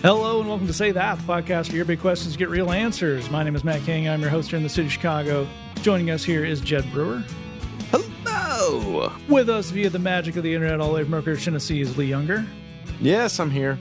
Hello 0.00 0.38
and 0.38 0.48
welcome 0.48 0.68
to 0.68 0.72
Say 0.72 0.92
That, 0.92 1.18
the 1.18 1.24
podcast 1.24 1.70
where 1.70 1.76
your 1.78 1.84
big 1.84 1.98
questions 1.98 2.36
get 2.36 2.48
real 2.48 2.70
answers. 2.70 3.28
My 3.30 3.42
name 3.42 3.56
is 3.56 3.64
Matt 3.64 3.82
King. 3.82 4.08
I'm 4.08 4.20
your 4.20 4.30
host 4.30 4.48
here 4.48 4.56
in 4.56 4.62
the 4.62 4.68
city 4.68 4.86
of 4.86 4.92
Chicago. 4.92 5.44
Joining 5.82 6.12
us 6.12 6.22
here 6.22 6.44
is 6.44 6.60
Jed 6.60 6.88
Brewer. 6.92 7.24
Hello. 7.90 9.12
With 9.28 9.48
us 9.48 9.70
via 9.70 9.90
the 9.90 9.98
magic 9.98 10.36
of 10.36 10.44
the 10.44 10.54
internet 10.54 10.78
all 10.78 10.90
the 10.90 10.94
way 10.94 11.02
from 11.02 11.10
Mercury, 11.10 11.36
Tennessee 11.36 11.80
is 11.80 11.98
Lee 11.98 12.06
Younger. 12.06 12.46
Yes, 13.00 13.40
I'm 13.40 13.50
here. 13.50 13.76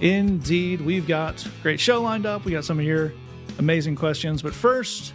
Indeed, 0.00 0.82
we've 0.82 1.08
got 1.08 1.44
a 1.44 1.50
great 1.64 1.80
show 1.80 2.00
lined 2.00 2.26
up. 2.26 2.44
We 2.44 2.52
got 2.52 2.64
some 2.64 2.78
of 2.78 2.84
your 2.84 3.12
amazing 3.58 3.96
questions. 3.96 4.42
But 4.42 4.54
first, 4.54 5.14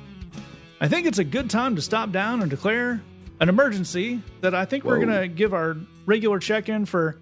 I 0.82 0.90
think 0.90 1.08
it's 1.08 1.20
a 1.20 1.24
good 1.24 1.50
time 1.50 1.78
to 1.78 1.82
stop 1.82 2.12
down 2.12 2.42
and 2.42 2.50
declare 2.50 3.02
an 3.40 3.48
emergency 3.48 4.22
that 4.42 4.54
I 4.54 4.66
think 4.66 4.84
we're 4.84 5.00
going 5.00 5.18
to 5.18 5.30
give 5.30 5.54
our 5.54 5.78
regular 6.06 6.40
check-in 6.40 6.88
for 6.88 7.22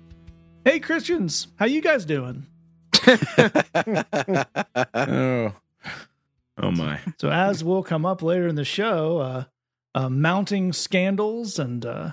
Hey 0.65 0.79
Christians, 0.79 1.49
how 1.57 1.67
you 1.67 1.79
guys 1.79 2.05
doing? 2.05 2.47
Oh, 4.95 5.53
oh 6.57 6.71
my. 6.71 6.99
So 7.19 7.29
as 7.29 7.63
will 7.63 7.83
come 7.83 8.05
up 8.05 8.21
later 8.21 8.47
in 8.47 8.55
the 8.55 8.65
show, 8.65 9.17
uh, 9.19 9.43
uh, 9.95 10.09
mounting 10.09 10.73
scandals 10.73 11.59
and 11.59 11.85
uh, 11.85 12.11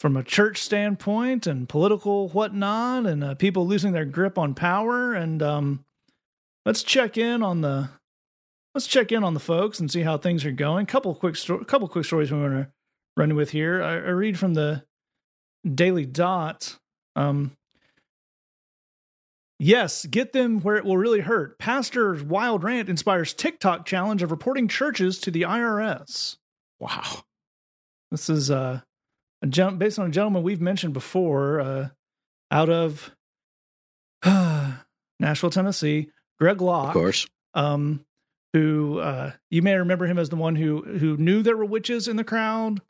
from 0.00 0.16
a 0.16 0.22
church 0.22 0.62
standpoint 0.62 1.46
and 1.46 1.68
political 1.68 2.28
whatnot, 2.28 3.06
and 3.06 3.22
uh, 3.22 3.34
people 3.34 3.66
losing 3.66 3.92
their 3.92 4.04
grip 4.04 4.38
on 4.38 4.54
power. 4.54 5.14
And 5.14 5.42
um, 5.42 5.84
let's 6.64 6.82
check 6.82 7.16
in 7.18 7.42
on 7.42 7.60
the 7.60 7.90
let's 8.74 8.86
check 8.86 9.12
in 9.12 9.24
on 9.24 9.34
the 9.34 9.40
folks 9.40 9.80
and 9.80 9.90
see 9.90 10.02
how 10.02 10.16
things 10.16 10.44
are 10.44 10.52
going. 10.52 10.86
Couple 10.86 11.14
quick 11.14 11.36
sto- 11.36 11.64
couple 11.64 11.88
quick 11.88 12.04
stories 12.04 12.30
we 12.32 12.40
want 12.40 12.52
to 12.52 12.68
run 13.16 13.34
with 13.34 13.50
here. 13.50 13.82
I, 13.82 13.94
I 13.94 14.10
read 14.10 14.38
from 14.38 14.54
the 14.54 14.84
Daily 15.74 16.06
Dot. 16.06 16.78
Um, 17.16 17.52
Yes, 19.58 20.06
get 20.06 20.32
them 20.32 20.60
where 20.60 20.76
it 20.76 20.84
will 20.84 20.96
really 20.96 21.20
hurt. 21.20 21.58
Pastor's 21.58 22.22
wild 22.22 22.62
rant 22.62 22.88
inspires 22.88 23.34
TikTok 23.34 23.84
challenge 23.86 24.22
of 24.22 24.30
reporting 24.30 24.68
churches 24.68 25.18
to 25.20 25.30
the 25.32 25.42
IRS. 25.42 26.36
Wow. 26.78 27.24
This 28.12 28.30
is 28.30 28.50
uh, 28.52 28.80
a 29.42 29.46
gen- 29.48 29.76
based 29.78 29.98
on 29.98 30.06
a 30.06 30.10
gentleman 30.12 30.42
we've 30.44 30.60
mentioned 30.60 30.94
before, 30.94 31.60
uh, 31.60 31.88
out 32.52 32.68
of 32.70 33.10
uh, 34.22 34.74
Nashville, 35.20 35.50
Tennessee, 35.50 36.08
Greg 36.38 36.60
Locke, 36.62 36.88
Of 36.88 36.92
course. 36.94 37.26
um, 37.54 38.04
who 38.52 39.00
uh, 39.00 39.32
you 39.50 39.60
may 39.62 39.74
remember 39.74 40.06
him 40.06 40.18
as 40.18 40.28
the 40.28 40.36
one 40.36 40.54
who 40.56 40.82
who 40.82 41.16
knew 41.16 41.42
there 41.42 41.56
were 41.56 41.64
witches 41.66 42.08
in 42.08 42.16
the 42.16 42.24
crowd 42.24 42.80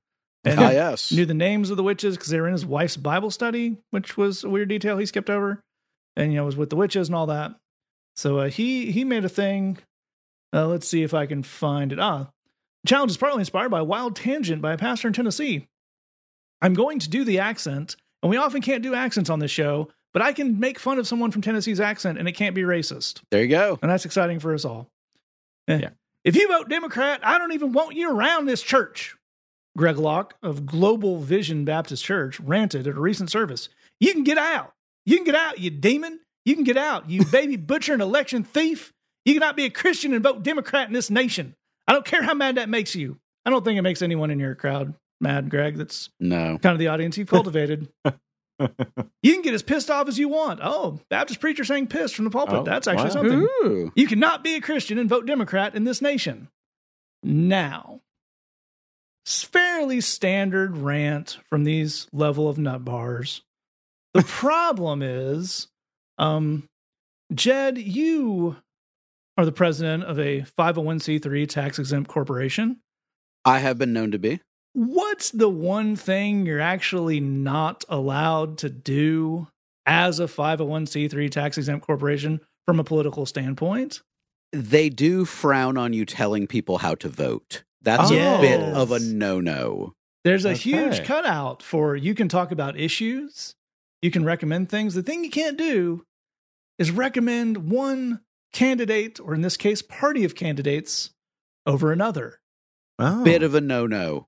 and 0.45 0.61
Ah, 0.61 0.71
yes. 0.71 1.11
knew 1.11 1.25
the 1.27 1.35
names 1.35 1.71
of 1.71 1.77
the 1.77 1.83
witches 1.83 2.17
because 2.17 2.29
they 2.29 2.41
were 2.41 2.47
in 2.47 2.53
his 2.53 2.65
wife's 2.67 2.97
Bible 2.97 3.31
study, 3.31 3.79
which 3.91 4.17
was 4.17 4.45
a 4.45 4.51
weird 4.51 4.69
detail 4.69 4.99
he 4.99 5.07
skipped 5.07 5.31
over, 5.31 5.61
and 6.19 6.33
you 6.33 6.39
know 6.39 6.45
was 6.45 6.57
with 6.57 6.69
the 6.69 6.77
witches 6.77 7.09
and 7.09 7.15
all 7.15 7.27
that. 7.27 7.53
So 8.17 8.39
uh, 8.41 8.49
he 8.51 8.91
he 8.91 9.05
made 9.05 9.25
a 9.25 9.29
thing. 9.31 9.79
Uh, 10.53 10.67
let's 10.67 10.89
see 10.89 11.03
if 11.03 11.15
I 11.15 11.25
can 11.25 11.43
find 11.43 11.93
it. 11.93 11.99
Ah, 11.99 12.29
the 12.85 12.89
challenge 12.89 13.13
is 13.13 13.17
partly 13.17 13.41
inspired 13.41 13.71
by 13.71 13.79
a 13.79 13.85
wild 13.85 14.17
tangent 14.17 14.61
by 14.61 14.73
a 14.73 14.79
pastor 14.79 15.09
in 15.09 15.15
Tennessee. 15.15 15.67
I'm 16.61 16.75
going 16.75 16.99
to 16.99 17.09
do 17.09 17.25
the 17.25 17.39
accent, 17.39 17.97
and 18.23 18.31
we 18.31 18.37
often 18.37 18.61
can't 18.61 18.83
do 18.83 18.95
accents 18.95 19.31
on 19.31 19.39
this 19.39 19.51
show, 19.51 19.89
but 20.13 20.23
I 20.23 20.33
can 20.33 20.59
make 20.59 20.79
fun 20.79 20.99
of 20.99 21.07
someone 21.07 21.31
from 21.31 21.43
Tennessee's 21.43 21.81
accent, 21.81 22.19
and 22.19 22.27
it 22.27 22.33
can't 22.33 22.55
be 22.55 22.63
racist, 22.63 23.21
there 23.31 23.43
you 23.43 23.49
go. 23.49 23.79
and 23.81 23.91
that's 23.91 24.05
exciting 24.05 24.41
for 24.41 24.53
us 24.53 24.65
all. 24.65 24.89
Eh. 25.69 25.79
Yeah. 25.83 25.91
If 26.25 26.35
you 26.35 26.49
vote 26.49 26.69
Democrat, 26.69 27.21
I 27.23 27.39
don't 27.39 27.53
even 27.53 27.73
want 27.73 27.95
you 27.95 28.11
around 28.11 28.47
this 28.47 28.63
church. 28.63 29.15
Greg 29.77 29.97
Locke 29.99 30.35
of 30.43 30.67
Global 30.67 31.21
Vision 31.21 31.65
Baptist 31.65 32.05
Church 32.05 32.41
ranted 32.41 32.89
at 32.89 32.97
a 32.97 33.01
recent 33.01 33.31
service. 33.31 33.69
You 34.01 34.13
can 34.13 34.25
get 34.25 34.37
out. 34.37 34.73
You 35.09 35.17
can 35.17 35.25
get 35.25 35.35
out, 35.35 35.59
you 35.59 35.71
demon. 35.71 36.21
You 36.45 36.55
can 36.55 36.65
get 36.65 36.77
out, 36.77 37.09
you 37.09 37.25
baby 37.33 37.57
butcher 37.57 37.95
and 37.95 38.03
election 38.03 38.45
thief. 38.45 38.93
You 39.25 39.33
cannot 39.35 39.57
be 39.57 39.65
a 39.65 39.71
Christian 39.71 40.13
and 40.13 40.23
vote 40.23 40.43
Democrat 40.43 40.87
in 40.87 40.93
this 40.93 41.11
nation. 41.11 41.55
I 41.87 41.93
don't 41.93 42.05
care 42.05 42.23
how 42.23 42.35
mad 42.35 42.57
that 42.57 42.69
makes 42.69 42.95
you. 42.95 43.19
I 43.47 43.51
don't 43.51 43.65
think 43.65 43.79
it 43.79 43.83
makes 43.83 44.03
anyone 44.03 44.31
in 44.31 44.39
your 44.39 44.55
crowd 44.55 44.95
mad, 45.21 45.49
Greg. 45.49 45.77
That's 45.77 46.11
No. 46.21 46.59
kind 46.59 46.75
of 46.75 46.79
the 46.79 46.89
audience 46.89 47.17
you've 47.17 47.29
cultivated. 47.29 47.89
you 48.05 49.33
can 49.33 49.41
get 49.43 49.55
as 49.55 49.63
pissed 49.63 49.91
off 49.91 50.09
as 50.09 50.19
you 50.19 50.29
want. 50.29 50.61
Oh, 50.63 51.01
Baptist 51.09 51.41
preacher 51.41 51.65
saying 51.65 51.87
pissed 51.87 52.15
from 52.15 52.27
the 52.27 52.31
pulpit. 52.31 52.57
Oh, 52.57 52.63
That's 52.65 52.87
actually 52.87 53.05
wow. 53.07 53.11
something. 53.15 53.39
Ooh. 53.65 53.93
You 53.95 54.07
cannot 54.07 54.45
be 54.45 54.57
a 54.57 54.61
Christian 54.61 54.99
and 54.99 55.09
vote 55.09 55.25
Democrat 55.27 55.75
in 55.75 55.85
this 55.85 56.03
nation. 56.03 56.49
Now, 57.23 58.01
fairly 59.27 60.01
standard 60.03 60.77
rant 60.77 61.39
from 61.49 61.65
these 61.65 62.07
level 62.13 62.49
of 62.49 62.59
nut 62.59 62.85
bars. 62.85 63.43
The 64.15 64.23
problem 64.23 65.03
is, 65.03 65.69
um, 66.19 66.65
Jed, 67.35 67.79
you 67.79 68.57
are 69.37 69.45
the 69.45 69.53
president 69.53 70.05
of 70.05 70.19
a 70.19 70.43
501c3 70.59 71.49
tax 71.49 71.79
exempt 71.79 72.09
corporation. 72.11 72.79
I 73.45 73.59
have 73.61 73.79
been 73.79 73.93
known 73.93 74.11
to 74.13 74.19
be. 74.19 74.41
What's 74.73 75.31
the 75.31 75.49
one 75.49 75.97
thing 75.97 76.47
you're 76.47 76.61
actually 76.61 77.21
not 77.21 77.85
allowed 77.89 78.59
to 78.59 78.71
do 78.71 79.49
as 79.87 80.21
a 80.21 80.25
501c3 80.27 81.31
tax 81.31 81.57
exempt 81.59 81.87
corporation 81.87 82.41
from 82.67 82.81
a 82.81 82.85
political 82.85 83.27
standpoint? 83.27 84.03
They 84.53 84.89
do 84.89 85.25
frown 85.25 85.77
on 85.77 85.93
you 85.93 86.05
telling 86.05 86.47
people 86.47 86.79
how 86.79 86.95
to 86.97 87.09
vote. 87.09 87.63
That's 87.83 88.11
Yes. 88.11 88.39
a 88.39 88.41
bit 88.41 88.61
of 88.77 88.91
a 88.93 88.99
no 88.99 89.41
no. 89.41 89.95
There's 90.25 90.45
a 90.45 90.51
Okay. 90.51 90.59
huge 90.59 91.05
cutout 91.05 91.63
for 91.63 91.95
you 91.97 92.15
can 92.15 92.29
talk 92.29 92.51
about 92.51 92.79
issues, 92.79 93.55
you 94.03 94.11
can 94.11 94.25
recommend 94.25 94.69
things. 94.69 94.95
The 94.95 95.03
thing 95.03 95.25
you 95.25 95.31
can't 95.31 95.57
do 95.57 96.05
is 96.79 96.91
recommend 96.91 97.71
one 97.71 98.21
candidate, 98.53 99.21
or 99.21 99.35
in 99.35 99.43
this 99.43 99.57
case, 99.57 99.83
party 99.83 100.25
of 100.25 100.35
candidates, 100.35 101.11
over 101.67 101.93
another. 101.93 102.41
Oh. 102.99 103.23
Bit 103.25 103.43
of 103.43 103.55
a 103.55 103.61
no 103.61 103.87
no. 103.87 104.27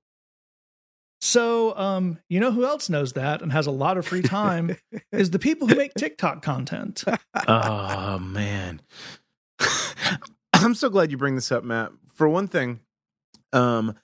So, 1.19 1.77
um, 1.77 2.17
you 2.29 2.39
know 2.39 2.51
who 2.51 2.65
else 2.65 2.89
knows 2.89 3.13
that 3.13 3.41
and 3.41 3.51
has 3.51 3.67
a 3.67 3.71
lot 3.71 3.97
of 3.97 4.07
free 4.07 4.23
time 4.23 4.75
is 5.11 5.29
the 5.29 5.39
people 5.39 5.67
who 5.67 5.75
make 5.75 5.93
TikTok 5.93 6.41
content. 6.41 7.03
Oh 7.47 8.17
man. 8.19 8.81
I'm 10.53 10.73
so 10.73 10.89
glad 10.89 11.11
you 11.11 11.17
bring 11.17 11.35
this 11.35 11.51
up, 11.51 11.63
Matt. 11.63 11.91
For 12.15 12.27
one 12.27 12.47
thing, 12.47 12.79
um 13.53 13.95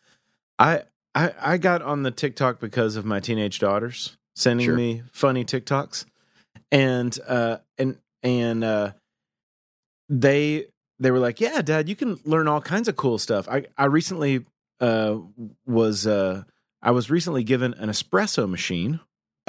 I 0.59 0.83
I 1.15 1.33
I 1.39 1.57
got 1.57 1.81
on 1.81 2.03
the 2.03 2.11
TikTok 2.11 2.59
because 2.59 2.95
of 2.95 3.05
my 3.05 3.19
teenage 3.19 3.59
daughters 3.59 4.16
sending 4.37 4.67
Sure. 4.67 4.75
me 4.75 5.01
funny 5.11 5.43
TikToks. 5.43 6.05
And 6.71 7.17
uh 7.27 7.57
and 7.77 7.97
and 8.23 8.63
uh 8.63 8.91
they 10.09 10.65
they 10.99 11.11
were 11.11 11.19
like, 11.19 11.39
"Yeah, 11.41 11.61
dad, 11.61 11.89
you 11.89 11.95
can 11.95 12.19
learn 12.25 12.47
all 12.47 12.61
kinds 12.61 12.87
of 12.87 12.95
cool 12.95 13.17
stuff." 13.17 13.47
I 13.49 13.65
I 13.77 13.85
recently 13.85 14.45
uh 14.79 15.17
was 15.65 16.05
uh 16.07 16.43
I 16.81 16.91
was 16.91 17.09
recently 17.09 17.43
given 17.43 17.73
an 17.75 17.89
espresso 17.89 18.47
machine 18.49 18.99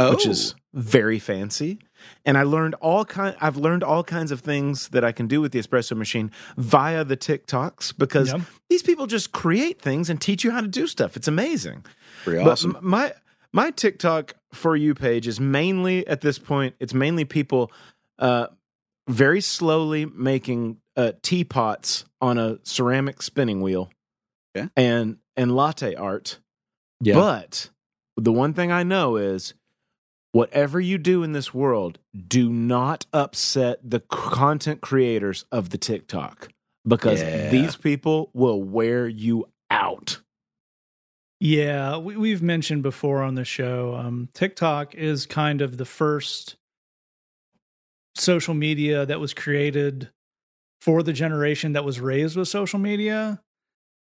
Oh, 0.01 0.13
which 0.13 0.27
is 0.27 0.55
very 0.73 1.19
fancy. 1.19 1.81
And 2.25 2.39
I 2.39 2.45
learned 2.45 2.75
all 2.77 3.05
kind 3.05 3.37
I've 3.41 3.57
learned 3.57 3.83
all 3.83 4.05
kinds 4.05 4.31
of 4.31 4.41
things 4.41 4.89
that 4.91 5.03
I 5.05 5.11
can 5.11 5.27
do 5.27 5.41
with 5.41 5.51
the 5.51 5.59
espresso 5.59 5.97
machine 5.97 6.31
via 6.57 7.03
the 7.05 7.17
TikToks 7.17 7.99
because 7.99 8.29
Yep. 8.33 8.41
these 8.71 8.83
people 8.85 9.09
just 9.09 9.33
create 9.33 9.83
things 9.83 10.09
and 10.09 10.21
teach 10.21 10.45
you 10.45 10.53
how 10.53 10.61
to 10.61 10.69
do 10.69 10.87
stuff. 10.87 11.17
It's 11.17 11.27
amazing. 11.29 11.85
pretty 12.25 12.39
awesome. 12.49 12.77
m- 12.77 12.89
my 12.89 13.13
my 13.53 13.71
TikTok 13.73 14.35
for 14.53 14.75
you 14.77 14.95
page 14.95 15.27
is 15.29 15.39
mainly 15.41 16.07
at 16.07 16.21
this 16.21 16.39
point 16.39 16.75
it's 16.81 16.95
mainly 16.95 17.25
people 17.25 17.71
uh 18.19 18.47
very 19.09 19.41
slowly 19.41 20.05
making 20.07 20.79
uh 20.97 21.13
teapots 21.23 22.05
on 22.21 22.37
a 22.39 22.59
ceramic 22.63 23.23
spinning 23.23 23.61
wheel. 23.63 23.91
Okay. 24.57 24.69
And 24.77 25.19
and 25.37 25.55
latte 25.55 25.95
art. 25.95 26.39
Yeah. 27.01 27.15
But 27.15 27.71
the 28.17 28.33
one 28.33 28.53
thing 28.55 28.73
I 28.73 28.83
know 28.83 29.17
is 29.17 29.55
whatever 30.33 30.81
you 30.81 30.99
do 30.99 31.23
in 31.23 31.33
this 31.33 31.55
world, 31.55 31.99
do 32.27 32.51
not 32.51 33.07
upset 33.13 33.79
the 33.89 34.01
content 34.01 34.81
creators 34.81 35.45
of 35.53 35.71
the 35.71 35.79
TikTok 35.79 36.49
because 36.87 37.21
Yeah. 37.23 37.51
these 37.51 37.77
people 37.77 38.31
will 38.35 38.63
wear 38.63 39.07
you 39.09 39.47
out. 39.71 40.21
Yeah, 41.41 41.99
we, 41.99 42.17
we've 42.17 42.43
mentioned 42.43 42.83
before 42.83 43.23
on 43.23 43.35
the 43.37 43.45
show. 43.45 43.95
Um, 43.95 44.29
TikTok 44.35 44.95
is 44.95 45.27
kind 45.27 45.61
of 45.61 45.77
the 45.77 45.85
first 45.85 46.57
social 48.17 48.55
media 48.55 49.07
that 49.07 49.21
was 49.21 49.33
created 49.35 50.11
for 50.81 51.03
the 51.03 51.13
generation 51.13 51.73
that 51.75 51.85
was 51.85 52.01
raised 52.01 52.37
with 52.37 52.49
social 52.49 52.79
media. 52.79 53.41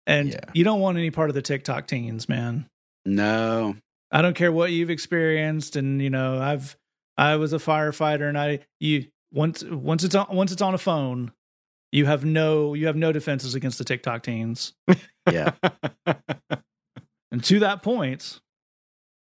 And 0.08 0.30
Yeah. 0.30 0.40
you 0.54 0.64
don't 0.64 0.80
want 0.80 0.98
any 0.98 1.12
part 1.12 1.30
of 1.30 1.36
the 1.36 1.42
TikTok 1.42 1.88
teens, 1.88 2.28
man. 2.30 2.68
no. 3.06 3.76
I 4.10 4.22
don't 4.22 4.36
care 4.38 4.54
what 4.54 4.72
you've 4.72 4.90
experienced. 4.90 5.76
And, 5.76 6.02
you 6.02 6.10
know, 6.10 6.40
I've, 6.42 6.78
I 7.18 7.36
was 7.36 7.52
a 7.52 7.58
firefighter 7.58 8.30
and 8.30 8.38
I, 8.38 8.60
you, 8.80 9.08
once, 9.34 9.66
once 9.66 10.06
it's 10.06 10.16
on, 10.16 10.28
once 10.34 10.54
it's 10.54 10.62
on 10.62 10.74
a 10.74 10.78
phone, 10.78 11.34
you 11.92 12.06
have 12.06 12.24
no, 12.24 12.74
you 12.74 12.88
have 12.88 12.96
no 12.96 13.12
defenses 13.12 13.54
against 13.54 13.78
the 13.80 13.84
TikTok 13.84 14.24
teens. 14.24 14.72
Yeah. 15.30 15.52
And 17.32 17.44
to 17.46 17.60
that 17.60 17.84
point, 17.84 18.40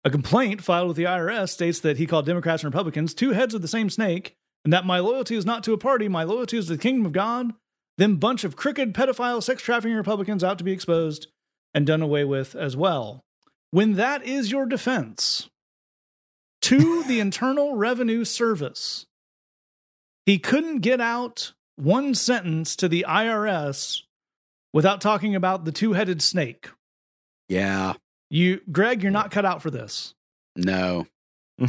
a 0.03 0.09
complaint 0.09 0.63
filed 0.63 0.87
with 0.87 0.97
the 0.97 1.03
IRS 1.03 1.49
states 1.49 1.79
that 1.81 1.97
he 1.97 2.05
called 2.05 2.25
Democrats 2.25 2.63
and 2.63 2.73
Republicans 2.73 3.13
two 3.13 3.31
heads 3.31 3.53
of 3.53 3.61
the 3.61 3.67
same 3.67 3.89
snake 3.89 4.35
and 4.63 4.73
that 4.73 4.85
my 4.85 4.99
loyalty 4.99 5.35
is 5.35 5.45
not 5.45 5.63
to 5.63 5.73
a 5.73 5.77
party, 5.77 6.07
my 6.07 6.23
loyalty 6.23 6.57
is 6.57 6.67
to 6.67 6.73
the 6.73 6.81
kingdom 6.81 7.05
of 7.05 7.11
God. 7.11 7.53
Them 7.97 8.15
bunch 8.15 8.43
of 8.43 8.55
crooked 8.55 8.93
pedophile 8.93 9.43
sex 9.43 9.61
trafficking 9.61 9.97
Republicans 9.97 10.43
out 10.43 10.57
to 10.57 10.63
be 10.63 10.71
exposed 10.71 11.27
and 11.73 11.85
done 11.85 12.01
away 12.01 12.23
with 12.23 12.55
as 12.55 12.77
well. 12.77 13.25
When 13.71 13.93
that 13.95 14.23
is 14.23 14.51
your 14.51 14.65
defense 14.65 15.49
to 16.61 17.03
the 17.07 17.19
Internal 17.19 17.75
Revenue 17.75 18.23
Service, 18.23 19.05
he 20.25 20.39
couldn't 20.39 20.79
get 20.79 21.01
out 21.01 21.53
one 21.75 22.15
sentence 22.15 22.75
to 22.77 22.87
the 22.87 23.05
IRS 23.07 24.01
without 24.73 25.01
talking 25.01 25.35
about 25.35 25.65
the 25.65 25.71
two 25.71 25.93
headed 25.93 26.21
snake. 26.21 26.69
Yeah. 27.49 27.93
You, 28.29 28.61
Greg, 28.71 29.01
you're 29.03 29.11
not 29.11 29.31
cut 29.31 29.43
out 29.43 29.61
for 29.61 29.71
this. 29.71 30.13
No. 30.55 31.07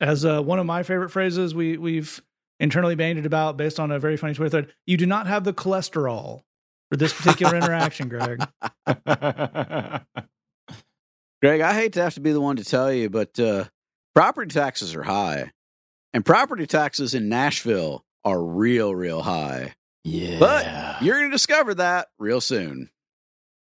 As 0.00 0.24
uh, 0.24 0.42
one 0.42 0.58
of 0.58 0.66
my 0.66 0.82
favorite 0.82 1.10
phrases, 1.10 1.54
we 1.54 1.76
we've 1.76 2.20
internally 2.58 2.96
bandied 2.96 3.24
about 3.26 3.56
based 3.56 3.78
on 3.80 3.90
a 3.92 3.98
very 3.98 4.16
funny 4.16 4.34
Twitter 4.34 4.50
thread. 4.50 4.74
You 4.86 4.96
do 4.96 5.06
not 5.06 5.26
have 5.28 5.44
the 5.44 5.52
cholesterol 5.52 6.42
for 6.90 6.96
this 6.96 7.12
particular 7.12 7.56
interaction, 7.56 8.08
Greg. 8.08 8.44
Greg, 11.40 11.60
I 11.60 11.74
hate 11.74 11.92
to 11.94 12.02
have 12.02 12.14
to 12.14 12.20
be 12.20 12.32
the 12.32 12.40
one 12.40 12.56
to 12.56 12.64
tell 12.64 12.92
you, 12.92 13.08
but 13.10 13.38
uh, 13.38 13.64
property 14.14 14.52
taxes 14.52 14.94
are 14.94 15.02
high. 15.02 15.50
And 16.12 16.24
property 16.24 16.66
taxes 16.66 17.14
in 17.14 17.28
Nashville 17.28 18.04
are 18.24 18.42
real, 18.42 18.94
real 18.94 19.22
high. 19.22 19.74
yeah. 20.04 20.38
But 20.38 21.02
you're 21.02 21.18
going 21.18 21.30
to 21.30 21.34
discover 21.34 21.74
that 21.74 22.08
real 22.18 22.40
soon. 22.40 22.90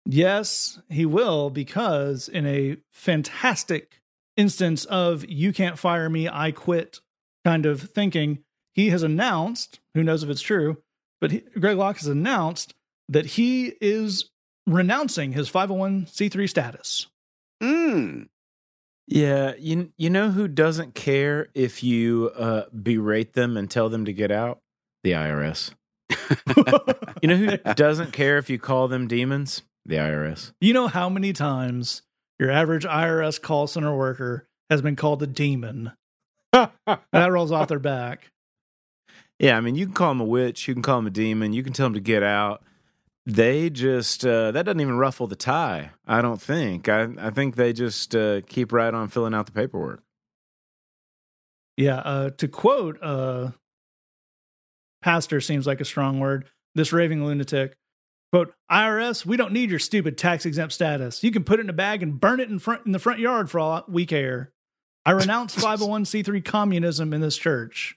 Yes, 0.06 0.80
he 0.89 1.06
will, 1.06 1.50
because 1.50 2.27
in 2.27 2.45
a 2.45 2.77
fantastic 2.92 4.01
instance 4.36 4.86
of 4.86 5.25
you 5.30 5.53
can't 5.53 5.77
fire 5.77 6.09
me, 6.09 6.27
I 6.27 6.51
quit 6.51 7.00
kind 7.45 7.65
of 7.65 7.81
thinking, 7.81 8.39
he 8.74 8.89
has 8.89 9.03
announced, 9.03 9.80
who 9.94 10.03
knows 10.03 10.24
if 10.24 10.30
it's 10.30 10.42
true, 10.42 10.77
but 11.19 11.31
he, 11.31 11.39
Greg 11.59 11.77
Locke 11.77 11.98
has 11.98 12.07
announced 12.07 12.74
that 13.09 13.25
he 13.25 13.74
is 13.81 14.30
renouncing 14.65 15.33
his 15.33 15.51
501c3 15.51 16.50
status. 16.50 17.07
Mm. 17.62 18.27
Yeah, 19.07 19.54
you 19.59 19.92
you 19.97 20.09
know 20.09 20.31
who 20.31 20.47
doesn't 20.47 20.95
care 20.95 21.50
if 21.54 21.83
you 21.83 22.31
uh, 22.36 22.65
berate 22.71 23.33
them 23.33 23.57
and 23.57 23.69
tell 23.69 23.89
them 23.89 24.06
to 24.06 24.13
get 24.13 24.31
out? 24.31 24.59
The 25.04 25.12
IRS. 25.12 25.74
You 27.21 27.27
know 27.27 27.36
who 27.36 27.57
doesn't 27.75 28.13
care 28.13 28.39
if 28.39 28.50
you 28.50 28.57
call 28.57 28.88
them 28.88 29.07
demons? 29.07 29.62
The 29.86 29.95
IRS. 29.95 30.54
You 30.62 30.74
know 30.74 30.88
how 30.88 31.10
many 31.10 31.33
times 31.33 32.04
your 32.39 32.51
average 32.51 32.86
IRS 32.86 33.42
call 33.42 33.68
center 33.68 33.95
worker 33.95 34.48
has 34.69 34.81
been 34.81 34.95
called 34.95 35.24
a 35.24 35.28
demon? 35.28 35.92
that 36.54 37.30
rolls 37.31 37.51
off 37.51 37.68
their 37.68 37.80
back. 37.80 38.31
Yeah, 39.39 39.57
I 39.57 39.62
mean, 39.62 39.75
you 39.75 39.86
can 39.86 39.95
call 39.95 40.10
them 40.10 40.22
a 40.22 40.25
witch, 40.25 40.68
you 40.68 40.75
can 40.75 40.83
call 40.83 40.98
them 40.98 41.07
a 41.07 41.12
demon, 41.12 41.54
you 41.54 41.63
can 41.63 41.74
tell 41.74 41.88
them 41.88 41.95
to 41.95 42.00
get 42.00 42.22
out. 42.22 42.63
They 43.25 43.69
just 43.69 44.25
uh, 44.25 44.51
that 44.51 44.66
doesn't 44.66 44.81
even 44.81 44.98
ruffle 44.98 45.28
the 45.28 45.36
tie. 45.36 45.92
I 46.07 46.22
don't 46.22 46.42
think. 46.42 46.89
I 46.89 47.07
I 47.19 47.30
think 47.30 47.56
they 47.56 47.72
just 47.72 48.16
uh, 48.16 48.42
keep 48.42 48.72
right 48.72 48.94
on 48.94 49.10
filling 49.10 49.36
out 49.36 49.45
the 49.45 49.51
paperwork. 49.51 50.04
Yeah, 51.78 51.98
uh, 51.98 52.30
to 52.38 52.48
quote 52.48 52.98
uh, 53.01 53.51
pastor 55.01 55.39
seems 55.39 55.68
like 55.68 55.81
a 55.81 55.86
strong 55.86 56.19
word. 56.19 56.45
This 56.74 56.92
raving 56.92 57.24
lunatic, 57.25 57.75
quote, 58.31 58.54
IRS, 58.72 59.25
we 59.25 59.38
don't 59.38 59.54
need 59.54 59.69
your 59.69 59.80
stupid 59.80 60.18
tax 60.18 60.45
exempt 60.45 60.74
status. 60.74 61.24
You 61.24 61.31
can 61.31 61.44
put 61.44 61.60
it 61.60 61.63
in 61.63 61.69
a 61.69 61.74
bag 61.74 62.01
and 62.04 62.19
burn 62.19 62.39
it 62.39 62.50
in 62.50 62.60
front 62.60 62.86
in 62.86 62.92
the 62.92 63.00
front 63.00 63.19
yard 63.19 63.50
for 63.50 63.60
all 63.60 63.83
we 63.88 64.06
care. 64.06 64.51
I 65.06 65.12
renounce 65.12 65.56
501c3 65.63 66.44
communism 66.45 67.13
in 67.13 67.22
this 67.22 67.38
church. 67.38 67.95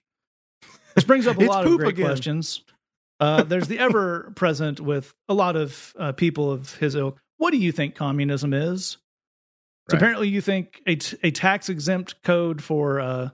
This 0.95 1.05
brings 1.05 1.27
up 1.27 1.37
a 1.39 1.45
lot 1.45 1.67
of 1.67 1.77
great 1.77 1.91
again. 1.91 2.07
questions. 2.07 2.63
Uh, 3.21 3.43
there's 3.45 3.69
the 3.69 3.79
ever 3.79 4.33
present 4.37 4.81
with 4.81 5.13
a 5.29 5.35
lot 5.35 5.57
of 5.57 5.93
uh, 5.99 6.13
people 6.13 6.51
of 6.51 6.75
his 6.77 6.95
ilk. 6.95 7.19
What 7.37 7.51
do 7.51 7.59
you 7.59 7.73
think 7.73 7.95
communism 7.95 8.53
is? 8.53 8.91
So 8.93 8.99
Right. 9.93 9.99
apparently, 9.99 10.29
you 10.29 10.41
think 10.41 10.81
a, 10.87 10.97
t- 10.97 11.17
a 11.23 11.31
tax 11.31 11.69
exempt 11.69 12.23
code 12.23 12.63
for 12.63 13.01
uh, 13.01 13.29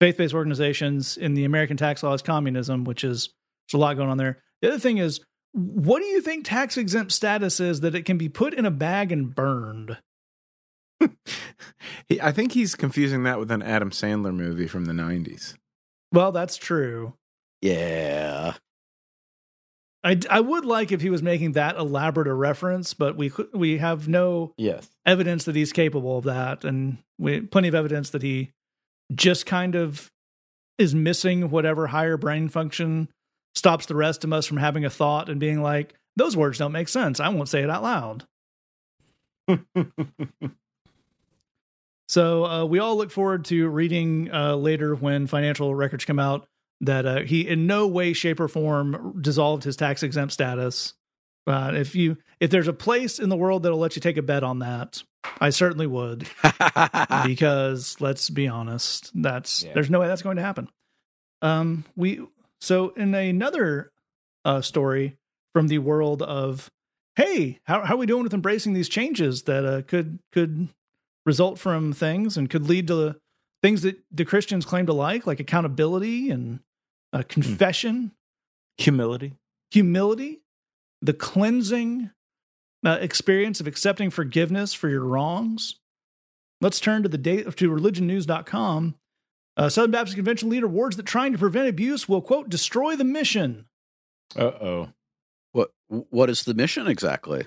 faith 0.00 0.16
based 0.16 0.32
organizations 0.34 1.16
in 1.18 1.34
the 1.34 1.44
American 1.44 1.76
tax 1.76 2.02
law 2.02 2.14
is 2.14 2.22
communism, 2.22 2.84
which 2.84 3.04
is 3.04 3.28
there's 3.68 3.78
a 3.78 3.78
lot 3.82 3.96
going 3.96 4.08
on 4.08 4.16
there. 4.16 4.38
The 4.62 4.68
other 4.68 4.78
thing 4.78 4.96
is, 4.98 5.20
what 5.54 6.00
do 6.00 6.04
you 6.06 6.20
think 6.20 6.44
tax 6.44 6.76
exempt 6.76 7.12
status 7.12 7.60
is 7.60 7.80
that 7.80 7.94
it 7.94 8.02
can 8.02 8.18
be 8.18 8.28
put 8.28 8.54
in 8.54 8.66
a 8.66 8.70
bag 8.70 9.12
and 9.12 9.34
burned? 9.34 9.98
I 12.20 12.32
think 12.32 12.52
he's 12.52 12.74
confusing 12.74 13.22
that 13.22 13.38
with 13.38 13.50
an 13.50 13.62
Adam 13.62 13.90
Sandler 13.90 14.34
movie 14.34 14.66
from 14.66 14.84
the 14.86 14.92
'90s. 14.92 15.54
Well, 16.12 16.32
that's 16.32 16.56
true. 16.56 17.14
Yeah. 17.62 18.54
I, 20.02 20.20
I 20.28 20.40
would 20.40 20.66
like 20.66 20.92
if 20.92 21.00
he 21.00 21.08
was 21.08 21.22
making 21.22 21.52
that 21.52 21.76
elaborate 21.76 22.28
a 22.28 22.34
reference, 22.34 22.92
but 22.92 23.16
we 23.16 23.32
we 23.54 23.78
have 23.78 24.06
no 24.08 24.52
Yes. 24.58 24.88
evidence 25.06 25.44
that 25.44 25.56
he's 25.56 25.72
capable 25.72 26.18
of 26.18 26.24
that, 26.24 26.64
and 26.64 26.98
we 27.18 27.40
plenty 27.40 27.68
of 27.68 27.74
evidence 27.74 28.10
that 28.10 28.22
he 28.22 28.50
just 29.14 29.46
kind 29.46 29.74
of 29.74 30.10
is 30.78 30.94
missing 30.94 31.48
whatever 31.50 31.86
higher 31.86 32.16
brain 32.16 32.48
function 32.48 33.08
stops 33.54 33.86
the 33.86 33.94
rest 33.96 34.24
of 34.24 34.32
us 34.32 34.46
from 34.46 34.56
having 34.56 34.84
a 34.84 34.90
thought 34.90 35.28
and 35.28 35.38
being 35.40 35.62
like, 35.62 35.94
those 36.16 36.36
words 36.36 36.58
don't 36.58 36.72
make 36.72 36.88
sense. 36.88 37.20
I 37.20 37.28
won't 37.28 37.48
say 37.48 37.62
it 37.62 37.70
out 37.70 37.82
loud. 37.82 38.24
So 42.06 42.44
uh, 42.44 42.64
we 42.66 42.78
all 42.80 42.96
look 42.96 43.10
forward 43.10 43.46
to 43.46 43.66
reading 43.68 44.30
uh, 44.32 44.56
later 44.56 44.94
when 44.94 45.26
financial 45.26 45.74
records 45.74 46.04
come 46.04 46.18
out 46.18 46.46
that 46.82 47.06
uh, 47.06 47.20
he 47.22 47.48
in 47.48 47.66
no 47.66 47.86
way, 47.86 48.12
shape, 48.12 48.40
or 48.40 48.46
form 48.48 49.18
dissolved 49.20 49.64
his 49.64 49.74
tax 49.76 50.02
exempt 50.02 50.32
status. 50.32 50.92
Uh, 51.46 51.72
if 51.74 51.94
you 51.94 52.18
if 52.40 52.50
there's 52.50 52.68
a 52.68 52.72
place 52.74 53.18
in 53.18 53.30
the 53.30 53.36
world 53.36 53.62
that'll 53.62 53.78
let 53.78 53.96
you 53.96 54.00
take 54.02 54.18
a 54.18 54.22
bet 54.22 54.44
on 54.44 54.58
that, 54.58 55.02
I 55.40 55.48
certainly 55.50 55.86
would. 55.86 56.28
because 57.24 57.96
let's 58.00 58.28
be 58.28 58.48
honest, 58.48 59.10
that's 59.20 59.64
Yeah. 59.64 59.72
there's 59.72 59.90
no 59.90 60.00
way 60.00 60.06
that's 60.06 60.22
going 60.22 60.36
to 60.36 60.42
happen. 60.42 60.68
Um, 61.40 61.84
we 61.96 62.20
so 62.64 62.90
in 62.90 63.14
another 63.14 63.92
uh, 64.44 64.60
story 64.60 65.16
from 65.52 65.68
the 65.68 65.78
world 65.78 66.22
of 66.22 66.70
hey, 67.16 67.60
how 67.64 67.84
how 67.84 67.94
are 67.94 67.98
we 67.98 68.06
doing 68.06 68.24
with 68.24 68.34
embracing 68.34 68.72
these 68.72 68.88
changes 68.88 69.42
that 69.44 69.64
uh, 69.64 69.82
could 69.82 70.18
could 70.32 70.68
result 71.26 71.58
from 71.58 71.92
things 71.92 72.36
and 72.36 72.50
could 72.50 72.68
lead 72.68 72.88
to 72.88 73.16
things 73.62 73.82
that 73.82 73.96
the 74.10 74.24
Christians 74.24 74.66
claim 74.66 74.86
to 74.86 74.92
like, 74.92 75.26
like 75.26 75.40
accountability 75.40 76.30
and 76.30 76.60
uh, 77.12 77.22
confession, 77.28 78.12
Humility. 78.78 79.34
humility, 79.70 80.42
the 81.00 81.14
cleansing 81.14 82.10
uh, 82.84 82.98
experience 83.00 83.60
of 83.60 83.66
accepting 83.66 84.10
forgiveness 84.10 84.74
for 84.74 84.88
your 84.88 85.04
wrongs. 85.04 85.76
Let's 86.60 86.80
turn 86.80 87.02
to 87.04 87.08
the 87.08 87.18
date 87.18 87.44
to 87.56 87.70
religionnews.com. 87.70 88.96
Uh, 89.56 89.68
Southern 89.68 89.92
Baptist 89.92 90.16
Convention 90.16 90.50
leader 90.50 90.66
warns 90.66 90.96
that 90.96 91.06
trying 91.06 91.32
to 91.32 91.38
prevent 91.38 91.68
abuse 91.68 92.08
will 92.08 92.20
quote 92.20 92.48
destroy 92.48 92.96
the 92.96 93.04
mission. 93.04 93.66
Uh 94.36 94.44
oh. 94.60 94.88
what 95.52 95.70
what 95.88 96.28
is 96.28 96.42
the 96.42 96.54
mission 96.54 96.86
exactly? 96.86 97.46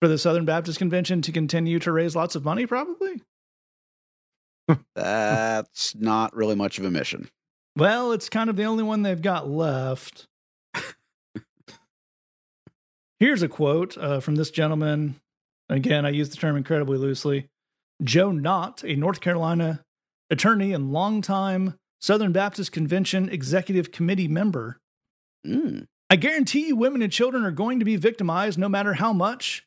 For 0.00 0.08
the 0.08 0.18
Southern 0.18 0.44
Baptist 0.44 0.78
Convention 0.78 1.22
to 1.22 1.32
continue 1.32 1.78
to 1.78 1.92
raise 1.92 2.16
lots 2.16 2.34
of 2.34 2.44
money, 2.44 2.66
probably. 2.66 3.22
That's 4.94 5.94
not 5.94 6.34
really 6.34 6.56
much 6.56 6.78
of 6.78 6.84
a 6.84 6.90
mission. 6.90 7.28
Well, 7.76 8.12
it's 8.12 8.28
kind 8.28 8.50
of 8.50 8.56
the 8.56 8.64
only 8.64 8.82
one 8.82 9.02
they've 9.02 9.22
got 9.22 9.48
left. 9.48 10.26
Here's 13.18 13.42
a 13.42 13.48
quote 13.48 13.96
uh, 13.96 14.18
from 14.18 14.34
this 14.34 14.50
gentleman. 14.50 15.20
Again, 15.68 16.04
I 16.04 16.10
use 16.10 16.30
the 16.30 16.36
term 16.36 16.56
incredibly 16.56 16.98
loosely. 16.98 17.48
Joe 18.02 18.32
Knott, 18.32 18.82
a 18.84 18.96
North 18.96 19.20
Carolina 19.20 19.84
attorney 20.32 20.72
and 20.72 20.92
longtime 20.92 21.74
Southern 22.00 22.32
Baptist 22.32 22.72
Convention 22.72 23.28
Executive 23.28 23.92
Committee 23.92 24.26
member. 24.26 24.80
Mm. 25.46 25.86
I 26.10 26.16
guarantee 26.16 26.66
you, 26.66 26.74
women 26.76 27.02
and 27.02 27.12
children 27.12 27.44
are 27.44 27.52
going 27.52 27.78
to 27.78 27.84
be 27.84 27.96
victimized 27.96 28.58
no 28.58 28.68
matter 28.68 28.94
how 28.94 29.12
much. 29.12 29.64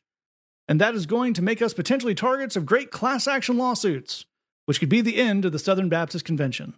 And 0.68 0.80
that 0.80 0.94
is 0.94 1.06
going 1.06 1.32
to 1.34 1.42
make 1.42 1.62
us 1.62 1.72
potentially 1.72 2.14
targets 2.14 2.56
of 2.56 2.66
great 2.66 2.90
class 2.90 3.26
action 3.26 3.56
lawsuits, 3.56 4.26
which 4.66 4.80
could 4.80 4.88
be 4.88 5.00
the 5.00 5.16
end 5.16 5.44
of 5.44 5.52
the 5.52 5.58
Southern 5.58 5.88
Baptist 5.88 6.24
Convention. 6.24 6.74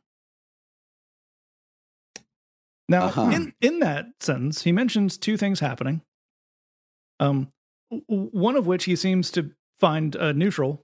Now, 2.88 3.06
Uh-huh. 3.06 3.30
in, 3.30 3.54
in 3.60 3.80
that 3.80 4.06
sentence, 4.20 4.62
he 4.62 4.72
mentions 4.72 5.16
two 5.18 5.36
things 5.36 5.60
happening. 5.60 6.02
Um, 7.20 7.50
one 8.06 8.56
of 8.56 8.66
which 8.66 8.84
he 8.84 8.94
seems 8.96 9.30
to 9.32 9.50
find 9.78 10.14
uh, 10.16 10.32
neutral, 10.32 10.82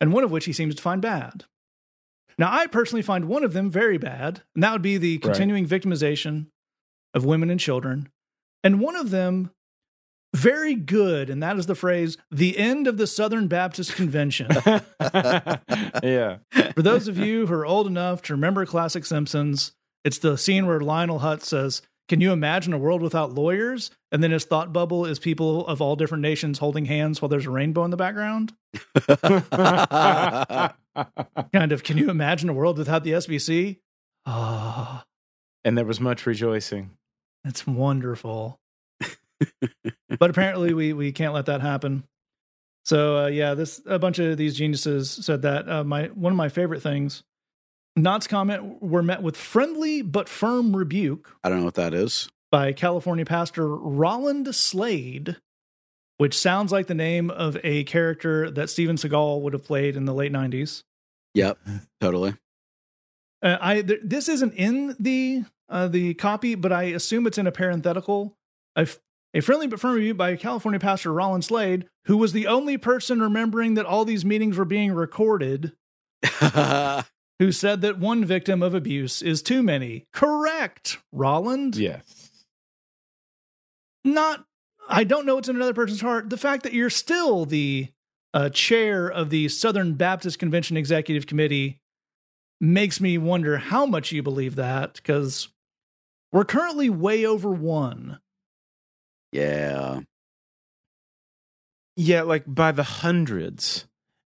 and 0.00 0.12
one 0.12 0.24
of 0.24 0.30
which 0.30 0.44
he 0.46 0.52
seems 0.52 0.74
to 0.76 0.82
find 0.82 1.02
bad. 1.02 1.44
Now, 2.38 2.48
I 2.52 2.66
personally 2.66 3.02
find 3.02 3.26
one 3.26 3.44
of 3.44 3.52
them 3.52 3.70
very 3.70 3.98
bad, 3.98 4.42
and 4.54 4.62
that 4.64 4.72
would 4.72 4.82
be 4.82 4.96
the 4.98 5.14
Right. 5.14 5.22
continuing 5.22 5.66
victimization 5.66 6.46
of 7.14 7.24
women 7.24 7.50
and 7.50 7.60
children. 7.60 8.08
And 8.64 8.80
one 8.80 8.96
of 8.96 9.10
them 9.10 9.50
very 10.34 10.74
good, 10.74 11.28
and 11.28 11.42
that 11.42 11.58
is 11.58 11.66
the 11.66 11.74
phrase 11.74 12.16
the 12.30 12.56
end 12.56 12.86
of 12.86 12.96
the 12.96 13.06
Southern 13.06 13.48
Baptist 13.48 13.94
Convention. 13.94 14.48
yeah. 16.02 16.38
For 16.74 16.82
those 16.82 17.06
of 17.08 17.18
you 17.18 17.46
who 17.46 17.54
are 17.54 17.66
old 17.66 17.86
enough 17.86 18.22
to 18.22 18.32
remember 18.34 18.64
classic 18.64 19.04
Simpsons, 19.04 19.72
it's 20.04 20.18
the 20.18 20.38
scene 20.38 20.66
where 20.66 20.80
Lionel 20.80 21.20
Hutz 21.20 21.44
says, 21.44 21.82
Can 22.08 22.20
you 22.22 22.32
imagine 22.32 22.72
a 22.72 22.78
world 22.78 23.02
without 23.02 23.32
lawyers? 23.34 23.90
And 24.10 24.22
then 24.22 24.30
his 24.30 24.44
thought 24.44 24.72
bubble 24.72 25.04
is 25.04 25.18
people 25.18 25.66
of 25.66 25.82
all 25.82 25.96
different 25.96 26.22
nations 26.22 26.58
holding 26.58 26.86
hands 26.86 27.20
while 27.20 27.28
there's 27.28 27.46
a 27.46 27.50
rainbow 27.50 27.84
in 27.84 27.90
the 27.90 27.96
background. 27.98 28.54
Kind 31.52 31.72
of, 31.72 31.82
can 31.82 31.98
you 31.98 32.10
imagine 32.10 32.48
a 32.48 32.52
world 32.52 32.78
without 32.78 33.04
the 33.04 33.12
SBC? 33.12 33.78
Ah, 34.26 35.04
and 35.64 35.76
there 35.76 35.84
was 35.84 36.00
much 36.00 36.26
rejoicing. 36.26 36.90
it's 37.44 37.66
wonderful. 37.66 38.58
but 40.18 40.30
apparently 40.30 40.72
we 40.74 40.92
we 40.92 41.10
can't 41.12 41.34
let 41.34 41.46
that 41.46 41.60
happen. 41.60 42.04
So 42.84 43.24
uh, 43.24 43.26
yeah, 43.26 43.54
this 43.54 43.80
a 43.86 43.98
bunch 43.98 44.18
of 44.18 44.36
these 44.36 44.56
geniuses 44.56 45.10
said 45.10 45.42
that. 45.42 45.68
Uh, 45.68 45.84
my 45.84 46.06
one 46.08 46.32
of 46.32 46.36
my 46.36 46.48
favorite 46.48 46.82
things, 46.82 47.22
Knott's 47.96 48.26
comment 48.28 48.80
were 48.82 49.02
met 49.02 49.22
with 49.22 49.36
friendly 49.36 50.02
but 50.02 50.28
firm 50.28 50.76
rebuke 50.76 51.36
I 51.42 51.48
don't 51.48 51.58
know 51.58 51.64
what 51.64 51.74
that 51.74 51.94
is. 51.94 52.28
by 52.50 52.72
California 52.72 53.24
pastor 53.24 53.66
Rolland 53.74 54.54
Slade, 54.54 55.36
which 56.18 56.38
sounds 56.38 56.72
like 56.72 56.86
the 56.86 56.94
name 56.94 57.30
of 57.30 57.56
a 57.64 57.84
character 57.84 58.50
that 58.50 58.70
Steven 58.70 58.96
Seagal 58.96 59.40
would 59.42 59.52
have 59.52 59.64
played 59.64 59.96
in 59.96 60.04
the 60.04 60.14
late 60.14 60.32
'90s. 60.32 60.82
Yep, 61.34 61.58
totally. 62.00 62.34
Uh, 63.42 63.58
I 63.60 63.82
th- 63.82 64.00
this 64.04 64.28
isn't 64.28 64.54
in 64.54 64.94
the 65.00 65.44
uh, 65.68 65.88
the 65.88 66.14
copy, 66.14 66.54
but 66.54 66.72
I 66.72 66.84
assume 66.84 67.26
it's 67.26 67.38
in 67.38 67.46
a 67.46 67.52
parenthetical. 67.52 68.36
A, 68.76 68.82
f- 68.82 69.00
a 69.34 69.40
friendly 69.40 69.66
but 69.66 69.80
firm 69.80 69.94
review 69.94 70.14
by 70.14 70.36
California 70.36 70.78
pastor 70.78 71.12
Rolland 71.12 71.44
Slade, 71.44 71.88
who 72.04 72.16
was 72.16 72.32
the 72.32 72.46
only 72.46 72.76
person 72.76 73.20
remembering 73.20 73.74
that 73.74 73.86
all 73.86 74.04
these 74.04 74.24
meetings 74.24 74.56
were 74.56 74.64
being 74.64 74.92
recorded, 74.92 75.72
who 77.38 77.52
said 77.52 77.80
that 77.80 77.98
one 77.98 78.24
victim 78.24 78.62
of 78.62 78.74
abuse 78.74 79.22
is 79.22 79.42
too 79.42 79.62
many. 79.62 80.06
Correct, 80.12 80.98
Rolland. 81.10 81.76
Yes. 81.76 82.30
Not. 84.04 84.44
I 84.92 85.04
don't 85.04 85.24
know 85.24 85.36
what's 85.36 85.48
in 85.48 85.56
another 85.56 85.72
person's 85.72 86.02
heart. 86.02 86.28
The 86.28 86.36
fact 86.36 86.64
that 86.64 86.74
you're 86.74 86.90
still 86.90 87.46
the 87.46 87.88
uh, 88.34 88.50
chair 88.50 89.08
of 89.08 89.30
the 89.30 89.48
Southern 89.48 89.94
Baptist 89.94 90.38
Convention 90.38 90.76
Executive 90.76 91.26
Committee 91.26 91.80
makes 92.60 93.00
me 93.00 93.16
wonder 93.16 93.56
how 93.56 93.86
much 93.86 94.12
you 94.12 94.22
believe 94.22 94.54
that 94.56 94.94
because 94.94 95.48
we're 96.30 96.44
currently 96.44 96.90
way 96.90 97.24
over 97.24 97.50
one. 97.50 98.20
yeah. 99.32 100.00
Yeah, 101.94 102.22
like 102.22 102.44
by 102.46 102.72
the 102.72 102.82
hundreds. 102.82 103.86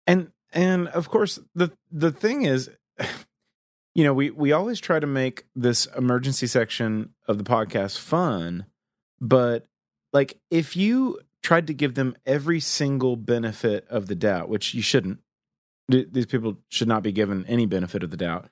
And 0.06 0.30
and 0.52 0.88
of 0.88 1.08
course 1.08 1.40
the 1.54 1.72
the 1.90 2.12
thing 2.12 2.44
is 2.44 2.70
you 3.94 4.04
know, 4.04 4.14
we 4.14 4.30
we 4.30 4.52
always 4.52 4.80
try 4.80 5.00
to 5.00 5.06
make 5.06 5.44
this 5.56 5.86
emergency 5.96 6.46
section 6.46 7.14
of 7.26 7.38
the 7.38 7.44
podcast 7.44 7.98
fun, 7.98 8.66
but 9.20 9.66
like 10.12 10.40
if 10.50 10.76
you 10.76 11.18
tried 11.42 11.66
to 11.66 11.74
give 11.74 11.94
them 11.94 12.14
every 12.26 12.60
single 12.60 13.16
benefit 13.16 13.86
of 13.88 14.06
the 14.06 14.14
doubt, 14.14 14.48
which 14.48 14.74
you 14.74 14.82
shouldn't. 14.82 15.18
These 15.88 16.26
people 16.26 16.58
should 16.68 16.88
not 16.88 17.02
be 17.02 17.12
given 17.12 17.46
any 17.46 17.64
benefit 17.64 18.02
of 18.02 18.10
the 18.10 18.16
doubt. 18.18 18.50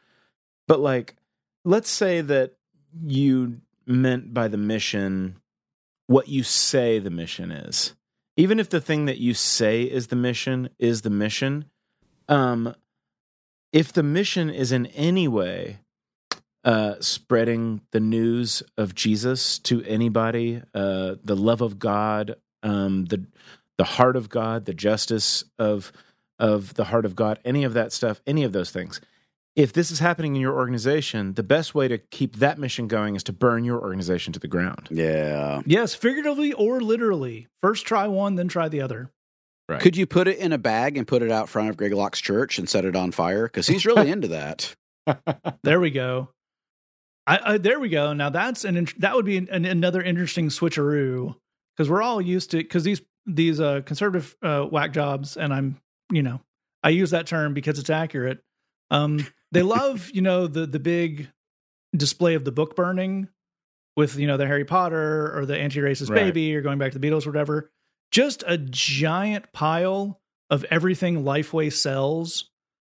But 0.67 0.81
like 0.81 1.17
let's 1.65 1.91
say 1.91 2.23
that 2.23 2.53
you 3.05 3.61
meant 3.87 4.33
by 4.33 4.49
the 4.49 4.57
mission 4.57 5.37
what 6.07 6.29
you 6.29 6.43
say 6.43 6.99
the 6.99 7.11
mission 7.11 7.51
is 7.51 7.95
even 8.37 8.59
if 8.59 8.71
the 8.71 8.81
thing 8.81 9.05
that 9.07 9.19
you 9.19 9.35
say 9.35 9.83
is 9.83 10.07
the 10.07 10.17
mission 10.17 10.69
is 10.79 11.03
the 11.03 11.11
mission 11.11 11.67
um 12.29 12.75
if 13.73 13.93
the 13.93 14.03
mission 14.03 14.49
is 14.49 14.73
in 14.73 14.87
any 14.87 15.29
way 15.29 15.81
uh 16.67 16.97
spreading 17.01 17.81
the 17.93 18.01
news 18.01 18.63
of 18.77 18.95
Jesus 18.95 19.59
to 19.61 19.83
anybody 19.85 20.61
uh 20.75 21.15
the 21.25 21.37
love 21.37 21.63
of 21.63 21.79
God 21.79 22.37
um 22.63 23.07
the 23.07 23.25
the 23.79 23.85
heart 23.85 24.17
of 24.17 24.29
God 24.29 24.67
the 24.67 24.75
justice 24.75 25.45
of 25.59 25.93
of 26.39 26.75
the 26.75 26.85
heart 26.85 27.07
of 27.07 27.17
God 27.17 27.39
any 27.45 27.65
of 27.65 27.73
that 27.73 27.93
stuff 27.93 28.21
any 28.27 28.45
of 28.45 28.53
those 28.53 28.71
things 28.71 29.01
if 29.55 29.73
this 29.73 29.91
is 29.91 30.01
happening 30.01 30.37
in 30.37 30.43
your 30.43 30.55
organization 30.55 31.33
the 31.33 31.43
best 31.43 31.75
way 31.75 31.89
to 31.89 31.97
keep 31.97 32.37
that 32.37 32.59
mission 32.59 32.89
going 32.89 33.17
is 33.17 33.23
to 33.23 33.33
burn 33.33 33.65
your 33.65 33.81
organization 33.81 34.33
to 34.35 34.39
the 34.39 34.49
ground 34.49 34.89
Yeah. 34.91 35.63
Yes, 35.65 35.95
figuratively 35.95 36.53
or 36.53 36.81
literally. 36.81 37.47
First 37.63 37.87
try 37.87 38.07
one, 38.07 38.35
then 38.35 38.49
try 38.49 38.69
the 38.69 38.83
other. 38.83 39.11
right 39.69 39.81
Could 39.81 39.97
you 39.97 40.07
put 40.07 40.29
it 40.29 40.39
in 40.39 40.53
a 40.53 40.59
bag 40.59 40.97
and 40.99 41.07
put 41.07 41.23
it 41.23 41.31
out 41.31 41.49
front 41.49 41.71
of 41.71 41.77
Greg 41.77 41.93
Locke's 41.95 42.21
church 42.21 42.59
and 42.59 42.69
set 42.69 42.85
it 42.85 42.97
on 42.97 43.13
fire? 43.13 43.47
Because 43.47 43.67
he's 43.67 43.87
really 43.87 44.11
into 44.17 44.29
that. 44.29 44.75
There 45.63 45.81
we 45.81 45.91
go. 45.91 46.29
I, 47.27 47.55
I 47.55 47.59
there 47.59 47.81
we 47.81 47.89
go. 47.89 48.13
Now 48.13 48.31
that's 48.31 48.65
an 48.65 48.87
that 48.99 49.15
would 49.15 49.25
be 49.25 49.37
an, 49.39 49.49
an, 49.51 49.65
another 49.65 50.03
interesting 50.03 50.49
switcheroo 50.49 51.35
because 51.77 51.91
we're 51.91 52.03
all 52.03 52.21
used 52.21 52.51
to 52.53 52.59
because 52.59 52.85
these 52.85 53.01
these 53.27 53.61
uh, 53.61 53.81
conservative 53.85 54.37
uh, 54.43 54.63
whack 54.65 54.93
jobs 54.93 55.37
and 55.37 55.53
I'm 55.53 55.81
you 56.13 56.23
know 56.23 56.41
I 56.83 56.91
use 56.91 57.11
that 57.11 57.27
term 57.27 57.55
because 57.55 57.79
it's 57.79 57.91
accurate. 57.91 58.43
Um, 58.91 59.27
they 59.53 59.63
love 59.77 60.11
you 60.13 60.23
know 60.23 60.47
the 60.47 60.67
the 60.67 60.79
big 60.79 61.29
display 61.97 62.35
of 62.35 62.45
the 62.45 62.53
book 62.53 62.77
burning 62.77 63.29
with 63.97 64.17
you 64.17 64.27
know 64.27 64.37
the 64.37 64.47
Harry 64.47 64.65
Potter 64.65 65.37
or 65.37 65.47
the 65.47 65.57
anti-racist 65.59 66.11
Right. 66.11 66.27
baby 66.27 66.55
or 66.55 66.61
going 66.61 66.79
back 66.79 66.93
to 66.93 66.99
the 66.99 67.09
Beatles 67.09 67.27
or 67.27 67.31
whatever. 67.31 67.71
Just 68.13 68.45
a 68.47 68.57
giant 68.57 69.53
pile 69.53 70.21
of 70.49 70.65
everything 70.71 71.25
Lifeway 71.25 71.73
sells 71.73 72.51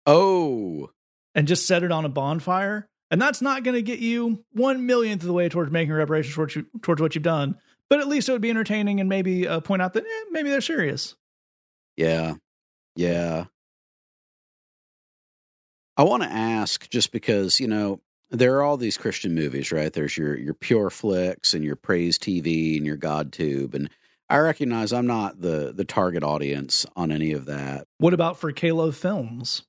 Oh, 0.07 0.89
and 1.35 1.47
just 1.47 1.67
set 1.67 1.83
it 1.83 1.91
on 1.91 2.03
a 2.03 2.09
bonfire. 2.09 2.89
And 3.13 3.21
that's 3.21 3.43
not 3.43 3.61
going 3.61 3.75
to 3.75 3.83
get 3.83 3.99
you 3.99 4.43
one 4.53 4.87
millionth 4.87 5.21
of 5.21 5.27
the 5.27 5.33
way 5.33 5.47
towards 5.47 5.71
making 5.71 5.93
reparations 5.93 6.33
towards, 6.33 6.55
you, 6.55 6.65
towards 6.81 6.99
what 6.99 7.13
you've 7.13 7.23
done. 7.23 7.59
But 7.87 7.99
at 7.99 8.07
least 8.07 8.27
it 8.27 8.31
would 8.31 8.41
be 8.41 8.49
entertaining 8.49 8.99
and 8.99 9.07
maybe 9.07 9.47
uh, 9.47 9.59
point 9.59 9.83
out 9.83 9.93
that 9.93 10.03
eh, 10.03 10.23
maybe 10.31 10.49
they're 10.49 10.61
serious. 10.61 11.15
yeah. 11.95 12.33
Yeah. 12.95 13.45
I 15.95 16.01
want 16.01 16.23
to 16.23 16.31
ask 16.31 16.89
just 16.89 17.11
because, 17.11 17.59
you 17.59 17.67
know, 17.67 18.01
there 18.31 18.55
are 18.55 18.63
all 18.63 18.77
these 18.77 18.97
Christian 18.97 19.35
movies, 19.35 19.71
right? 19.71 19.93
There's 19.93 20.17
your 20.17 20.35
your 20.35 20.55
Pure 20.55 20.89
Flix 20.89 21.53
and 21.53 21.63
your 21.63 21.75
Praise 21.75 22.17
TV 22.17 22.77
and 22.77 22.85
your 22.85 22.97
GodTube 22.97 23.75
and 23.75 23.91
I 24.27 24.37
recognize 24.37 24.91
I'm 24.91 25.05
not 25.05 25.39
the 25.39 25.71
the 25.71 25.85
target 25.85 26.23
audience 26.23 26.87
on 26.95 27.11
any 27.11 27.31
of 27.33 27.45
that. 27.45 27.85
What 27.99 28.15
about 28.15 28.39
for 28.39 28.51
Kalo 28.51 28.91
Films? 28.91 29.65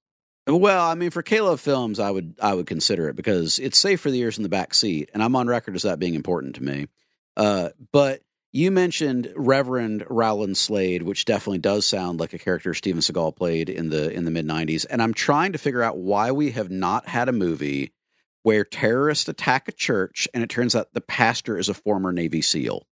Well, 0.47 0.85
I 0.87 0.95
mean, 0.95 1.11
for 1.11 1.23
Caleb 1.23 1.59
Films, 1.59 1.99
I 1.99 2.11
would 2.11 2.35
I 2.41 2.55
would 2.55 2.67
consider 2.67 3.09
it 3.09 3.17
because 3.17 3.59
it's 3.59 3.79
safe 3.79 4.01
for 4.01 4.11
the 4.11 4.21
ears 4.21 4.37
in 4.37 4.43
the 4.43 4.49
back 4.51 4.75
seat, 4.75 5.11
and 5.15 5.23
I'm 5.23 5.37
on 5.37 5.47
record 5.47 5.75
as 5.75 5.83
that 5.83 5.99
being 5.99 6.15
important 6.15 6.57
to 6.57 6.63
me. 6.63 6.89
Uh, 7.37 7.71
but 7.93 8.21
you 8.53 8.71
mentioned 8.71 9.33
Reverend 9.35 10.05
Rolland 10.09 10.57
Slade, 10.57 11.03
which 11.03 11.25
definitely 11.25 11.59
does 11.59 11.87
sound 11.87 12.21
like 12.21 12.35
a 12.35 12.39
character 12.39 12.75
Steven 12.75 13.01
Seagal 13.01 13.37
played 13.37 13.71
in 13.71 13.89
the 13.89 14.11
in 14.11 14.25
the 14.25 14.31
mid 14.31 14.47
'90s, 14.47 14.85
and 14.89 15.03
I'm 15.03 15.15
trying 15.15 15.53
to 15.53 15.59
figure 15.59 15.83
out 15.83 15.97
why 15.97 16.31
we 16.31 16.51
have 16.51 16.71
not 16.71 17.09
had 17.09 17.31
a 17.31 17.33
movie 17.33 17.95
where 18.43 18.65
terrorists 18.65 19.27
attack 19.29 19.69
a 19.69 19.73
church 19.73 20.29
and 20.35 20.43
it 20.43 20.51
turns 20.51 20.77
out 20.77 20.93
the 20.93 21.01
pastor 21.01 21.57
is 21.57 21.71
a 21.71 21.75
former 21.75 22.13
Navy 22.13 22.43
SEAL. 22.43 22.87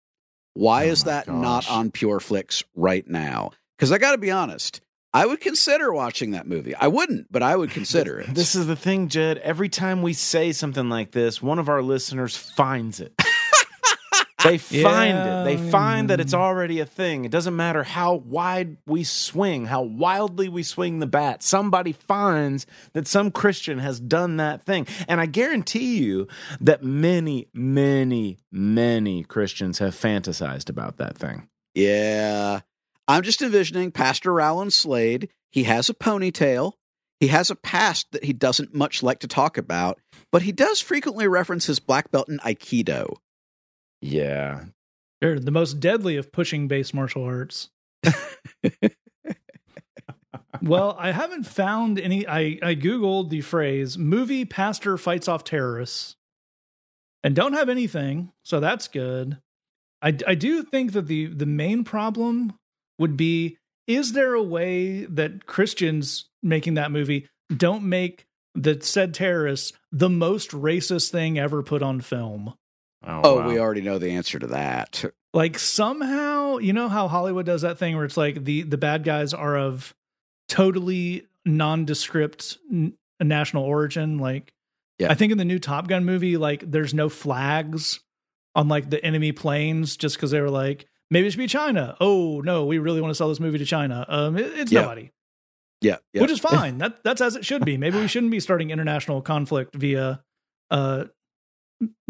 Why 0.54 0.86
Oh 0.86 0.88
is 0.88 1.04
that 1.04 1.28
not 1.28 1.70
on 1.70 1.90
Pure 1.90 2.20
Flix 2.20 2.64
right 2.74 3.06
now? 3.06 3.50
Because 3.76 3.92
I 3.92 3.98
got 3.98 4.12
to 4.12 4.18
be 4.18 4.30
honest, 4.30 4.80
I 5.14 5.26
would 5.26 5.40
consider 5.40 5.92
watching 5.92 6.30
that 6.30 6.46
movie. 6.46 6.74
I 6.74 6.88
wouldn't, 6.88 7.30
but 7.30 7.42
I 7.42 7.54
would 7.54 7.70
consider 7.70 8.18
it. 8.20 8.34
This 8.34 8.54
is 8.54 8.66
the 8.66 8.76
thing, 8.76 9.08
Jed. 9.08 9.38
Every 9.38 9.68
time 9.68 10.00
we 10.00 10.14
say 10.14 10.52
something 10.52 10.88
like 10.88 11.10
this, 11.10 11.42
one 11.42 11.58
of 11.58 11.68
our 11.68 11.82
listeners 11.82 12.34
finds 12.34 12.98
it. 12.98 13.12
they 14.44 14.56
find 14.56 15.18
it. 15.18 15.44
They 15.44 15.70
find 15.70 16.08
that 16.08 16.18
it's 16.18 16.32
already 16.32 16.80
a 16.80 16.86
thing. 16.86 17.26
It 17.26 17.30
doesn't 17.30 17.54
matter 17.54 17.82
how 17.82 18.14
wide 18.14 18.78
we 18.86 19.04
swing, 19.04 19.66
how 19.66 19.82
wildly 19.82 20.48
we 20.48 20.62
swing 20.62 20.98
the 20.98 21.06
bat. 21.06 21.42
Somebody 21.42 21.92
finds 21.92 22.66
that 22.94 23.06
some 23.06 23.30
Christian 23.30 23.78
has 23.80 24.00
done 24.00 24.38
that 24.38 24.62
thing. 24.62 24.86
And 25.08 25.20
I 25.20 25.26
guarantee 25.26 25.98
you 25.98 26.26
that 26.60 26.82
many, 26.82 27.48
many, 27.52 28.38
many 28.50 29.24
Christians 29.24 29.78
have 29.78 29.94
fantasized 29.94 30.70
about 30.70 30.96
that 30.96 31.18
thing. 31.18 31.48
Yeah. 31.74 32.60
I'm 33.08 33.22
just 33.22 33.42
envisioning 33.42 33.90
Pastor 33.90 34.32
Rolland 34.32 34.72
Slade. 34.72 35.28
He 35.50 35.64
has 35.64 35.88
a 35.88 35.94
ponytail. 35.94 36.72
He 37.20 37.28
has 37.28 37.50
a 37.50 37.56
past 37.56 38.10
that 38.12 38.24
he 38.24 38.32
doesn't 38.32 38.74
much 38.74 39.02
like 39.02 39.20
to 39.20 39.28
talk 39.28 39.56
about, 39.56 40.00
but 40.30 40.42
he 40.42 40.50
does 40.50 40.80
frequently 40.80 41.28
reference 41.28 41.66
his 41.66 41.78
black 41.78 42.10
belt 42.10 42.28
in 42.28 42.38
Aikido. 42.38 43.14
Yeah. 44.00 44.64
They're 45.20 45.38
the 45.38 45.52
most 45.52 45.78
deadly 45.78 46.16
of 46.16 46.32
pushing 46.32 46.66
base 46.66 46.92
martial 46.92 47.22
arts. 47.22 47.70
well, 50.62 50.96
I 50.98 51.12
haven't 51.12 51.44
found 51.44 52.00
any. 52.00 52.26
I, 52.26 52.58
I 52.60 52.74
Googled 52.74 53.28
the 53.30 53.40
phrase 53.40 53.96
movie 53.96 54.44
pastor 54.44 54.98
fights 54.98 55.28
off 55.28 55.44
terrorists 55.44 56.16
and 57.22 57.36
don't 57.36 57.52
have 57.52 57.68
anything. 57.68 58.32
So 58.42 58.58
that's 58.58 58.88
good. 58.88 59.38
I 60.02 60.16
I 60.26 60.34
do 60.34 60.64
think 60.64 60.92
that 60.92 61.06
the 61.06 61.26
the 61.26 61.46
main 61.46 61.84
problem 61.84 62.54
would 63.02 63.16
be 63.16 63.58
is 63.86 64.12
there 64.12 64.32
a 64.32 64.42
way 64.42 65.04
that 65.04 65.44
Christians 65.46 66.30
making 66.42 66.74
that 66.74 66.90
movie 66.92 67.28
don't 67.54 67.82
make 67.84 68.26
the 68.54 68.80
said 68.80 69.12
terrorists 69.12 69.72
the 69.90 70.08
most 70.08 70.52
racist 70.52 71.10
thing 71.10 71.38
ever 71.38 71.62
put 71.62 71.82
on 71.82 72.00
film? 72.00 72.54
Oh, 73.04 73.20
oh 73.24 73.36
wow. 73.40 73.48
we 73.48 73.58
already 73.58 73.80
know 73.82 73.98
the 73.98 74.10
answer 74.12 74.38
to 74.38 74.46
that. 74.48 75.04
Like 75.34 75.58
somehow, 75.58 76.58
you 76.58 76.74
know 76.74 76.90
how 76.90 77.08
Hollywood 77.08 77.46
does 77.46 77.62
that 77.62 77.78
thing 77.78 77.96
where 77.96 78.04
it's 78.04 78.18
like 78.18 78.44
the 78.44 78.64
the 78.64 78.76
bad 78.76 79.02
guys 79.02 79.32
are 79.32 79.56
of 79.56 79.94
totally 80.46 81.26
nondescript 81.46 82.58
n- 82.70 82.92
national 83.18 83.64
origin. 83.64 84.18
Like, 84.18 84.52
Yeah. 84.98 85.10
I 85.10 85.14
think 85.14 85.32
in 85.32 85.38
the 85.38 85.46
new 85.46 85.58
Top 85.58 85.88
Gun 85.88 86.04
movie, 86.04 86.36
like 86.36 86.70
there's 86.70 86.92
no 86.92 87.08
flags 87.08 88.00
on 88.54 88.68
like 88.68 88.90
the 88.90 89.02
enemy 89.02 89.32
planes 89.32 89.96
just 89.96 90.16
because 90.16 90.30
they 90.32 90.40
were 90.42 90.50
like 90.50 90.86
maybe 91.12 91.28
it 91.28 91.30
should 91.30 91.38
be 91.38 91.46
China. 91.46 91.96
Oh 92.00 92.40
no, 92.44 92.64
we 92.64 92.78
really 92.78 93.00
want 93.00 93.10
to 93.12 93.14
sell 93.14 93.28
this 93.28 93.38
movie 93.40 93.58
to 93.58 93.64
China. 93.64 94.04
Um, 94.08 94.36
it- 94.36 94.52
it's 94.58 94.72
Yeah. 94.72 94.80
nobody, 94.82 95.10
Yeah, 95.80 95.98
yeah. 96.12 96.22
which 96.22 96.30
is 96.30 96.40
fine. 96.52 96.78
that 96.78 97.04
that's 97.04 97.20
as 97.20 97.36
it 97.36 97.44
should 97.44 97.64
be. 97.64 97.76
Maybe 97.76 97.98
we 98.00 98.08
shouldn't 98.08 98.32
be 98.32 98.40
starting 98.40 98.70
international 98.70 99.22
conflict 99.22 99.74
via 99.76 100.22
uh 100.70 101.04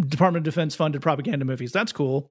Department 0.00 0.46
of 0.46 0.52
Defense 0.54 0.74
funded 0.74 1.02
propaganda 1.02 1.44
movies. 1.44 1.72
That's 1.72 1.92
cool. 1.92 2.30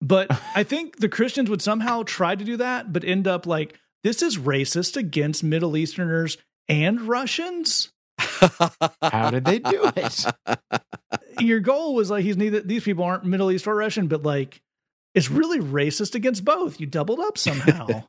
But 0.00 0.28
I 0.54 0.62
think 0.64 0.98
the 0.98 1.08
Christians 1.08 1.48
would 1.50 1.62
somehow 1.62 2.02
try 2.04 2.34
to 2.34 2.44
do 2.44 2.56
that, 2.58 2.92
but 2.92 3.04
end 3.04 3.26
up 3.26 3.46
like, 3.46 3.78
this 4.02 4.22
is 4.22 4.36
racist 4.38 4.96
against 4.96 5.42
Middle 5.42 5.76
Easterners 5.76 6.36
and 6.68 7.00
Russians. 7.02 7.90
How 8.18 9.30
did 9.30 9.44
they 9.46 9.58
do 9.60 9.90
it? 9.96 10.26
Your 11.40 11.60
goal 11.60 11.94
was 11.94 12.10
like, 12.10 12.22
he's 12.24 12.36
neither, 12.36 12.60
these 12.60 12.84
people 12.84 13.02
aren't 13.04 13.24
Middle 13.24 13.50
East 13.50 13.66
or 13.66 13.74
Russian, 13.74 14.06
but 14.06 14.22
like, 14.22 14.60
it's 15.14 15.30
really 15.30 15.60
racist 15.60 16.14
against 16.14 16.44
both. 16.44 16.80
You 16.80 16.86
doubled 16.86 17.20
up 17.20 17.38
somehow. 17.38 17.86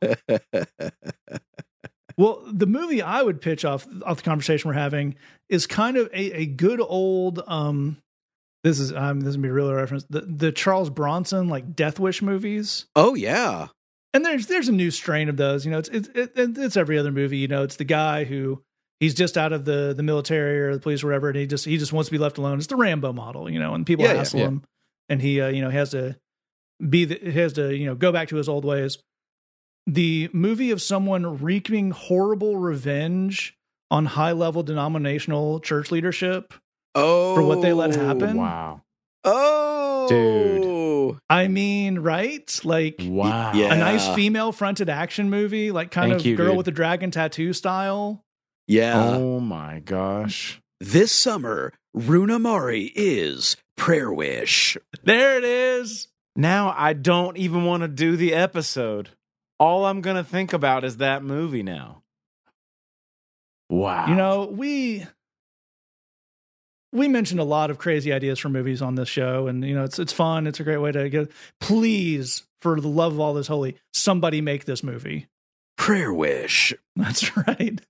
well, 2.16 2.42
the 2.50 2.66
movie 2.66 3.02
I 3.02 3.22
would 3.22 3.40
pitch 3.40 3.64
off 3.64 3.86
off 4.04 4.18
the 4.18 4.22
conversation 4.22 4.68
we're 4.68 4.74
having 4.74 5.16
is 5.48 5.66
kind 5.66 5.96
of 5.96 6.08
a, 6.12 6.32
a 6.40 6.46
good 6.46 6.80
old 6.80 7.42
um 7.46 7.98
this 8.64 8.80
is 8.80 8.92
um 8.92 9.20
this 9.20 9.30
is 9.30 9.36
gonna 9.36 9.48
be 9.48 9.50
a 9.50 9.52
real 9.52 9.72
reference. 9.72 10.04
The 10.10 10.22
the 10.22 10.52
Charles 10.52 10.90
Bronson 10.90 11.48
like 11.48 11.76
Death 11.76 11.98
Wish 12.00 12.22
movies. 12.22 12.86
oh 12.96 13.14
yeah. 13.14 13.68
and 14.14 14.24
there's 14.24 14.46
there's 14.46 14.68
a 14.68 14.72
new 14.72 14.90
strain 14.90 15.28
of 15.28 15.36
those. 15.36 15.64
You 15.64 15.70
know, 15.72 15.78
it's 15.78 15.88
it's 15.90 16.08
it, 16.14 16.32
it's 16.36 16.76
every 16.76 16.98
other 16.98 17.12
movie. 17.12 17.38
You 17.38 17.48
know, 17.48 17.62
it's 17.62 17.76
the 17.76 17.84
guy 17.84 18.24
who 18.24 18.62
he's 18.98 19.14
just 19.14 19.36
out 19.38 19.52
of 19.52 19.64
the 19.64 19.94
the 19.96 20.02
military 20.02 20.58
or 20.60 20.74
the 20.74 20.80
police 20.80 21.04
or 21.04 21.08
whatever, 21.08 21.28
and 21.28 21.36
he 21.38 21.46
just 21.46 21.64
he 21.64 21.76
just 21.76 21.92
wants 21.92 22.08
to 22.08 22.12
be 22.12 22.18
left 22.18 22.38
alone. 22.38 22.58
It's 22.58 22.66
the 22.66 22.76
Rambo 22.76 23.12
model, 23.12 23.48
you 23.50 23.60
know, 23.60 23.74
and 23.74 23.86
people 23.86 24.04
Yeah, 24.04 24.12
yeah, 24.12 24.18
hassle 24.18 24.40
yeah. 24.40 24.46
him, 24.46 24.62
and 25.08 25.22
he 25.22 25.40
uh, 25.40 25.48
you 25.48 25.60
know 25.60 25.70
he 25.70 25.76
has 25.76 25.90
to 25.90 26.16
be 26.88 27.04
the, 27.04 27.18
he 27.22 27.32
has 27.32 27.52
to 27.54 27.74
you 27.74 27.86
know 27.86 27.94
go 27.94 28.12
back 28.12 28.28
to 28.28 28.36
his 28.36 28.48
old 28.48 28.64
ways. 28.64 28.98
The 29.86 30.28
movie 30.32 30.70
of 30.72 30.82
someone 30.82 31.38
wreaking 31.40 31.92
horrible 31.92 32.56
revenge 32.56 33.54
on 33.90 34.06
high 34.06 34.32
level 34.32 34.62
denominational 34.62 35.60
church 35.60 35.90
leadership. 35.92 36.54
Oh, 36.94 37.34
For 37.34 37.42
what 37.42 37.62
they 37.62 37.72
let 37.72 37.96
oh, 37.96 38.04
happen? 38.04 38.36
Wow. 38.36 38.82
Oh, 39.22 40.06
Dude. 40.08 41.18
I 41.28 41.48
mean, 41.48 41.98
right? 42.00 42.60
Like 42.64 42.96
Wow. 43.00 43.52
Yeah. 43.54 43.74
a 43.74 43.76
nice 43.78 44.08
female 44.14 44.52
fronted 44.52 44.88
action 44.88 45.30
movie, 45.30 45.70
like 45.70 45.90
kind 45.90 46.10
Thank 46.12 46.20
of 46.22 46.26
you, 46.26 46.36
girl 46.36 46.48
dude. 46.48 46.56
with 46.58 46.66
the 46.66 46.72
dragon 46.72 47.10
tattoo 47.10 47.52
style. 47.52 48.22
Yeah. 48.66 49.16
Oh 49.16 49.40
my 49.40 49.80
gosh. 49.80 50.60
This 50.80 51.12
summer, 51.12 51.72
Rooney 51.94 52.38
Mara 52.38 52.76
is 52.94 53.56
Prayer 53.76 54.12
Wish. 54.12 54.76
There 55.04 55.36
it 55.38 55.44
is. 55.44 56.08
Now 56.36 56.74
I 56.76 56.92
don't 56.92 57.36
even 57.36 57.64
want 57.64 57.82
to 57.82 57.88
do 57.88 58.16
the 58.16 58.34
episode. 58.34 59.10
All 59.58 59.86
I'm 59.86 60.02
going 60.02 60.16
to 60.16 60.24
think 60.24 60.52
about 60.52 60.84
is 60.84 60.98
that 60.98 61.22
movie 61.24 61.62
now. 61.62 62.02
Wow. 63.70 64.06
You 64.06 64.14
know, 64.14 64.44
we 64.52 65.06
we 66.92 67.08
mentioned 67.08 67.40
a 67.40 67.44
lot 67.44 67.70
of 67.70 67.78
crazy 67.78 68.12
ideas 68.12 68.38
for 68.38 68.48
movies 68.48 68.80
on 68.80 68.94
this 68.94 69.08
show, 69.08 69.48
and 69.48 69.64
you 69.64 69.74
know, 69.74 69.84
it's 69.84 69.98
it's 69.98 70.12
fun. 70.12 70.46
It's 70.46 70.60
a 70.60 70.64
great 70.64 70.78
way 70.78 70.92
to 70.92 71.08
get. 71.08 71.30
Please, 71.60 72.44
for 72.60 72.80
the 72.80 72.88
love 72.88 73.14
of 73.14 73.20
all 73.20 73.34
that's 73.34 73.48
holy, 73.48 73.76
somebody 73.92 74.40
make 74.40 74.66
this 74.66 74.82
movie. 74.82 75.26
Prayer 75.76 76.12
Wish. 76.12 76.72
That's 76.96 77.36
right. 77.36 77.80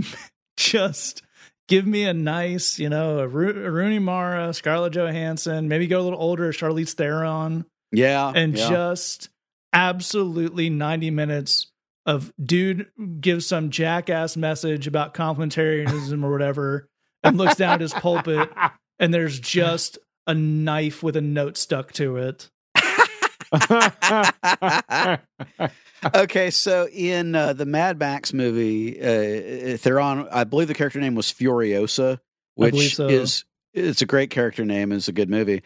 Just 0.56 1.22
give 1.68 1.86
me 1.86 2.04
a 2.04 2.14
nice, 2.14 2.78
you 2.78 2.88
know, 2.88 3.18
a, 3.18 3.26
Ro- 3.26 3.66
a 3.66 3.70
Rooney 3.70 3.98
Mara, 3.98 4.54
Scarlett 4.54 4.92
Johansson, 4.92 5.68
maybe 5.68 5.86
go 5.86 6.00
a 6.00 6.02
little 6.02 6.20
older, 6.20 6.52
Charlize 6.52 6.92
Theron. 6.92 7.66
Yeah. 7.92 8.32
and 8.34 8.56
yeah. 8.56 8.68
just 8.68 9.28
absolutely 9.72 10.70
90 10.70 11.10
minutes 11.10 11.70
of 12.04 12.32
dude 12.42 12.86
gives 13.20 13.46
some 13.46 13.70
jackass 13.70 14.36
message 14.36 14.86
about 14.86 15.14
complementarianism 15.14 16.24
or 16.24 16.32
whatever 16.32 16.88
and 17.22 17.38
looks 17.38 17.56
down 17.56 17.74
at 17.74 17.80
his 17.80 17.94
pulpit 17.94 18.50
and 18.98 19.12
there's 19.14 19.38
just 19.38 19.98
a 20.26 20.34
knife 20.34 21.02
with 21.02 21.16
a 21.16 21.20
note 21.20 21.56
stuck 21.56 21.92
to 21.92 22.16
it. 22.16 22.48
okay, 26.14 26.50
so 26.50 26.88
in 26.88 27.34
uh, 27.34 27.52
the 27.52 27.66
Mad 27.66 27.98
Max 27.98 28.32
movie, 28.32 29.00
uh, 29.00 29.76
Theron, 29.76 30.28
I 30.32 30.44
believe 30.44 30.68
the 30.68 30.74
character 30.74 31.00
name 31.00 31.14
was 31.14 31.26
Furiosa, 31.26 32.18
which 32.54 32.96
so. 32.96 33.08
is 33.08 33.44
it's 33.74 34.02
a 34.02 34.06
great 34.06 34.30
character 34.30 34.64
name. 34.64 34.92
It's 34.92 35.08
a 35.08 35.12
good 35.12 35.28
movie. 35.28 35.62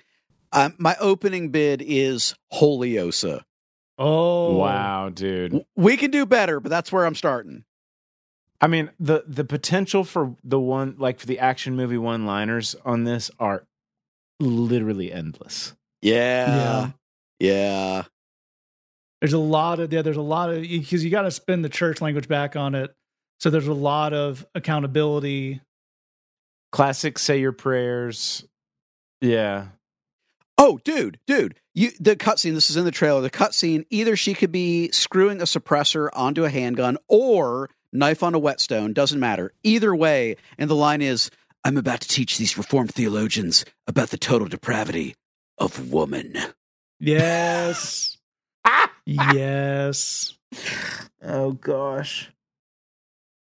Um, 0.53 0.75
my 0.79 0.97
opening 1.01 1.51
bid 1.51 1.83
is 1.85 2.35
Holiosa. 2.53 3.43
Oh. 3.99 4.57
wow, 4.57 5.09
dude. 5.09 5.65
We 5.75 5.97
can 5.97 6.11
do 6.11 6.27
better, 6.27 6.61
but 6.61 6.69
that's 6.69 6.93
where 6.93 7.07
I'm 7.07 7.15
starting. 7.15 7.65
I 8.61 8.69
mean, 8.69 8.91
the 8.99 9.25
the 9.27 9.45
potential 9.45 10.05
for 10.05 10.35
the 10.43 10.59
one 10.59 10.97
like 10.99 11.21
for 11.21 11.27
the 11.27 11.39
action 11.39 11.77
movie 11.77 11.99
one-liners 11.99 12.75
on 12.85 13.05
this 13.05 13.31
are 13.39 13.67
literally 14.41 15.13
endless. 15.13 15.75
Yeah, 16.01 16.91
yeah, 17.39 18.05
There's 19.21 19.33
a 19.35 19.39
lot 19.39 19.81
of 19.81 19.93
yeah, 19.93 20.03
there's 20.03 20.17
a 20.17 20.23
lot 20.23 20.51
of 20.51 20.63
because 20.63 21.05
you 21.05 21.11
got 21.11 21.23
to 21.23 21.31
spin 21.31 21.63
the 21.63 21.69
church 21.69 22.01
language 22.01 22.29
back 22.29 22.57
on 22.57 22.75
it. 22.75 22.95
So 23.41 23.51
there's 23.51 23.67
a 23.67 23.75
lot 23.75 24.15
of 24.15 24.47
accountability. 24.55 25.61
Classic 26.73 27.19
say 27.19 27.41
your 27.41 27.53
prayers. 27.53 28.45
Yeah. 29.21 29.69
Oh, 30.59 30.79
dude, 30.85 31.19
dude, 31.27 31.61
you 31.75 31.91
the 32.01 32.17
cutscene. 32.17 32.55
This 32.55 32.71
is 32.71 32.77
in 32.77 32.85
the 32.85 32.91
trailer. 32.91 33.21
The 33.21 33.31
cutscene. 33.31 33.85
Either 33.91 34.17
she 34.17 34.33
could 34.35 34.51
be 34.53 34.91
screwing 34.91 35.41
a 35.41 35.45
suppressor 35.45 36.09
onto 36.15 36.45
a 36.45 36.51
handgun 36.51 36.97
or 37.09 37.69
knife 37.93 38.23
on 38.23 38.35
a 38.35 38.39
whetstone. 38.39 38.93
Doesn't 38.95 39.21
matter. 39.21 39.53
Either 39.63 39.95
way, 39.95 40.37
and 40.59 40.71
the 40.71 40.75
line 40.75 41.03
is, 41.03 41.31
"I'm 41.65 41.77
about 41.77 42.01
to 42.01 42.09
teach 42.09 42.39
these 42.39 42.57
reformed 42.57 42.95
theologians 42.95 43.65
about 43.87 44.09
the 44.11 44.17
total 44.19 44.49
depravity 44.49 45.15
of 45.59 45.93
woman." 45.93 46.35
Yes. 46.99 48.17
yes. 49.07 50.37
Oh 51.23 51.53
gosh. 51.53 52.31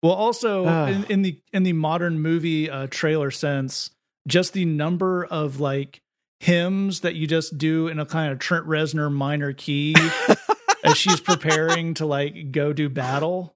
Well, 0.04 0.14
also 0.14 0.66
Ah. 0.68 0.88
in, 0.88 1.04
in 1.06 1.22
the 1.24 1.40
in 1.52 1.64
the 1.64 1.74
modern 1.74 2.20
movie 2.20 2.70
uh, 2.70 2.86
trailer 2.90 3.32
sense, 3.32 3.90
just 4.28 4.54
the 4.54 4.66
number 4.66 5.26
of 5.26 5.60
like 5.60 6.02
hymns 6.40 7.02
that 7.02 7.16
you 7.16 7.28
just 7.28 7.58
do 7.58 7.88
in 7.88 8.00
a 8.00 8.06
kind 8.06 8.32
of 8.32 8.40
Trent 8.40 8.66
Reznor 8.66 9.12
minor 9.12 9.54
key 9.54 9.96
as 10.84 10.98
she's 10.98 11.20
preparing 11.20 11.94
to 11.96 12.06
like 12.06 12.52
go 12.52 12.74
do 12.74 12.90
battle. 12.90 13.56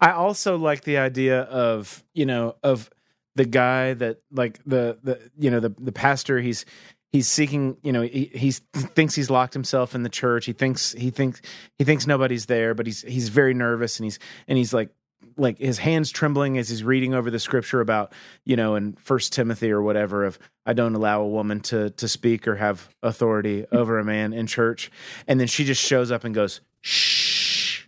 I 0.00 0.12
also 0.12 0.56
like 0.56 0.84
the 0.84 0.98
idea 0.98 1.42
of 1.42 2.04
you 2.14 2.26
know 2.26 2.56
of 2.62 2.90
the 3.36 3.44
guy 3.44 3.94
that 3.94 4.18
like 4.30 4.60
the 4.64 4.98
the 5.02 5.30
you 5.38 5.50
know 5.50 5.60
the 5.60 5.74
the 5.78 5.92
pastor 5.92 6.40
he's 6.40 6.64
he's 7.12 7.28
seeking 7.28 7.76
you 7.82 7.92
know 7.92 8.02
he 8.02 8.30
he's, 8.34 8.60
thinks 8.74 9.14
he's 9.14 9.30
locked 9.30 9.54
himself 9.54 9.94
in 9.94 10.02
the 10.02 10.08
church 10.08 10.46
he 10.46 10.52
thinks 10.52 10.92
he 10.92 11.10
thinks 11.10 11.40
he 11.78 11.84
thinks 11.84 12.06
nobody's 12.06 12.46
there 12.46 12.74
but 12.74 12.86
he's 12.86 13.02
he's 13.02 13.28
very 13.28 13.54
nervous 13.54 13.98
and 13.98 14.04
he's 14.04 14.18
and 14.48 14.58
he's 14.58 14.72
like 14.72 14.90
like 15.36 15.58
his 15.58 15.78
hands 15.78 16.10
trembling 16.10 16.58
as 16.58 16.68
he's 16.68 16.84
reading 16.84 17.14
over 17.14 17.30
the 17.30 17.38
scripture 17.38 17.80
about 17.80 18.12
you 18.44 18.56
know 18.56 18.74
in 18.74 18.94
first 18.94 19.32
timothy 19.32 19.70
or 19.70 19.82
whatever 19.82 20.24
of 20.24 20.38
i 20.66 20.72
don't 20.72 20.94
allow 20.94 21.22
a 21.22 21.28
woman 21.28 21.60
to 21.60 21.90
to 21.90 22.08
speak 22.08 22.46
or 22.48 22.56
have 22.56 22.88
authority 23.02 23.62
hmm. 23.62 23.76
over 23.76 23.98
a 23.98 24.04
man 24.04 24.32
in 24.32 24.46
church 24.46 24.90
and 25.26 25.38
then 25.40 25.46
she 25.46 25.64
just 25.64 25.82
shows 25.82 26.10
up 26.10 26.24
and 26.24 26.34
goes 26.34 26.60
shh 26.80 27.86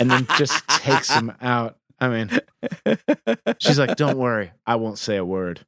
and 0.00 0.10
then 0.10 0.26
just 0.36 0.66
takes 0.68 1.10
him 1.10 1.32
out 1.40 1.76
i 2.00 2.08
mean 2.08 2.30
she's 3.58 3.78
like 3.78 3.96
don't 3.96 4.18
worry 4.18 4.50
i 4.66 4.76
won't 4.76 4.98
say 4.98 5.16
a 5.16 5.24
word 5.24 5.64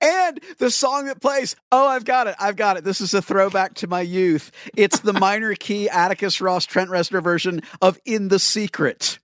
and 0.00 0.40
the 0.58 0.70
song 0.70 1.06
that 1.06 1.20
plays, 1.20 1.56
oh, 1.70 1.86
I've 1.86 2.04
got 2.04 2.26
it. 2.26 2.36
I've 2.40 2.56
got 2.56 2.76
it. 2.76 2.84
This 2.84 3.00
is 3.00 3.14
a 3.14 3.22
throwback 3.22 3.74
to 3.74 3.86
my 3.86 4.00
youth. 4.00 4.50
It's 4.76 5.00
the 5.00 5.12
minor 5.12 5.54
key 5.54 5.88
Atticus 5.88 6.40
Ross 6.40 6.64
Trent 6.64 6.90
Reznor 6.90 7.22
version 7.22 7.62
of 7.82 7.98
In 8.04 8.28
the 8.28 8.38
Secret. 8.38 9.18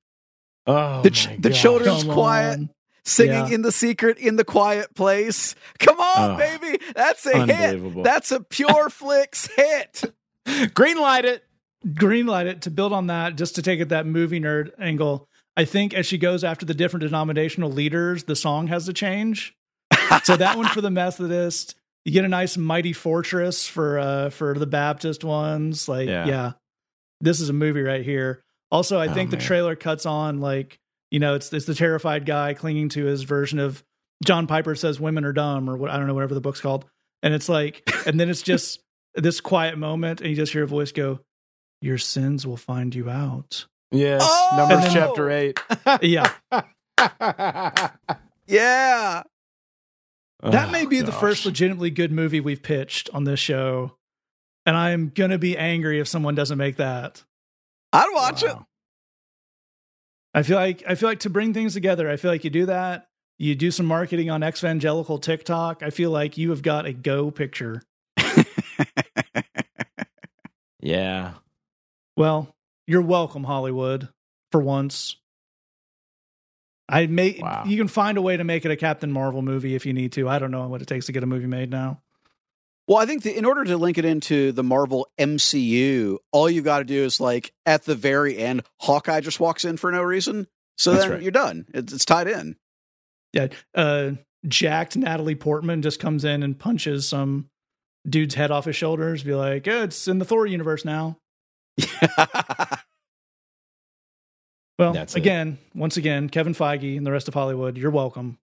Oh 0.67 1.03
The 1.03 1.11
ch- 1.11 1.29
the 1.39 1.51
children's 1.51 2.05
Come 2.05 2.13
quiet 2.15 2.59
on. 2.59 2.71
singing 3.05 3.33
Yeah. 3.49 3.55
In 3.55 3.63
the 3.63 3.73
Secret 3.73 4.19
in 4.19 4.37
the 4.37 4.45
Quiet 4.45 4.95
Place. 4.95 5.55
Come 5.79 5.99
on, 6.01 6.31
Oh, 6.33 6.37
baby. 6.37 6.79
That's 6.95 7.27
a 7.27 7.47
hit. 7.47 8.03
That's 8.05 8.31
a 8.31 8.41
pure 8.41 8.89
flicks 8.91 9.47
hit. 9.57 10.03
Greenlight 10.47 11.25
it. 11.25 11.45
greenlight 11.87 12.47
it 12.47 12.63
to 12.63 12.71
build 12.71 12.93
on 12.93 13.09
that, 13.09 13.37
just 13.37 13.55
to 13.57 13.63
take 13.63 13.81
it 13.81 13.89
that 13.91 14.07
movie 14.07 14.41
nerd 14.41 14.71
angle. 14.79 15.27
I 15.57 15.65
think 15.65 15.93
as 15.95 16.07
she 16.07 16.17
goes 16.19 16.45
after 16.45 16.65
the 16.65 16.75
different 16.75 17.03
denominational 17.03 17.71
leaders, 17.71 18.25
the 18.25 18.37
song 18.37 18.69
has 18.69 18.87
to 18.87 18.93
change. 18.93 19.55
so 20.25 20.37
that 20.37 20.57
one 20.57 20.67
for 20.69 20.81
the 20.81 20.91
Methodist, 21.03 21.75
you 22.05 22.13
get 22.13 22.25
a 22.25 22.29
nice 22.29 22.57
mighty 22.57 22.93
fortress 22.93 23.67
for 23.69 23.99
uh 23.99 24.31
for 24.31 24.59
the 24.59 24.67
Baptist 24.67 25.25
ones. 25.25 25.89
Like, 25.89 26.09
Yeah. 26.09 26.27
yeah, 26.27 26.53
this 27.21 27.41
is 27.41 27.49
a 27.49 27.53
movie 27.53 27.83
right 27.83 28.05
here. 28.05 28.43
Also, 28.73 28.99
I 28.99 29.07
Oh, 29.07 29.15
think 29.15 29.31
the 29.31 29.37
trailer 29.37 29.77
cuts 29.77 30.05
on 30.07 30.41
like 30.41 30.81
you 31.13 31.21
know 31.21 31.35
it's 31.37 31.53
it's 31.53 31.67
the 31.67 31.75
terrified 31.75 32.27
guy 32.27 32.55
clinging 32.55 32.89
to 32.91 33.05
his 33.05 33.23
version 33.23 33.61
of 33.61 33.85
John 34.25 34.47
Piper 34.49 34.75
says 34.75 34.99
women 34.99 35.25
are 35.25 35.33
dumb 35.33 35.69
or 35.71 35.77
what 35.77 35.91
I 35.91 35.97
don't 35.99 36.07
know 36.09 36.15
whatever 36.15 36.35
the 36.35 36.41
book's 36.41 36.61
called, 36.61 36.87
and 37.23 37.35
it's 37.35 37.49
like 37.49 37.89
and 38.07 38.19
then 38.19 38.29
it's 38.31 38.43
just 38.43 38.81
this 39.15 39.41
quiet 39.41 39.77
moment 39.79 40.21
and 40.23 40.31
you 40.31 40.35
just 40.37 40.53
hear 40.53 40.63
a 40.65 40.67
voice 40.67 40.91
go, 40.91 41.21
"Your 41.83 41.99
sins 41.99 42.47
will 42.47 42.57
find 42.57 42.95
you 42.95 43.11
out." 43.11 43.67
Yes. 43.91 44.23
Oh! 44.25 44.55
Numbers 44.57 44.85
then- 44.87 44.93
chapter 44.95 45.31
eight. 45.31 45.61
Yeah, 46.03 46.31
Yeah. 48.47 49.23
that 50.43 50.69
Oh, 50.69 50.71
may 50.73 50.87
be 50.87 51.01
the 51.03 51.13
first 51.13 51.45
legitimately 51.47 51.91
good 51.91 52.11
movie 52.11 52.41
we've 52.41 52.63
pitched 52.63 53.11
on 53.13 53.25
this 53.25 53.39
show, 53.39 53.97
and 54.67 54.77
I'm 54.77 55.11
gonna 55.15 55.39
be 55.39 55.57
angry 55.59 56.01
if 56.01 56.09
someone 56.09 56.35
doesn't 56.35 56.59
make 56.59 56.77
that. 56.77 57.23
I'd 57.93 58.11
watch 58.15 58.43
it. 58.43 58.57
I 60.35 60.43
feel 60.43 60.57
like 60.57 60.83
I 60.89 60.95
feel 60.95 61.09
like 61.09 61.21
to 61.21 61.31
bring 61.31 61.53
things 61.53 61.75
together, 61.75 62.09
I 62.11 62.17
feel 62.17 62.31
like 62.31 62.45
you 62.45 62.51
do 62.51 62.67
that. 62.67 63.09
You 63.39 63.55
do 63.55 63.71
some 63.71 63.87
marketing 63.87 64.31
on 64.31 64.45
Evangelical 64.45 65.19
TikTok. 65.19 65.83
I 65.83 65.91
feel 65.91 66.11
like 66.11 66.39
you 66.39 66.51
have 66.51 66.63
got 66.63 66.87
a 66.87 66.93
go 66.93 67.31
picture. 67.31 67.83
Yeah. 70.85 71.35
Well, 72.17 72.55
you're 72.89 73.03
welcome, 73.03 73.45
Hollywood, 73.45 74.09
for 74.51 74.61
once. 74.61 75.17
I 76.89 77.07
may 77.07 77.39
Wow. 77.41 77.63
you 77.67 77.77
can 77.77 77.87
find 77.89 78.19
a 78.19 78.23
way 78.23 78.37
to 78.37 78.43
make 78.45 78.65
it 78.65 78.71
a 78.73 78.77
Captain 78.77 79.13
Marvel 79.13 79.43
movie 79.43 79.77
if 79.77 79.87
you 79.87 79.93
need 79.93 80.11
to. 80.13 80.29
I 80.29 80.41
don't 80.41 80.51
know 80.51 80.67
what 80.69 80.83
it 80.83 80.89
takes 80.89 81.07
to 81.07 81.13
get 81.13 81.23
a 81.23 81.27
movie 81.27 81.47
made 81.47 81.71
now. 81.71 82.02
Well, 82.89 82.99
I 82.99 83.07
think 83.07 83.23
that 83.23 83.37
in 83.39 83.45
order 83.45 83.65
to 83.65 83.77
link 83.77 83.97
it 83.99 84.05
into 84.05 84.53
the 84.53 84.63
Marvel 84.65 85.07
MCU, 85.19 86.19
all 86.33 86.51
you've 86.51 86.65
got 86.65 86.79
to 86.79 86.85
do 86.85 87.05
is 87.05 87.21
like 87.21 87.53
at 87.65 87.85
the 87.85 87.95
very 87.95 88.37
end, 88.37 88.65
Hawkeye 88.81 89.21
just 89.21 89.39
walks 89.41 89.65
in 89.65 89.77
for 89.77 89.93
no 89.93 90.03
reason. 90.03 90.47
So 90.79 90.91
That's 90.93 91.05
then 91.05 91.13
right. 91.13 91.23
you're 91.23 91.31
done. 91.31 91.67
It's, 91.73 91.93
it's 91.93 92.05
tied 92.05 92.27
in. 92.29 92.57
Yeah, 93.33 93.49
uh, 93.75 94.13
jacked 94.47 94.97
Natalie 94.97 95.37
Portman 95.37 95.81
just 95.83 96.01
comes 96.01 96.25
in 96.25 96.43
and 96.43 96.59
punches 96.59 97.07
some 97.09 97.49
dude's 98.07 98.35
head 98.35 98.51
off 98.51 98.65
his 98.65 98.77
shoulders. 98.77 99.23
Be 99.23 99.35
like, 99.35 99.67
"Yeah, 99.67 99.85
it's 99.85 100.09
in 100.09 100.19
the 100.19 100.25
Thor 100.25 100.47
universe 100.47 100.85
now." 100.85 101.19
Well, 104.79 104.93
That's 104.95 105.15
it. 105.15 105.19
again, 105.19 105.59
once 105.75 105.97
again, 105.97 106.29
Kevin 106.29 106.55
Feige 106.55 106.97
and 106.97 107.07
the 107.07 107.13
rest 107.13 107.29
of 107.29 107.35
Hollywood, 107.35 107.77
you're 107.77 107.91
welcome. 107.91 108.39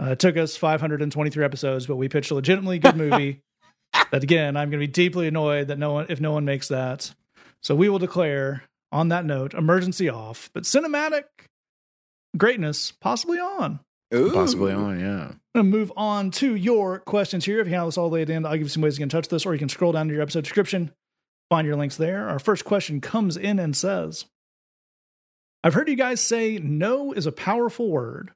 Uh, 0.00 0.12
it 0.12 0.18
took 0.18 0.36
us 0.36 0.56
523 0.56 1.44
episodes, 1.44 1.86
but 1.86 1.96
we 1.96 2.08
pitched 2.08 2.30
a 2.30 2.34
legitimately 2.36 2.78
good 2.78 2.96
movie. 2.96 3.42
That 4.10 4.22
again, 4.22 4.56
I'm 4.56 4.70
going 4.70 4.80
to 4.80 4.86
be 4.86 4.92
deeply 4.92 5.28
annoyed 5.28 5.68
that 5.68 5.78
no 5.78 5.92
one, 5.92 6.06
if 6.08 6.20
no 6.20 6.32
one 6.32 6.44
makes 6.44 6.68
that. 6.68 7.14
So 7.62 7.74
we 7.74 7.88
will 7.88 7.98
declare 7.98 8.64
on 8.92 9.08
that 9.08 9.24
note, 9.24 9.54
emergency 9.54 10.08
off, 10.08 10.50
but 10.54 10.62
cinematic 10.62 11.24
greatness 12.36 12.92
possibly 12.92 13.38
on. 13.38 13.80
Ooh. 14.14 14.32
Possibly 14.32 14.72
on, 14.72 15.00
yeah. 15.00 15.24
I'm 15.24 15.40
going 15.54 15.64
to 15.70 15.78
move 15.78 15.92
on 15.96 16.30
to 16.32 16.54
your 16.54 17.00
questions 17.00 17.44
here. 17.44 17.60
If 17.60 17.66
you 17.66 17.74
have 17.74 17.86
this 17.86 17.98
all 17.98 18.08
laid 18.08 18.30
in, 18.30 18.46
I'll 18.46 18.52
give 18.52 18.62
you 18.62 18.68
some 18.68 18.82
ways 18.82 18.98
you 18.98 19.02
can 19.02 19.10
touch 19.10 19.28
this, 19.28 19.44
or 19.44 19.52
you 19.52 19.58
can 19.58 19.68
scroll 19.68 19.92
down 19.92 20.08
to 20.08 20.14
your 20.14 20.22
episode 20.22 20.44
description, 20.44 20.92
find 21.50 21.66
your 21.66 21.76
links 21.76 21.96
there. 21.96 22.26
Our 22.28 22.38
first 22.38 22.64
question 22.64 23.02
comes 23.02 23.36
in 23.36 23.58
and 23.58 23.76
says, 23.76 24.24
I've 25.62 25.74
heard 25.74 25.88
you 25.88 25.96
guys 25.96 26.20
say 26.20 26.58
no 26.58 27.12
is 27.12 27.26
a 27.26 27.32
powerful 27.32 27.90
word, 27.90 28.30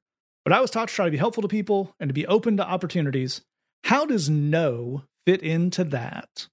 but 0.45 0.53
I 0.53 0.61
was 0.61 0.71
taught 0.71 0.89
to 0.89 0.95
try 0.95 1.05
to 1.07 1.11
be 1.11 1.17
helpful 1.17 1.43
to 1.43 1.49
people 1.49 1.95
and 1.99 2.09
to 2.11 2.15
be 2.15 2.27
open 2.27 2.59
to 2.59 2.69
opportunities. 2.69 3.41
How 3.85 4.05
does 4.05 4.29
no 4.29 5.05
fit 5.27 5.43
into 5.43 5.85
that? 5.85 6.49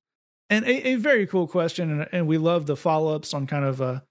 And 0.50 0.66
a, 0.66 0.90
a 0.90 0.96
very 0.96 1.28
cool 1.28 1.48
question, 1.48 1.92
and, 1.92 2.10
and 2.12 2.28
we 2.28 2.38
love 2.38 2.66
the 2.66 2.76
follow 2.76 3.16
ups 3.16 3.34
on 3.34 3.46
kind 3.48 3.66
of 3.66 3.82
uh, 3.82 4.02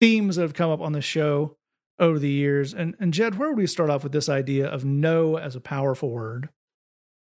themes 0.00 0.36
that 0.36 0.42
have 0.42 0.54
come 0.54 0.70
up 0.70 0.80
on 0.80 0.92
the 0.92 1.02
show 1.02 1.56
over 1.98 2.18
the 2.18 2.30
years. 2.30 2.72
And, 2.72 2.96
and 3.00 3.12
Jed, 3.12 3.38
where 3.38 3.50
would 3.50 3.58
we 3.58 3.66
start 3.66 3.90
off 3.90 4.02
with 4.02 4.12
this 4.12 4.28
idea 4.28 4.66
of 4.66 4.84
no 4.84 5.36
as 5.36 5.56
a 5.56 5.60
powerful 5.60 6.10
word? 6.10 6.48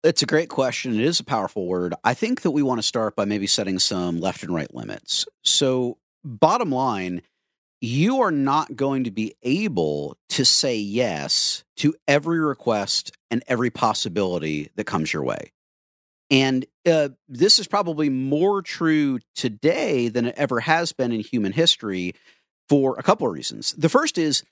It's 0.04 0.22
a 0.22 0.28
great 0.28 0.50
question. 0.50 0.94
It 0.94 1.06
is 1.06 1.20
a 1.20 1.24
powerful 1.24 1.66
word. 1.66 1.96
I 2.04 2.14
think 2.14 2.42
that 2.42 2.52
we 2.52 2.62
want 2.62 2.80
to 2.80 2.84
start 2.84 3.16
by 3.16 3.26
maybe 3.26 3.48
setting 3.48 3.80
some 3.80 4.20
left 4.20 4.44
and 4.44 4.54
right 4.54 4.74
limits. 4.74 5.26
So, 5.44 5.98
bottom 6.24 6.72
line, 6.72 7.22
you 7.82 8.22
are 8.22 8.32
not 8.32 8.76
going 8.76 9.06
to 9.06 9.12
be 9.12 9.36
able 9.44 10.18
to 10.30 10.46
say 10.46 10.78
yes 10.78 11.64
to 11.78 11.96
every 12.08 12.40
request 12.40 13.12
and 13.32 13.44
every 13.48 13.70
possibility 13.70 14.70
that 14.76 14.86
comes 14.86 15.12
your 15.12 15.24
way. 15.24 15.52
And 16.30 16.66
uh, 16.86 17.10
this 17.30 17.60
is 17.60 17.68
probably 17.68 18.10
more 18.10 18.62
true 18.62 19.20
today 19.36 20.08
than 20.08 20.26
it 20.26 20.36
ever 20.38 20.60
has 20.62 20.92
been 20.92 21.12
in 21.12 21.20
human 21.20 21.52
history 21.52 22.14
for 22.68 22.98
a 22.98 23.04
couple 23.04 23.28
of 23.28 23.34
reasons. 23.34 23.74
The 23.74 23.90
first 23.90 24.18
is 24.18 24.44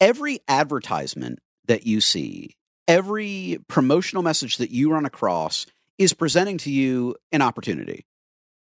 every 0.00 0.40
advertisement 0.48 1.38
that 1.66 1.86
you 1.86 2.00
see, 2.00 2.56
every 2.86 3.58
promotional 3.68 4.22
message 4.22 4.58
that 4.58 4.70
you 4.70 4.92
run 4.92 5.06
across 5.06 5.66
is 5.98 6.12
presenting 6.12 6.58
to 6.58 6.70
you 6.70 7.16
an 7.32 7.40
opportunity. 7.40 8.04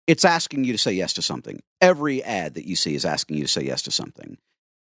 It's 0.06 0.24
asking 0.24 0.64
you 0.64 0.72
to 0.72 0.78
say 0.78 0.92
yes 0.92 1.14
to 1.14 1.22
something. 1.22 1.60
Every 1.80 2.22
ad 2.22 2.54
that 2.54 2.66
you 2.66 2.76
see 2.76 2.94
is 2.94 3.04
asking 3.04 3.38
you 3.38 3.44
to 3.44 3.48
say 3.50 3.62
yes 3.62 3.82
to 3.82 3.90
something. 3.90 4.36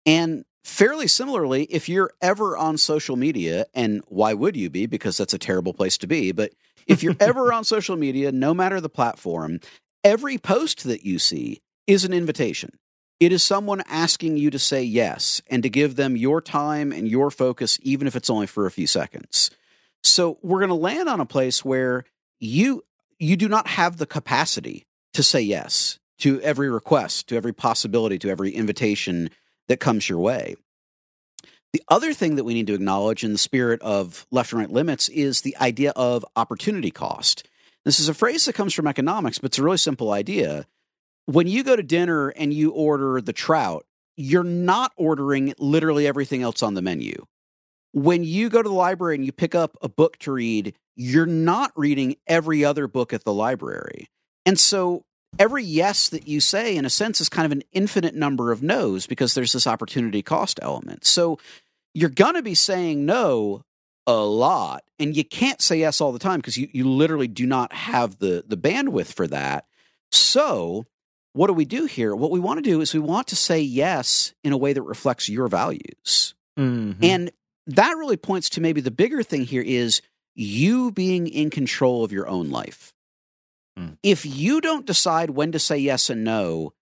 And 0.05 0.45
fairly 0.63 1.08
similarly, 1.08 1.63
if 1.65 1.89
you're 1.89 2.12
ever 2.21 2.58
on 2.58 2.77
social 2.77 3.17
media, 3.17 3.65
and 3.73 4.01
why 4.08 4.34
would 4.34 4.55
you 4.55 4.69
be? 4.69 4.86
Because 4.86 5.17
that's 5.17 5.34
a 5.34 5.38
terrible 5.39 5.73
place 5.73 5.97
to 5.99 6.08
be. 6.08 6.32
But 6.32 6.53
if 6.89 7.04
you're 7.04 7.15
ever 7.19 7.54
on 7.54 7.63
social 7.63 7.95
media, 7.95 8.32
no 8.32 8.54
matter 8.54 8.82
the 8.82 8.89
platform, 8.89 9.62
every 10.04 10.38
post 10.38 10.84
that 10.84 11.06
you 11.06 11.19
see 11.19 11.62
is 11.88 12.04
an 12.04 12.13
invitation. 12.13 12.78
It 13.19 13.32
is 13.32 13.43
someone 13.43 13.84
asking 13.88 14.38
you 14.38 14.49
to 14.49 14.60
say 14.60 14.84
yes 14.84 15.41
and 15.47 15.63
to 15.63 15.69
give 15.69 15.95
them 15.95 16.15
your 16.15 16.41
time 16.41 16.91
and 16.91 17.08
your 17.08 17.32
focus, 17.32 17.78
even 17.82 18.08
if 18.08 18.15
it's 18.15 18.30
only 18.30 18.47
for 18.47 18.65
a 18.65 18.71
few 18.71 18.88
seconds. 18.88 19.52
So 20.04 20.38
we're 20.41 20.60
going 20.60 20.69
to 20.69 20.75
land 20.75 21.10
on 21.10 21.19
a 21.19 21.25
place 21.25 21.63
where 21.63 22.06
you 22.39 22.84
you 23.17 23.36
do 23.36 23.49
not 23.49 23.67
have 23.67 23.97
the 23.97 24.06
capacity 24.06 24.86
to 25.13 25.21
say 25.21 25.41
yes 25.41 25.99
to 26.19 26.39
every 26.41 26.69
request, 26.69 27.28
to 27.28 27.36
every 27.36 27.54
possibility, 27.54 28.17
to 28.19 28.30
every 28.30 28.52
invitation 28.52 29.30
that 29.67 29.82
comes 29.82 30.08
your 30.08 30.19
way. 30.19 30.56
The 31.73 31.84
other 31.88 32.13
thing 32.13 32.36
that 32.36 32.43
we 32.43 32.55
need 32.55 32.67
to 32.67 32.73
acknowledge 32.73 33.23
in 33.23 33.32
the 33.32 33.38
spirit 33.38 33.82
of 33.82 34.25
left 34.32 34.51
and 34.51 34.62
right 34.62 34.71
limits 34.71 35.08
is 35.10 35.41
the 35.41 35.55
idea 35.58 35.91
of 35.91 36.25
opportunity 36.36 36.89
cost. 36.89 37.47
This 37.86 37.99
is 37.99 38.10
a 38.10 38.13
phrase 38.13 38.45
that 38.45 38.53
comes 38.53 38.73
from 38.73 38.88
economics, 38.88 39.38
but 39.38 39.51
it's 39.51 39.60
a 39.60 39.63
really 39.63 39.77
simple 39.77 40.12
idea. 40.12 40.65
When 41.25 41.47
you 41.47 41.63
go 41.63 41.75
to 41.75 41.84
dinner 41.84 42.29
and 42.29 42.51
you 42.51 42.71
order 42.71 43.21
the 43.21 43.34
trout, 43.34 43.86
you're 44.17 44.43
not 44.43 44.91
ordering 44.97 45.53
literally 45.60 46.08
everything 46.08 46.41
else 46.41 46.63
on 46.63 46.73
the 46.73 46.82
menu. 46.82 47.25
When 47.93 48.23
you 48.23 48.49
go 48.49 48.62
to 48.62 48.69
the 48.69 48.75
library 48.75 49.15
and 49.15 49.25
you 49.25 49.32
pick 49.32 49.55
up 49.55 49.77
a 49.82 49.89
book 49.89 50.17
to 50.19 50.32
read, 50.32 50.75
you're 50.95 51.25
not 51.25 51.71
reading 51.75 52.15
every 52.27 52.65
other 52.65 52.88
book 52.88 53.13
at 53.13 53.23
the 53.23 53.34
library. 53.34 54.10
And 54.45 54.60
so 54.60 55.05
every 55.38 55.63
yes 55.63 56.10
that 56.10 56.28
you 56.28 56.39
say, 56.39 56.76
in 56.76 56.86
a 56.86 56.89
sense, 56.89 57.22
is 57.22 57.30
kind 57.30 57.46
of 57.46 57.52
an 57.52 57.63
infinite 57.72 58.15
number 58.15 58.52
of 58.52 58.63
no's 58.63 59.08
because 59.08 59.34
there's 59.34 59.54
this 59.54 59.68
opportunity 59.68 60.22
cost 60.22 60.60
element. 60.62 61.06
So 61.06 61.39
you're 61.94 62.10
going 62.10 62.36
to 62.36 62.42
be 62.42 62.56
saying 62.56 63.06
no 63.06 63.63
a 64.08 64.15
lot, 64.15 64.84
and 64.98 65.15
you 65.15 65.24
can't 65.24 65.62
say 65.62 65.78
yes 65.80 66.02
all 66.02 66.12
the 66.12 66.20
time 66.20 66.39
because 66.39 66.58
you, 66.58 66.68
you 66.72 66.89
literally 66.89 67.28
do 67.28 67.46
not 67.46 67.72
have 67.74 68.18
the, 68.18 68.44
the 68.48 68.58
bandwidth 68.58 69.13
for 69.13 69.28
that. 69.28 69.65
So, 70.12 70.86
what 71.34 71.48
do 71.48 71.54
we 71.54 71.65
do 71.65 71.86
here? 71.86 72.15
What 72.15 72.32
we 72.32 72.39
want 72.39 72.58
to 72.58 72.68
do 72.68 72.82
is 72.82 72.94
we 72.94 73.00
want 73.00 73.28
to 73.28 73.36
say 73.36 73.62
yes 73.62 74.34
in 74.44 74.52
a 74.52 74.58
way 74.58 74.74
that 74.74 74.82
reflects 74.82 75.30
your 75.30 75.48
values. 75.48 76.34
Mhm. 76.58 76.98
And 77.04 77.32
that 77.68 77.96
really 77.98 78.18
points 78.18 78.50
to 78.52 78.62
maybe 78.62 78.82
the 78.82 78.89
bigger 78.89 79.22
thing 79.22 79.44
here 79.44 79.62
is 79.62 80.02
you 80.34 80.92
being 80.92 81.28
in 81.28 81.52
control 81.52 82.04
of 82.04 82.12
your 82.12 82.28
own 82.28 82.50
life. 82.50 82.94
Mm. 83.80 83.98
If 84.04 84.26
you 84.26 84.62
don't 84.62 84.86
decide 84.86 85.32
when 85.32 85.52
to 85.54 85.60
say 85.60 85.78
yes 85.78 86.10
and 86.10 86.24
no, 86.24 86.74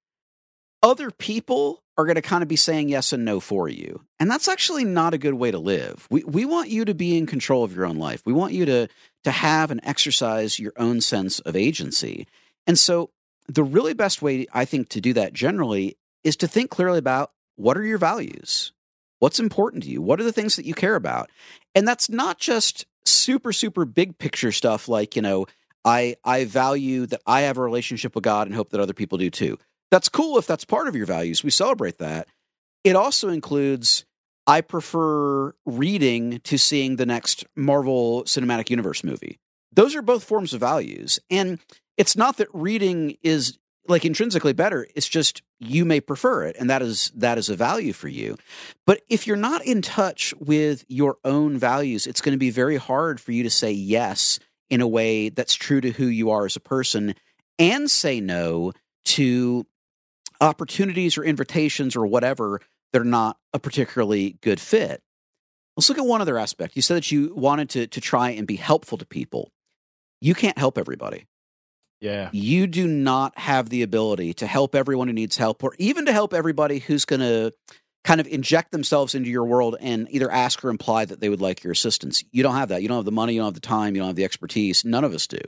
other 0.82 1.12
people 1.12 1.84
are 1.98 2.06
going 2.06 2.16
to 2.16 2.22
kind 2.22 2.44
of 2.44 2.48
be 2.48 2.56
saying 2.56 2.90
yes 2.90 3.12
and 3.12 3.26
no 3.26 3.40
for 3.40 3.68
you. 3.68 4.02
And 4.20 4.30
that's 4.30 4.48
actually 4.48 4.86
not 4.86 5.14
a 5.14 5.18
good 5.18 5.34
way 5.34 5.52
to 5.52 5.58
live. 5.58 6.08
We 6.10 6.24
we 6.24 6.46
want 6.46 6.70
you 6.70 6.86
to 6.86 6.94
be 6.94 7.18
in 7.18 7.26
control 7.26 7.64
of 7.64 7.76
your 7.76 7.86
own 7.86 7.98
life. 7.98 8.22
We 8.26 8.34
want 8.34 8.54
you 8.54 8.66
to 8.66 8.88
to 9.24 9.32
have 9.32 9.72
and 9.72 9.82
exercise 9.84 10.60
your 10.60 10.74
own 10.78 11.02
sense 11.02 11.40
of 11.40 11.56
agency. 11.56 12.28
And 12.68 12.78
so 12.78 13.10
the 13.48 13.64
really 13.64 13.94
best 13.94 14.22
way 14.22 14.46
I 14.54 14.66
think 14.66 14.90
to 14.90 15.02
do 15.02 15.14
that 15.14 15.34
generally 15.34 15.98
is 16.24 16.36
to 16.38 16.48
think 16.48 16.70
clearly 16.70 17.00
about 17.00 17.32
what 17.56 17.78
are 17.78 17.84
your 17.84 17.98
values? 17.98 18.72
What's 19.20 19.40
important 19.40 19.84
to 19.84 19.90
you? 19.90 20.02
What 20.02 20.20
are 20.20 20.24
the 20.24 20.34
things 20.34 20.56
that 20.58 20.66
you 20.66 20.76
care 20.76 20.96
about? 20.96 21.32
And 21.74 21.88
that's 21.88 22.10
not 22.10 22.38
just 22.38 22.86
super, 23.06 23.52
super 23.52 23.86
big 23.86 24.20
picture 24.20 24.52
stuff 24.52 24.88
like, 24.88 25.16
you 25.16 25.22
know, 25.22 25.48
I 25.88 26.17
I 26.26 26.43
value 26.43 27.06
that 27.06 27.21
I 27.26 27.41
have 27.41 27.58
a 27.58 27.63
relationship 27.63 28.13
with 28.13 28.26
God 28.26 28.47
and 28.47 28.56
hope 28.56 28.71
that 28.71 28.82
other 28.82 28.93
people 28.93 29.17
do 29.17 29.30
too. 29.30 29.58
That's 29.89 30.10
cool 30.10 30.38
if 30.38 30.45
that's 30.45 30.65
part 30.65 30.89
of 30.89 30.95
your 30.95 31.06
values. 31.06 31.45
We 31.45 31.50
celebrate 31.50 31.97
that. 32.00 32.28
It 32.84 32.97
also 32.97 33.30
includes 33.30 34.06
I 34.45 34.62
prefer 34.62 35.54
reading 35.65 36.41
to 36.43 36.58
seeing 36.58 36.97
the 36.97 37.06
next 37.06 37.45
Marvel 37.56 38.23
Cinematic 38.23 38.69
Universe 38.69 39.04
movie. 39.04 39.39
Those 39.71 39.95
are 39.95 40.02
both 40.02 40.26
forms 40.26 40.54
of 40.54 40.60
values. 40.60 41.19
And 41.30 41.60
it's 41.95 42.17
not 42.17 42.38
that 42.38 42.47
reading 42.54 43.17
is 43.23 43.58
like 43.88 44.04
intrinsically 44.04 44.54
better. 44.54 44.88
It's 44.93 45.08
just 45.08 45.41
you 45.60 45.86
may 45.86 46.02
prefer 46.02 46.43
it 46.43 46.58
and 46.60 46.69
that 46.69 46.82
is 46.82 47.12
that 47.15 47.38
is 47.38 47.50
a 47.50 47.56
value 47.56 47.93
for 47.93 48.10
you. 48.10 48.38
But 48.86 49.02
if 49.08 49.26
you're 49.26 49.38
not 49.38 49.65
in 49.65 49.82
touch 49.82 50.34
with 50.38 50.84
your 50.89 51.17
own 51.23 51.58
values, 51.58 52.06
it's 52.08 52.19
going 52.19 52.34
to 52.34 52.38
be 52.38 52.50
very 52.50 52.76
hard 52.76 53.21
for 53.21 53.32
you 53.32 53.43
to 53.43 53.50
say 53.50 53.71
yes 53.71 54.39
in 54.70 54.82
a 54.82 54.88
way 54.88 55.30
that's 55.30 55.56
true 55.56 55.82
to 55.82 55.92
who 55.92 56.06
you 56.06 56.32
are 56.32 56.46
as 56.46 56.56
a 56.56 56.62
person 56.62 57.16
and 57.60 57.90
say 57.90 58.20
no 58.20 58.74
to 59.06 59.66
opportunities 60.42 61.18
or 61.18 61.24
invitations 61.24 61.96
or 61.96 62.06
whatever 62.06 62.62
they're 62.94 63.04
not 63.04 63.38
a 63.54 63.60
particularly 63.60 64.38
good 64.42 64.60
fit. 64.60 65.02
Let's 65.76 65.90
look 65.90 65.98
at 65.98 66.06
one 66.06 66.22
other 66.22 66.38
aspect. 66.38 66.76
You 66.76 66.82
said 66.82 66.98
that 66.98 67.12
you 67.12 67.34
wanted 67.36 67.70
to, 67.72 67.88
to 67.88 68.02
try 68.02 68.32
and 68.32 68.48
be 68.48 68.56
helpful 68.56 68.98
to 68.98 69.06
people. 69.06 69.52
You 70.22 70.34
can't 70.34 70.58
help 70.58 70.78
everybody. 70.78 71.28
Yeah. 72.00 72.30
You 72.32 72.68
do 72.68 72.88
not 72.88 73.38
have 73.38 73.70
the 73.70 73.84
ability 73.84 74.34
to 74.36 74.48
help 74.48 74.76
everyone 74.76 75.08
who 75.08 75.14
needs 75.14 75.38
help 75.38 75.64
or 75.64 75.74
even 75.78 76.06
to 76.06 76.14
help 76.14 76.34
everybody 76.34 76.80
who's 76.80 77.06
going 77.06 77.20
to 77.20 77.54
kind 78.08 78.22
of 78.22 78.28
inject 78.28 78.72
themselves 78.72 79.13
into 79.13 79.30
your 79.30 79.43
world 79.43 79.76
and 79.82 80.08
either 80.12 80.32
ask 80.32 80.63
or 80.63 80.70
imply 80.70 81.04
that 81.04 81.20
they 81.20 81.28
would 81.28 81.41
like 81.41 81.62
your 81.62 81.74
assistance. 81.74 82.24
You 82.32 82.41
don't 82.41 82.56
have 82.56 82.70
that. 82.70 82.82
You 82.82 82.88
don't 82.88 83.00
have 83.00 83.06
the 83.06 83.12
money, 83.12 83.34
you 83.34 83.41
don't 83.41 83.48
have 83.48 83.54
the 83.54 83.60
time, 83.60 83.96
you 83.96 84.02
don't 84.02 84.08
have 84.08 84.15
the 84.15 84.24
expertise. 84.24 84.86
None 84.86 85.04
of 85.04 85.13
us 85.13 85.28
do. 85.28 85.41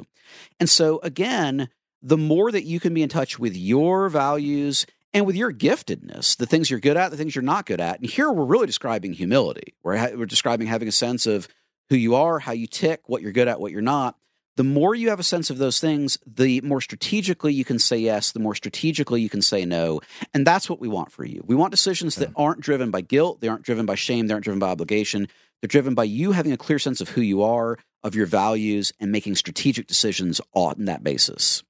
And 0.59 0.69
so, 0.69 0.99
again, 1.01 1.69
the 2.01 2.17
more 2.17 2.51
that 2.51 2.65
you 2.65 2.81
can 2.81 2.93
be 2.93 3.01
in 3.01 3.07
touch 3.07 3.39
with 3.39 3.55
your 3.55 4.09
values 4.09 4.85
and 5.13 5.25
with 5.25 5.37
your 5.37 5.53
giftedness, 5.53 6.35
the 6.35 6.45
things 6.45 6.69
you're 6.69 6.81
good 6.81 6.97
at, 6.97 7.11
the 7.11 7.17
things 7.17 7.33
you're 7.33 7.43
not 7.43 7.65
good 7.65 7.79
at. 7.79 8.01
And 8.01 8.09
here 8.09 8.29
we're 8.29 8.43
really 8.43 8.67
describing 8.67 9.13
humility. 9.13 9.73
We're, 9.81 10.17
we're 10.17 10.25
describing 10.25 10.67
having 10.67 10.89
a 10.89 10.91
sense 10.91 11.27
of 11.27 11.47
who 11.87 11.95
you 11.95 12.15
are, 12.15 12.39
how 12.39 12.51
you 12.51 12.67
tick, 12.67 13.03
what 13.05 13.21
you're 13.21 13.31
good 13.31 13.47
at, 13.47 13.61
what 13.61 13.71
you're 13.71 13.81
not. 13.81 14.17
The 14.59 14.65
more 14.65 14.93
you 14.93 15.07
have 15.07 15.21
a 15.21 15.23
sense 15.23 15.49
of 15.49 15.57
those 15.57 15.79
things, 15.79 16.19
the 16.27 16.59
more 16.59 16.81
strategically 16.81 17.53
you 17.53 17.63
can 17.63 17.79
say 17.79 17.95
yes, 17.95 18.33
the 18.33 18.41
more 18.41 18.53
strategically 18.53 19.21
you 19.21 19.29
can 19.29 19.41
say 19.41 19.63
no. 19.63 20.01
And 20.33 20.45
that's 20.45 20.69
what 20.69 20.81
we 20.81 20.89
want 20.89 21.13
for 21.13 21.23
you. 21.23 21.41
We 21.47 21.55
want 21.55 21.71
decisions 21.71 22.15
that 22.15 22.33
aren't 22.35 22.59
driven 22.59 22.91
by 22.91 22.99
guilt, 22.99 23.39
they 23.39 23.47
aren't 23.47 23.61
driven 23.61 23.85
by 23.85 23.95
shame, 23.95 24.27
they 24.27 24.33
aren't 24.33 24.43
driven 24.43 24.59
by 24.59 24.67
obligation. 24.67 25.29
They're 25.61 25.69
driven 25.69 25.95
by 25.95 26.03
you 26.03 26.33
having 26.33 26.51
a 26.51 26.57
clear 26.57 26.77
sense 26.77 26.99
of 26.99 27.07
who 27.07 27.21
you 27.21 27.41
are, 27.41 27.77
of 28.03 28.15
your 28.15 28.25
values, 28.25 28.91
and 28.99 29.13
making 29.13 29.35
strategic 29.35 29.87
decisions 29.87 30.41
on 30.53 30.83
that 30.83 31.05
basis. 31.05 31.63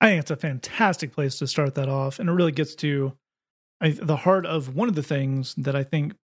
I 0.00 0.10
think 0.10 0.20
it's 0.20 0.30
a 0.30 0.36
fantastic 0.36 1.10
place 1.10 1.40
to 1.40 1.48
start 1.48 1.74
that 1.74 1.88
off, 1.88 2.20
and 2.20 2.28
it 2.28 2.32
really 2.32 2.52
gets 2.52 2.76
to 2.76 3.14
I, 3.80 3.88
the 3.90 4.14
heart 4.14 4.46
of 4.46 4.76
one 4.76 4.88
of 4.88 4.94
the 4.94 5.02
things 5.02 5.56
that 5.56 5.74
I 5.74 5.82
think 5.82 6.14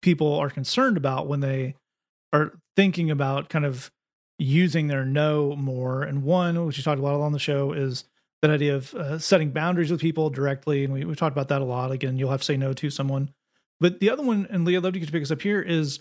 people 0.00 0.32
are 0.32 0.48
concerned 0.48 0.96
about 0.96 1.26
when 1.26 1.40
they 1.40 1.74
are 2.32 2.54
thinking 2.74 3.10
about 3.10 3.50
kind 3.50 3.66
of 3.66 3.90
using 4.38 4.86
their 4.86 5.04
no 5.04 5.56
more. 5.56 6.02
And 6.02 6.22
one, 6.22 6.64
which 6.66 6.76
you 6.76 6.84
talked 6.84 7.00
a 7.00 7.02
lot 7.02 7.20
on 7.20 7.32
the 7.32 7.38
show, 7.38 7.72
is 7.72 8.04
that 8.42 8.50
idea 8.50 8.76
of 8.76 8.94
uh, 8.94 9.18
setting 9.18 9.50
boundaries 9.50 9.90
with 9.90 10.00
people 10.00 10.30
directly, 10.30 10.84
and 10.84 10.92
we 10.92 11.04
we 11.04 11.14
talked 11.14 11.34
about 11.34 11.48
that 11.48 11.62
a 11.62 11.64
lot. 11.64 11.90
Again, 11.90 12.18
you'll 12.18 12.30
have 12.30 12.40
to 12.40 12.46
say 12.46 12.56
no 12.56 12.72
to 12.74 12.90
someone. 12.90 13.30
But 13.80 14.00
the 14.00 14.10
other 14.10 14.22
one, 14.22 14.46
and 14.50 14.64
Leah, 14.64 14.78
I'd 14.78 14.84
love 14.84 14.96
you 14.96 15.04
to 15.04 15.12
pick 15.12 15.22
us 15.22 15.30
up 15.30 15.42
here, 15.42 15.60
is 15.60 16.00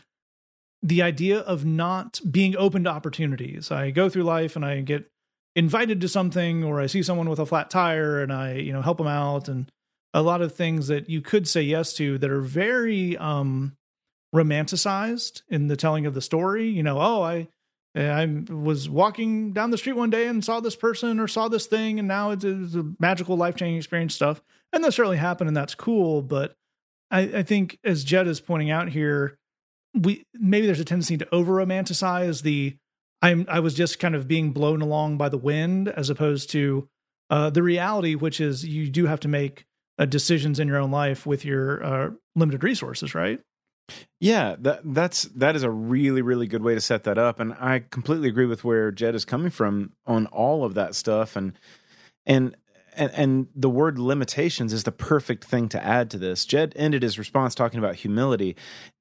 the 0.81 1.01
idea 1.01 1.39
of 1.39 1.65
not 1.65 2.19
being 2.29 2.55
open 2.57 2.83
to 2.83 2.89
opportunities. 2.89 3.71
I 3.71 3.91
go 3.91 4.07
through 4.09 4.23
life 4.23 4.55
and 4.55 4.63
I 4.63 4.81
get 4.81 5.09
invited 5.55 6.01
to 6.01 6.07
something 6.07 6.63
or 6.63 6.79
I 6.79 6.85
see 6.85 7.01
someone 7.01 7.29
with 7.29 7.39
a 7.39 7.45
flat 7.45 7.69
tire 7.69 8.21
and 8.21 8.31
I, 8.31 8.53
you 8.53 8.71
know, 8.71 8.81
help 8.81 8.97
them 8.97 9.07
out 9.07 9.47
and 9.47 9.69
a 10.13 10.21
lot 10.21 10.41
of 10.41 10.53
things 10.53 10.87
that 10.87 11.09
you 11.09 11.21
could 11.21 11.47
say 11.47 11.61
yes 11.61 11.93
to 11.93 12.17
that 12.19 12.29
are 12.29 12.41
very 12.41 13.17
um 13.17 13.75
romanticized 14.33 15.41
in 15.49 15.67
the 15.67 15.77
telling 15.77 16.05
of 16.05 16.13
the 16.13 16.21
story. 16.21 16.67
You 16.69 16.83
know, 16.83 16.99
oh, 16.99 17.23
I 17.23 17.47
I 17.95 18.53
was 18.53 18.89
walking 18.89 19.53
down 19.53 19.71
the 19.71 19.77
street 19.77 19.93
one 19.93 20.09
day 20.09 20.27
and 20.27 20.43
saw 20.43 20.59
this 20.59 20.75
person 20.75 21.19
or 21.19 21.27
saw 21.27 21.47
this 21.47 21.65
thing, 21.65 21.97
and 21.97 22.07
now 22.07 22.31
it's, 22.31 22.43
it's 22.43 22.75
a 22.75 22.85
magical, 22.99 23.37
life 23.37 23.55
changing 23.55 23.77
experience 23.77 24.13
stuff. 24.13 24.41
And 24.73 24.83
that 24.83 24.93
certainly 24.93 25.17
happened, 25.17 25.47
and 25.47 25.55
that's 25.55 25.75
cool. 25.75 26.21
But 26.21 26.55
I, 27.09 27.21
I 27.21 27.43
think, 27.43 27.79
as 27.83 28.03
Jed 28.03 28.27
is 28.27 28.41
pointing 28.41 28.69
out 28.69 28.89
here, 28.89 29.37
we 29.93 30.25
maybe 30.33 30.65
there's 30.65 30.79
a 30.79 30.85
tendency 30.85 31.17
to 31.17 31.33
over 31.33 31.53
romanticize 31.53 32.41
the 32.41 32.75
I'm 33.21 33.45
I 33.47 33.61
was 33.61 33.73
just 33.73 33.99
kind 33.99 34.13
of 34.13 34.27
being 34.27 34.51
blown 34.51 34.81
along 34.81 35.17
by 35.17 35.29
the 35.29 35.37
wind 35.37 35.87
as 35.87 36.09
opposed 36.09 36.49
to 36.51 36.89
uh, 37.29 37.49
the 37.49 37.63
reality, 37.63 38.15
which 38.15 38.41
is 38.41 38.65
you 38.65 38.89
do 38.89 39.05
have 39.05 39.21
to 39.21 39.27
make 39.27 39.65
uh, 39.97 40.05
decisions 40.05 40.59
in 40.59 40.67
your 40.67 40.77
own 40.77 40.91
life 40.91 41.25
with 41.25 41.45
your 41.45 41.83
uh, 41.83 42.09
limited 42.35 42.63
resources, 42.63 43.15
right? 43.15 43.39
Yeah, 44.19 44.55
that 44.59 44.81
that's 44.83 45.23
that 45.35 45.55
is 45.55 45.63
a 45.63 45.69
really 45.69 46.21
really 46.21 46.47
good 46.47 46.63
way 46.63 46.73
to 46.73 46.81
set 46.81 47.03
that 47.03 47.17
up, 47.17 47.39
and 47.39 47.53
I 47.53 47.83
completely 47.89 48.27
agree 48.29 48.45
with 48.45 48.63
where 48.63 48.91
Jed 48.91 49.15
is 49.15 49.25
coming 49.25 49.51
from 49.51 49.93
on 50.07 50.25
all 50.27 50.63
of 50.63 50.73
that 50.73 50.95
stuff, 50.95 51.35
and 51.35 51.53
and 52.25 52.55
and, 52.95 53.11
and 53.13 53.47
the 53.53 53.69
word 53.69 53.99
limitations 53.99 54.73
is 54.73 54.83
the 54.83 54.91
perfect 54.91 55.43
thing 55.43 55.69
to 55.69 55.83
add 55.83 56.09
to 56.11 56.17
this. 56.17 56.45
Jed 56.45 56.73
ended 56.75 57.03
his 57.03 57.19
response 57.19 57.53
talking 57.53 57.77
about 57.77 57.95
humility, 57.95 58.55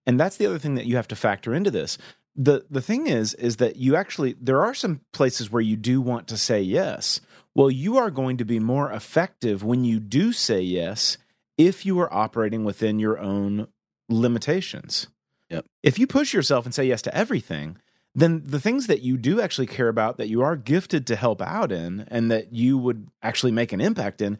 and 0.04 0.18
that's 0.20 0.36
the 0.36 0.46
other 0.46 0.58
thing 0.58 0.74
that 0.74 0.86
you 0.86 0.96
have 0.96 1.08
to 1.08 1.16
factor 1.16 1.54
into 1.54 1.70
this 1.70 1.96
the 2.36 2.64
the 2.68 2.80
thing 2.80 3.06
is 3.06 3.34
is 3.34 3.56
that 3.56 3.76
you 3.76 3.94
actually 3.94 4.34
there 4.40 4.62
are 4.62 4.74
some 4.74 5.00
places 5.12 5.50
where 5.50 5.62
you 5.62 5.76
do 5.76 6.00
want 6.00 6.26
to 6.26 6.36
say 6.36 6.60
yes 6.60 7.20
well 7.54 7.70
you 7.70 7.96
are 7.96 8.10
going 8.10 8.36
to 8.36 8.44
be 8.44 8.58
more 8.58 8.90
effective 8.92 9.62
when 9.62 9.84
you 9.84 10.00
do 10.00 10.32
say 10.32 10.60
yes 10.60 11.16
if 11.56 11.86
you 11.86 11.98
are 12.00 12.12
operating 12.12 12.64
within 12.64 12.98
your 12.98 13.18
own 13.18 13.68
limitations 14.08 15.08
yep. 15.48 15.64
if 15.82 15.98
you 15.98 16.06
push 16.06 16.32
yourself 16.34 16.64
and 16.64 16.74
say 16.74 16.84
yes 16.84 17.02
to 17.02 17.14
everything 17.16 17.76
then 18.14 18.42
the 18.44 18.60
things 18.60 18.86
that 18.86 19.02
you 19.02 19.16
do 19.16 19.40
actually 19.40 19.66
care 19.66 19.88
about 19.88 20.18
that 20.18 20.28
you 20.28 20.42
are 20.42 20.56
gifted 20.56 21.06
to 21.06 21.16
help 21.16 21.42
out 21.42 21.72
in 21.72 22.06
and 22.08 22.30
that 22.30 22.52
you 22.52 22.78
would 22.78 23.08
actually 23.22 23.52
make 23.52 23.72
an 23.72 23.80
impact 23.80 24.20
in 24.20 24.38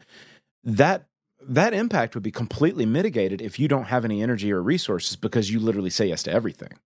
that 0.63 1.07
that 1.47 1.73
impact 1.73 2.15
would 2.15 2.23
be 2.23 2.31
completely 2.31 2.85
mitigated 2.85 3.41
if 3.41 3.59
you 3.59 3.67
don't 3.67 3.85
have 3.85 4.05
any 4.05 4.23
energy 4.23 4.51
or 4.51 4.61
resources 4.61 5.15
because 5.15 5.51
you 5.51 5.59
literally 5.59 5.89
say 5.89 6.07
yes 6.07 6.23
to 6.23 6.31
everything 6.31 6.79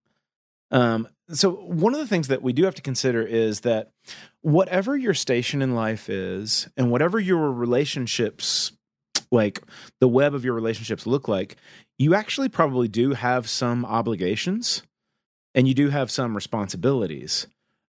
um, 0.70 1.08
so, 1.28 1.50
one 1.50 1.94
of 1.94 2.00
the 2.00 2.06
things 2.06 2.28
that 2.28 2.42
we 2.42 2.52
do 2.52 2.64
have 2.64 2.74
to 2.76 2.82
consider 2.82 3.22
is 3.22 3.60
that 3.60 3.90
whatever 4.42 4.96
your 4.96 5.14
station 5.14 5.62
in 5.62 5.74
life 5.74 6.08
is, 6.08 6.68
and 6.76 6.90
whatever 6.90 7.18
your 7.18 7.52
relationships, 7.52 8.72
like 9.30 9.62
the 10.00 10.08
web 10.08 10.34
of 10.34 10.44
your 10.44 10.54
relationships, 10.54 11.06
look 11.06 11.28
like, 11.28 11.56
you 11.98 12.14
actually 12.14 12.48
probably 12.48 12.88
do 12.88 13.12
have 13.12 13.48
some 13.48 13.84
obligations 13.84 14.82
and 15.54 15.68
you 15.68 15.74
do 15.74 15.90
have 15.90 16.10
some 16.10 16.34
responsibilities. 16.34 17.46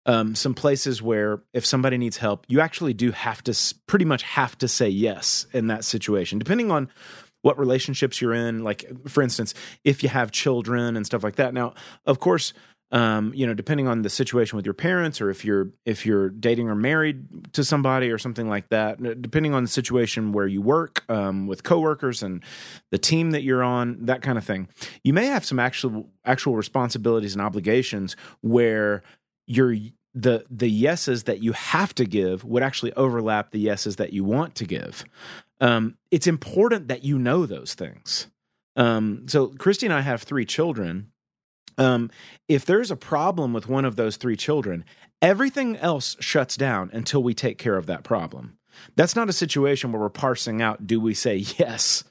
Um, 0.06 0.34
some 0.34 0.56
places 0.56 1.02
where 1.02 1.44
if 1.54 1.66
somebody 1.66 1.98
needs 1.98 2.18
help, 2.18 2.46
you 2.48 2.62
actually 2.62 2.94
do 2.94 3.12
have 3.12 3.44
to 3.44 3.76
pretty 3.86 4.06
much 4.06 4.24
have 4.24 4.58
to 4.60 4.68
say 4.68 4.90
yes 4.90 5.46
in 5.54 5.68
that 5.68 5.84
situation, 5.84 6.40
depending 6.40 6.72
on 6.72 6.90
what 7.42 7.60
relationships 7.60 8.20
you're 8.22 8.34
in. 8.34 8.64
Like, 8.64 8.86
for 9.08 9.22
instance, 9.22 9.54
if 9.84 10.02
you 10.02 10.10
have 10.10 10.32
children 10.32 10.98
and 10.98 11.06
stuff 11.06 11.24
like 11.24 11.36
that. 11.36 11.54
Now, 11.54 11.74
of 12.06 12.20
course, 12.20 12.54
um, 12.92 13.32
you 13.36 13.46
know, 13.46 13.54
depending 13.54 13.88
on 13.88 14.02
the 14.02 14.10
situation 14.10 14.56
with 14.56 14.66
your 14.66 14.74
parents, 14.74 15.22
or 15.22 15.30
if 15.30 15.46
you're 15.46 15.70
if 15.86 16.06
you're 16.06 16.30
dating 16.30 16.70
or 16.70 16.76
married 16.76 17.54
to 17.54 17.64
somebody 17.64 18.10
or 18.10 18.18
something 18.18 18.50
like 18.50 18.70
that, 18.70 18.98
depending 19.22 19.54
on 19.54 19.64
the 19.64 19.70
situation 19.70 20.32
where 20.32 20.48
you 20.48 20.62
work 20.62 21.04
um, 21.10 21.46
with 21.46 21.64
coworkers 21.64 22.24
and 22.24 22.44
the 22.90 22.98
team 22.98 23.32
that 23.32 23.44
you're 23.44 23.64
on, 23.64 24.06
that 24.06 24.22
kind 24.24 24.38
of 24.38 24.44
thing, 24.44 24.68
you 25.04 25.14
may 25.14 25.28
have 25.28 25.46
some 25.46 25.60
actual 25.60 26.10
actual 26.26 26.56
responsibilities 26.56 27.34
and 27.34 27.44
obligations 27.44 28.16
where 28.42 29.04
you're 29.46 29.76
the 30.16 30.46
the 30.50 30.70
yeses 30.70 31.26
that 31.26 31.44
you 31.44 31.52
have 31.52 31.94
to 31.94 32.06
give 32.06 32.44
would 32.44 32.64
actually 32.64 32.94
overlap 32.94 33.52
the 33.52 33.60
yeses 33.60 33.98
that 33.98 34.14
you 34.14 34.24
want 34.24 34.56
to 34.56 34.66
give. 34.66 35.06
Um, 35.62 35.98
it's 36.10 36.26
important 36.26 36.88
that 36.88 37.04
you 37.04 37.20
know 37.20 37.46
those 37.46 37.76
things. 37.76 38.28
Um, 38.76 39.28
so 39.28 39.48
Christy 39.48 39.86
and 39.86 39.94
I 39.94 40.02
have 40.02 40.24
three 40.24 40.46
children 40.46 41.12
um, 41.80 42.12
if 42.48 42.66
there's 42.66 42.92
a 42.92 42.96
problem 42.96 43.54
with 43.54 43.68
one 43.68 43.86
of 43.86 43.96
those 43.96 44.18
three 44.18 44.36
children, 44.36 44.84
everything 45.22 45.78
else 45.78 46.18
shuts 46.20 46.58
down 46.58 46.90
until 46.94 47.24
we 47.24 47.34
take 47.34 47.58
care 47.58 47.78
of 47.78 47.88
that 47.88 48.04
problem. 48.04 48.58
That's 48.96 49.16
not 49.16 49.30
a 49.30 49.34
situation 49.34 49.92
where 49.92 50.02
we're 50.02 50.10
parsing 50.10 50.62
out 50.62 50.86
do 50.86 51.00
we 51.00 51.14
say 51.14 51.36
yes 51.58 52.04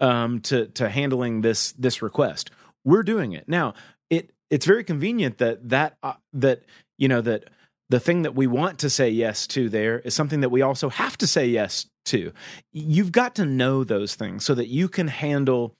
um, 0.00 0.40
to 0.42 0.66
to 0.66 0.88
handling 0.90 1.40
this 1.40 1.72
this 1.72 2.02
request. 2.02 2.50
We're 2.84 3.04
doing 3.04 3.32
it 3.32 3.48
now. 3.48 3.74
It 4.10 4.32
it's 4.50 4.66
very 4.66 4.84
convenient 4.84 5.38
that 5.38 5.68
that 5.70 5.96
uh, 6.02 6.14
that 6.34 6.64
you 6.98 7.08
know 7.08 7.20
that 7.20 7.48
the 7.88 8.00
thing 8.00 8.22
that 8.22 8.34
we 8.34 8.46
want 8.46 8.80
to 8.80 8.90
say 8.90 9.08
yes 9.10 9.46
to 9.48 9.68
there 9.68 10.00
is 10.00 10.14
something 10.14 10.40
that 10.40 10.48
we 10.48 10.62
also 10.62 10.88
have 10.88 11.16
to 11.18 11.26
say 11.26 11.46
yes 11.46 11.86
to. 12.06 12.32
You've 12.72 13.12
got 13.12 13.36
to 13.36 13.44
know 13.44 13.84
those 13.84 14.14
things 14.14 14.44
so 14.44 14.54
that 14.54 14.68
you 14.68 14.88
can 14.88 15.08
handle 15.08 15.76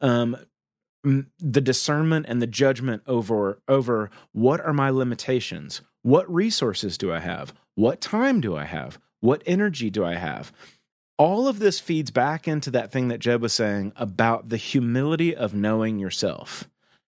um, 0.00 0.36
the 1.04 1.60
discernment 1.60 2.26
and 2.28 2.40
the 2.42 2.46
judgment 2.46 3.02
over 3.06 3.60
over 3.68 4.10
what 4.32 4.60
are 4.60 4.72
my 4.72 4.90
limitations 4.90 5.82
what 6.02 6.32
resources 6.32 6.98
do 6.98 7.12
i 7.12 7.20
have 7.20 7.52
What 7.74 8.00
time 8.00 8.40
do 8.40 8.56
I 8.56 8.64
have? 8.64 8.98
What 9.20 9.42
energy 9.46 9.90
do 9.90 10.04
I 10.04 10.14
have? 10.14 10.52
All 11.18 11.48
of 11.48 11.58
this 11.58 11.80
feeds 11.80 12.10
back 12.10 12.46
into 12.46 12.70
that 12.72 12.92
thing 12.92 13.08
that 13.08 13.18
Jed 13.18 13.40
was 13.40 13.52
saying 13.52 13.92
about 13.96 14.48
the 14.48 14.56
humility 14.56 15.34
of 15.34 15.54
knowing 15.54 15.98
yourself 15.98 16.68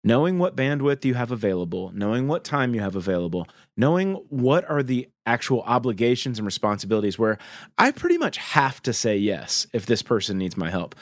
knowing 0.03 0.39
what 0.39 0.55
bandwidth 0.55 1.03
you 1.03 1.13
have 1.13 1.31
available, 1.31 1.91
knowing 1.93 2.27
what 2.27 2.43
time 2.43 2.73
you 2.73 2.81
have 2.81 2.95
available, 2.95 3.47
knowing 3.75 4.13
what 4.29 4.69
are 4.69 4.81
the 4.83 5.09
actual 5.25 5.61
obligations 5.63 6.39
and 6.39 6.45
responsibilities 6.45 7.19
where 7.19 7.37
I 7.77 7.91
pretty 7.91 8.17
much 8.17 8.37
have 8.37 8.81
to 8.83 8.93
say 8.93 9.17
yes 9.17 9.67
if 9.73 9.85
this 9.85 10.01
person 10.01 10.37
needs 10.37 10.55
my 10.57 10.69
help. 10.69 10.95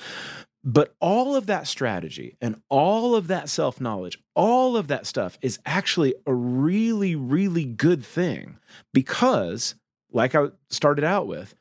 But 0.67 0.93
all 0.99 1.37
of 1.37 1.45
that 1.45 1.65
strategy 1.65 2.35
and 2.41 2.61
all 2.67 3.15
of 3.15 3.27
that 3.27 3.47
self 3.47 3.79
knowledge, 3.79 4.19
all 4.35 4.75
of 4.75 4.89
that 4.89 5.07
stuff 5.07 5.37
is 5.41 5.59
actually 5.65 6.13
a 6.25 6.33
really, 6.33 7.15
really 7.15 7.63
good 7.63 8.03
thing 8.03 8.57
because, 8.93 9.75
like 10.11 10.35
I 10.35 10.47
started 10.69 11.05
out 11.05 11.25
with, 11.25 11.55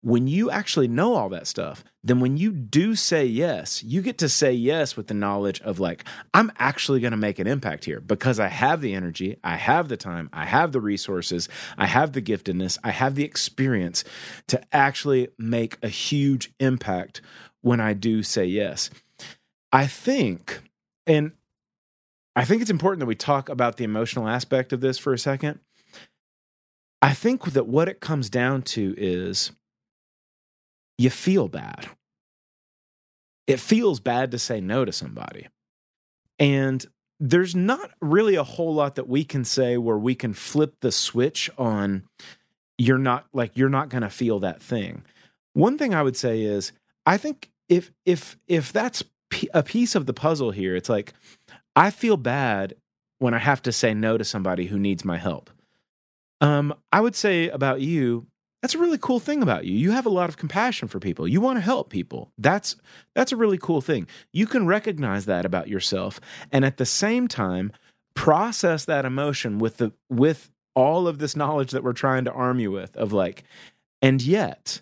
when 0.00 0.28
you 0.28 0.48
actually 0.48 0.86
know 0.86 1.14
all 1.14 1.28
that 1.30 1.48
stuff, 1.48 1.82
then 2.04 2.20
when 2.20 2.36
you 2.36 2.52
do 2.52 2.94
say 2.94 3.26
yes, 3.26 3.82
you 3.82 4.00
get 4.00 4.18
to 4.18 4.28
say 4.28 4.52
yes 4.52 4.96
with 4.96 5.08
the 5.08 5.14
knowledge 5.14 5.60
of 5.62 5.80
like, 5.80 6.04
I'm 6.32 6.52
actually 6.56 7.00
going 7.00 7.10
to 7.10 7.16
make 7.16 7.40
an 7.40 7.48
impact 7.48 7.84
here 7.84 7.98
because 7.98 8.38
I 8.38 8.46
have 8.46 8.80
the 8.80 8.94
energy, 8.94 9.38
I 9.42 9.56
have 9.56 9.88
the 9.88 9.96
time, 9.96 10.30
I 10.32 10.44
have 10.44 10.70
the 10.70 10.80
resources, 10.80 11.48
I 11.76 11.86
have 11.86 12.12
the 12.12 12.22
giftedness, 12.22 12.78
I 12.84 12.92
have 12.92 13.16
the 13.16 13.24
experience 13.24 14.04
to 14.46 14.62
actually 14.72 15.30
make 15.36 15.78
a 15.82 15.88
huge 15.88 16.52
impact 16.60 17.20
when 17.66 17.80
I 17.80 17.94
do 17.94 18.22
say 18.22 18.44
yes. 18.44 18.90
I 19.72 19.88
think, 19.88 20.60
and 21.04 21.32
I 22.36 22.44
think 22.44 22.62
it's 22.62 22.70
important 22.70 23.00
that 23.00 23.06
we 23.06 23.16
talk 23.16 23.48
about 23.48 23.76
the 23.76 23.82
emotional 23.82 24.28
aspect 24.28 24.72
of 24.72 24.80
this 24.80 24.98
for 24.98 25.12
a 25.12 25.18
second. 25.18 25.58
I 27.02 27.12
think 27.12 27.42
that 27.42 27.66
what 27.66 27.88
it 27.88 27.98
comes 27.98 28.30
down 28.30 28.62
to 28.62 28.94
is 28.96 29.50
you 30.96 31.10
feel 31.10 31.48
bad. 31.48 31.88
It 33.48 33.58
feels 33.58 33.98
bad 33.98 34.30
to 34.30 34.38
say 34.38 34.60
no 34.60 34.84
to 34.84 34.92
somebody. 34.92 35.48
And 36.38 36.86
there's 37.18 37.56
not 37.56 37.90
really 38.00 38.36
a 38.36 38.44
whole 38.44 38.74
lot 38.74 38.94
that 38.94 39.08
we 39.08 39.24
can 39.24 39.44
say 39.44 39.76
where 39.76 39.98
we 39.98 40.14
can 40.14 40.34
flip 40.34 40.76
the 40.82 40.92
switch 40.92 41.50
on 41.58 42.04
you're 42.78 42.96
not 42.96 43.26
like 43.32 43.56
you're 43.56 43.68
not 43.68 43.88
going 43.88 44.02
to 44.02 44.10
feel 44.10 44.38
that 44.38 44.62
thing. 44.62 45.02
One 45.52 45.76
thing 45.76 45.94
I 45.94 46.04
would 46.04 46.16
say 46.16 46.42
is 46.42 46.70
I 47.04 47.16
think 47.16 47.50
if 47.68 47.92
if 48.04 48.36
if 48.46 48.72
that's 48.72 49.02
a 49.52 49.62
piece 49.62 49.94
of 49.94 50.06
the 50.06 50.14
puzzle 50.14 50.50
here, 50.50 50.76
it's 50.76 50.88
like 50.88 51.12
I 51.74 51.90
feel 51.90 52.16
bad 52.16 52.74
when 53.18 53.34
I 53.34 53.38
have 53.38 53.62
to 53.62 53.72
say 53.72 53.94
no 53.94 54.18
to 54.18 54.24
somebody 54.24 54.66
who 54.66 54.78
needs 54.78 55.04
my 55.04 55.16
help. 55.16 55.50
Um, 56.40 56.74
I 56.92 57.00
would 57.00 57.16
say 57.16 57.48
about 57.48 57.80
you, 57.80 58.26
that's 58.62 58.74
a 58.74 58.78
really 58.78 58.98
cool 58.98 59.20
thing 59.20 59.42
about 59.42 59.64
you. 59.64 59.74
You 59.74 59.92
have 59.92 60.06
a 60.06 60.10
lot 60.10 60.28
of 60.28 60.36
compassion 60.36 60.88
for 60.88 60.98
people. 60.98 61.28
You 61.28 61.40
want 61.40 61.56
to 61.56 61.62
help 61.62 61.90
people. 61.90 62.32
That's 62.38 62.76
that's 63.14 63.32
a 63.32 63.36
really 63.36 63.58
cool 63.58 63.80
thing. 63.80 64.06
You 64.32 64.46
can 64.46 64.66
recognize 64.66 65.26
that 65.26 65.44
about 65.44 65.68
yourself 65.68 66.20
and 66.52 66.64
at 66.64 66.76
the 66.76 66.86
same 66.86 67.28
time 67.28 67.72
process 68.14 68.84
that 68.86 69.04
emotion 69.04 69.58
with 69.58 69.76
the 69.76 69.92
with 70.08 70.50
all 70.74 71.06
of 71.06 71.18
this 71.18 71.36
knowledge 71.36 71.70
that 71.70 71.84
we're 71.84 71.92
trying 71.92 72.24
to 72.24 72.32
arm 72.32 72.58
you 72.58 72.70
with 72.70 72.96
of 72.96 73.12
like 73.12 73.44
and 74.02 74.22
yet 74.22 74.80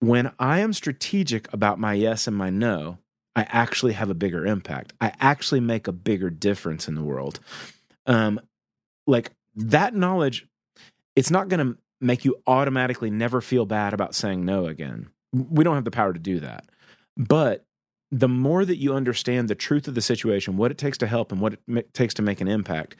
when 0.00 0.32
I 0.38 0.60
am 0.60 0.72
strategic 0.72 1.52
about 1.52 1.78
my 1.78 1.94
yes 1.94 2.26
and 2.26 2.36
my 2.36 2.50
no, 2.50 2.98
I 3.34 3.46
actually 3.48 3.92
have 3.92 4.10
a 4.10 4.14
bigger 4.14 4.46
impact. 4.46 4.92
I 5.00 5.12
actually 5.20 5.60
make 5.60 5.86
a 5.86 5.92
bigger 5.92 6.30
difference 6.30 6.88
in 6.88 6.94
the 6.94 7.04
world. 7.04 7.40
Um 8.06 8.40
like 9.06 9.32
that 9.54 9.94
knowledge 9.94 10.46
it's 11.16 11.32
not 11.32 11.48
going 11.48 11.66
to 11.66 11.78
make 12.00 12.24
you 12.24 12.40
automatically 12.46 13.10
never 13.10 13.40
feel 13.40 13.66
bad 13.66 13.92
about 13.92 14.14
saying 14.14 14.44
no 14.44 14.66
again. 14.66 15.08
We 15.32 15.64
don't 15.64 15.74
have 15.74 15.84
the 15.84 15.90
power 15.90 16.12
to 16.12 16.18
do 16.18 16.38
that. 16.38 16.64
But 17.16 17.64
the 18.12 18.28
more 18.28 18.64
that 18.64 18.78
you 18.78 18.94
understand 18.94 19.48
the 19.48 19.56
truth 19.56 19.88
of 19.88 19.96
the 19.96 20.00
situation, 20.00 20.56
what 20.56 20.70
it 20.70 20.78
takes 20.78 20.96
to 20.98 21.06
help 21.06 21.32
and 21.32 21.40
what 21.40 21.58
it 21.66 21.92
takes 21.92 22.14
to 22.14 22.22
make 22.22 22.40
an 22.40 22.46
impact, 22.46 22.94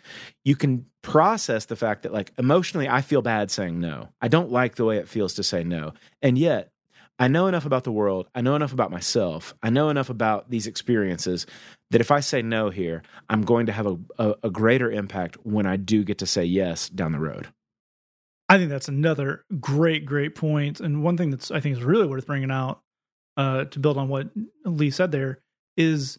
you 0.44 0.56
can 0.56 0.86
process 1.02 1.66
the 1.66 1.76
fact 1.76 2.02
that, 2.02 2.12
like, 2.12 2.32
emotionally, 2.38 2.88
I 2.88 3.00
feel 3.00 3.22
bad 3.22 3.50
saying 3.50 3.78
no. 3.78 4.08
I 4.20 4.26
don't 4.28 4.50
like 4.50 4.74
the 4.74 4.84
way 4.84 4.98
it 4.98 5.08
feels 5.08 5.34
to 5.34 5.42
say 5.42 5.62
no. 5.62 5.94
And 6.20 6.36
yet, 6.36 6.72
I 7.18 7.28
know 7.28 7.48
enough 7.48 7.66
about 7.66 7.84
the 7.84 7.92
world. 7.92 8.28
I 8.34 8.42
know 8.42 8.54
enough 8.54 8.72
about 8.72 8.92
myself. 8.92 9.54
I 9.62 9.70
know 9.70 9.88
enough 9.88 10.08
about 10.08 10.50
these 10.50 10.66
experiences 10.68 11.46
that 11.90 12.00
if 12.00 12.10
I 12.10 12.20
say 12.20 12.42
no 12.42 12.70
here, 12.70 13.02
I'm 13.28 13.42
going 13.42 13.66
to 13.66 13.72
have 13.72 13.86
a, 13.86 13.98
a, 14.18 14.34
a 14.44 14.50
greater 14.50 14.90
impact 14.90 15.36
when 15.42 15.66
I 15.66 15.76
do 15.76 16.04
get 16.04 16.18
to 16.18 16.26
say 16.26 16.44
yes 16.44 16.88
down 16.88 17.12
the 17.12 17.18
road. 17.18 17.48
I 18.48 18.56
think 18.56 18.70
that's 18.70 18.88
another 18.88 19.44
great, 19.60 20.06
great 20.06 20.34
point. 20.34 20.80
And 20.80 21.02
one 21.02 21.16
thing 21.16 21.30
that's 21.30 21.50
I 21.50 21.60
think 21.60 21.76
is 21.76 21.82
really 21.82 22.06
worth 22.06 22.26
bringing 22.26 22.50
out 22.50 22.80
uh, 23.36 23.64
to 23.64 23.78
build 23.78 23.98
on 23.98 24.08
what 24.08 24.28
Lee 24.64 24.90
said 24.90 25.12
there 25.12 25.40
is 25.76 26.18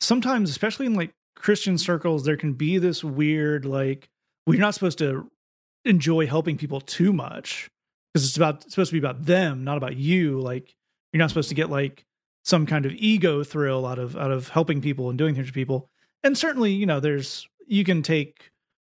sometimes, 0.00 0.50
especially 0.50 0.86
in 0.86 0.94
like 0.94 1.12
Christian 1.36 1.78
circles, 1.78 2.24
there 2.24 2.36
can 2.36 2.52
be 2.54 2.78
this 2.78 3.02
weird 3.02 3.64
like 3.64 4.08
we're 4.46 4.60
not 4.60 4.74
supposed 4.74 4.98
to 4.98 5.30
enjoy 5.84 6.26
helping 6.26 6.58
people 6.58 6.80
too 6.80 7.12
much 7.12 7.70
because 8.12 8.26
it's 8.26 8.36
about 8.36 8.64
it's 8.64 8.74
supposed 8.74 8.90
to 8.90 9.00
be 9.00 9.06
about 9.06 9.24
them, 9.24 9.64
not 9.64 9.76
about 9.76 9.96
you. 9.96 10.40
Like 10.40 10.74
you're 11.12 11.18
not 11.18 11.30
supposed 11.30 11.48
to 11.50 11.54
get 11.54 11.70
like 11.70 12.04
some 12.44 12.66
kind 12.66 12.86
of 12.86 12.92
ego 12.92 13.44
thrill 13.44 13.86
out 13.86 13.98
of 13.98 14.16
out 14.16 14.30
of 14.30 14.48
helping 14.48 14.80
people 14.80 15.08
and 15.08 15.18
doing 15.18 15.34
things 15.34 15.48
for 15.48 15.54
people. 15.54 15.88
And 16.22 16.36
certainly, 16.36 16.72
you 16.72 16.86
know, 16.86 17.00
there's 17.00 17.48
you 17.66 17.84
can 17.84 18.02
take 18.02 18.50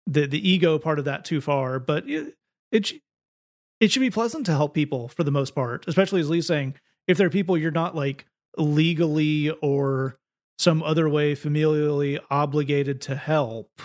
the 0.06 0.26
the 0.26 0.48
ego 0.48 0.78
part 0.78 0.98
of 0.98 1.04
that 1.06 1.24
too 1.24 1.40
far, 1.40 1.78
but 1.78 2.08
it, 2.08 2.34
it 2.70 2.92
it 3.80 3.90
should 3.90 4.00
be 4.00 4.10
pleasant 4.10 4.46
to 4.46 4.52
help 4.52 4.74
people 4.74 5.08
for 5.08 5.24
the 5.24 5.30
most 5.30 5.54
part, 5.54 5.86
especially 5.86 6.20
as 6.20 6.30
Lee's 6.30 6.46
saying, 6.46 6.74
if 7.06 7.16
there 7.16 7.26
are 7.26 7.30
people 7.30 7.56
you're 7.56 7.70
not 7.70 7.94
like 7.94 8.26
legally 8.56 9.50
or 9.62 10.18
some 10.58 10.82
other 10.82 11.08
way 11.08 11.34
familially 11.34 12.18
obligated 12.30 13.00
to 13.02 13.14
help. 13.14 13.80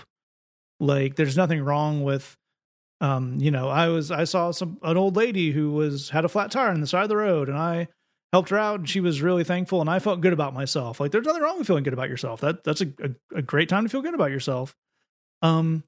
Like 0.79 1.15
there's 1.15 1.37
nothing 1.37 1.63
wrong 1.63 2.03
with 2.03 2.35
um, 3.01 3.37
you 3.37 3.51
know, 3.51 3.69
I 3.69 3.87
was 3.89 4.11
I 4.11 4.23
saw 4.23 4.51
some 4.51 4.77
an 4.83 4.97
old 4.97 5.15
lady 5.15 5.51
who 5.51 5.71
was 5.71 6.09
had 6.09 6.25
a 6.25 6.29
flat 6.29 6.51
tire 6.51 6.69
on 6.69 6.81
the 6.81 6.87
side 6.87 7.03
of 7.03 7.09
the 7.09 7.17
road 7.17 7.49
and 7.49 7.57
I 7.57 7.87
helped 8.31 8.49
her 8.49 8.57
out 8.57 8.79
and 8.79 8.89
she 8.89 8.99
was 8.99 9.21
really 9.21 9.43
thankful 9.43 9.81
and 9.81 9.89
I 9.89 9.99
felt 9.99 10.21
good 10.21 10.33
about 10.33 10.53
myself. 10.53 10.99
Like 10.99 11.11
there's 11.11 11.25
nothing 11.25 11.43
wrong 11.43 11.57
with 11.57 11.67
feeling 11.67 11.83
good 11.83 11.93
about 11.93 12.09
yourself. 12.09 12.41
That 12.41 12.63
that's 12.63 12.81
a, 12.81 12.87
a, 13.03 13.37
a 13.37 13.41
great 13.41 13.69
time 13.69 13.83
to 13.83 13.89
feel 13.89 14.01
good 14.01 14.15
about 14.15 14.31
yourself. 14.31 14.75
Um 15.41 15.83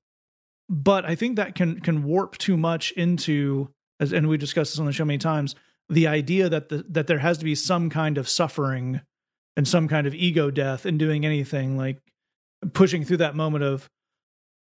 but 0.67 1.05
I 1.05 1.15
think 1.15 1.37
that 1.37 1.55
can 1.55 1.79
can 1.79 2.03
warp 2.03 2.37
too 2.37 2.57
much 2.57 2.91
into 2.91 3.69
as 3.99 4.11
and 4.11 4.27
we 4.27 4.37
discussed 4.37 4.73
this 4.73 4.79
on 4.79 4.85
the 4.85 4.93
show 4.93 5.05
many 5.05 5.17
times 5.17 5.55
the 5.89 6.07
idea 6.07 6.49
that 6.49 6.69
the, 6.69 6.83
that 6.89 7.07
there 7.07 7.19
has 7.19 7.37
to 7.37 7.45
be 7.45 7.55
some 7.55 7.89
kind 7.89 8.17
of 8.17 8.27
suffering 8.27 9.01
and 9.55 9.67
some 9.67 9.87
kind 9.87 10.07
of 10.07 10.13
ego 10.15 10.51
death 10.51 10.85
in 10.85 10.97
doing 10.97 11.25
anything 11.25 11.77
like 11.77 11.99
pushing 12.73 13.05
through 13.05 13.17
that 13.17 13.35
moment 13.35 13.63
of 13.63 13.89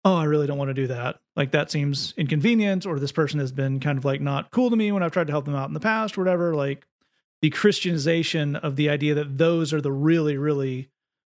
oh 0.05 0.15
I 0.15 0.23
really 0.23 0.47
don't 0.47 0.57
want 0.57 0.69
to 0.69 0.73
do 0.73 0.87
that 0.87 1.19
like 1.35 1.51
that 1.51 1.69
seems 1.69 2.13
inconvenient 2.15 2.85
or 2.85 2.97
this 2.99 3.11
person 3.11 3.39
has 3.41 3.51
been 3.51 3.81
kind 3.81 3.97
of 3.97 4.05
like 4.05 4.21
not 4.21 4.51
cool 4.51 4.69
to 4.69 4.75
me 4.75 4.91
when 4.91 5.03
I've 5.03 5.11
tried 5.11 5.27
to 5.27 5.33
help 5.33 5.45
them 5.45 5.55
out 5.55 5.67
in 5.67 5.73
the 5.73 5.79
past 5.81 6.17
or 6.17 6.21
whatever 6.21 6.55
like 6.55 6.85
the 7.41 7.49
christianization 7.49 8.55
of 8.55 8.77
the 8.77 8.89
idea 8.89 9.13
that 9.15 9.37
those 9.37 9.73
are 9.73 9.81
the 9.81 9.91
really 9.91 10.37
really 10.37 10.89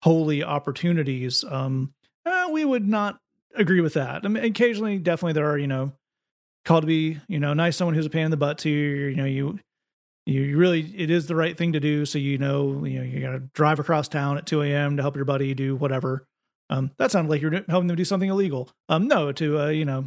holy 0.02 0.44
opportunities 0.44 1.42
um 1.48 1.94
eh, 2.26 2.46
we 2.50 2.64
would 2.64 2.87
not 2.87 3.18
agree 3.57 3.81
with 3.81 3.94
that. 3.94 4.24
I 4.24 4.29
mean, 4.29 4.44
occasionally, 4.44 4.98
definitely, 4.98 5.33
there 5.33 5.50
are 5.50 5.59
you 5.59 5.66
know 5.66 5.92
called 6.64 6.83
to 6.83 6.87
be 6.87 7.18
you 7.29 7.40
know 7.40 7.55
nice 7.55 7.76
someone 7.76 7.94
who's 7.94 8.07
a 8.07 8.11
pain 8.11 8.26
in 8.26 8.31
the 8.31 8.37
butt 8.37 8.59
to 8.59 8.70
you. 8.70 9.07
You 9.07 9.16
know 9.16 9.24
you 9.24 9.59
you 10.26 10.57
really 10.57 10.81
it 10.96 11.11
is 11.11 11.26
the 11.26 11.37
right 11.37 11.57
thing 11.57 11.72
to 11.72 11.81
do. 11.81 12.05
So 12.05 12.18
you 12.18 12.38
know 12.38 12.85
you 12.85 12.98
know 12.98 13.05
you 13.05 13.20
got 13.20 13.33
to 13.33 13.40
drive 13.55 13.79
across 13.79 14.09
town 14.09 14.38
at 14.38 14.46
two 14.46 14.62
a.m. 14.62 14.96
to 14.96 15.02
help 15.02 15.16
your 15.16 15.24
buddy 15.24 15.55
do 15.55 15.76
whatever. 15.76 16.26
Um, 16.70 16.90
that 16.98 17.11
sounded 17.11 17.31
like 17.31 17.40
you're 17.40 17.64
helping 17.68 17.87
them 17.87 17.96
do 17.96 18.05
something 18.05 18.31
illegal. 18.31 18.68
Um, 18.88 19.08
no, 19.08 19.33
to 19.33 19.60
uh, 19.60 19.69
you 19.69 19.85
know 19.85 20.06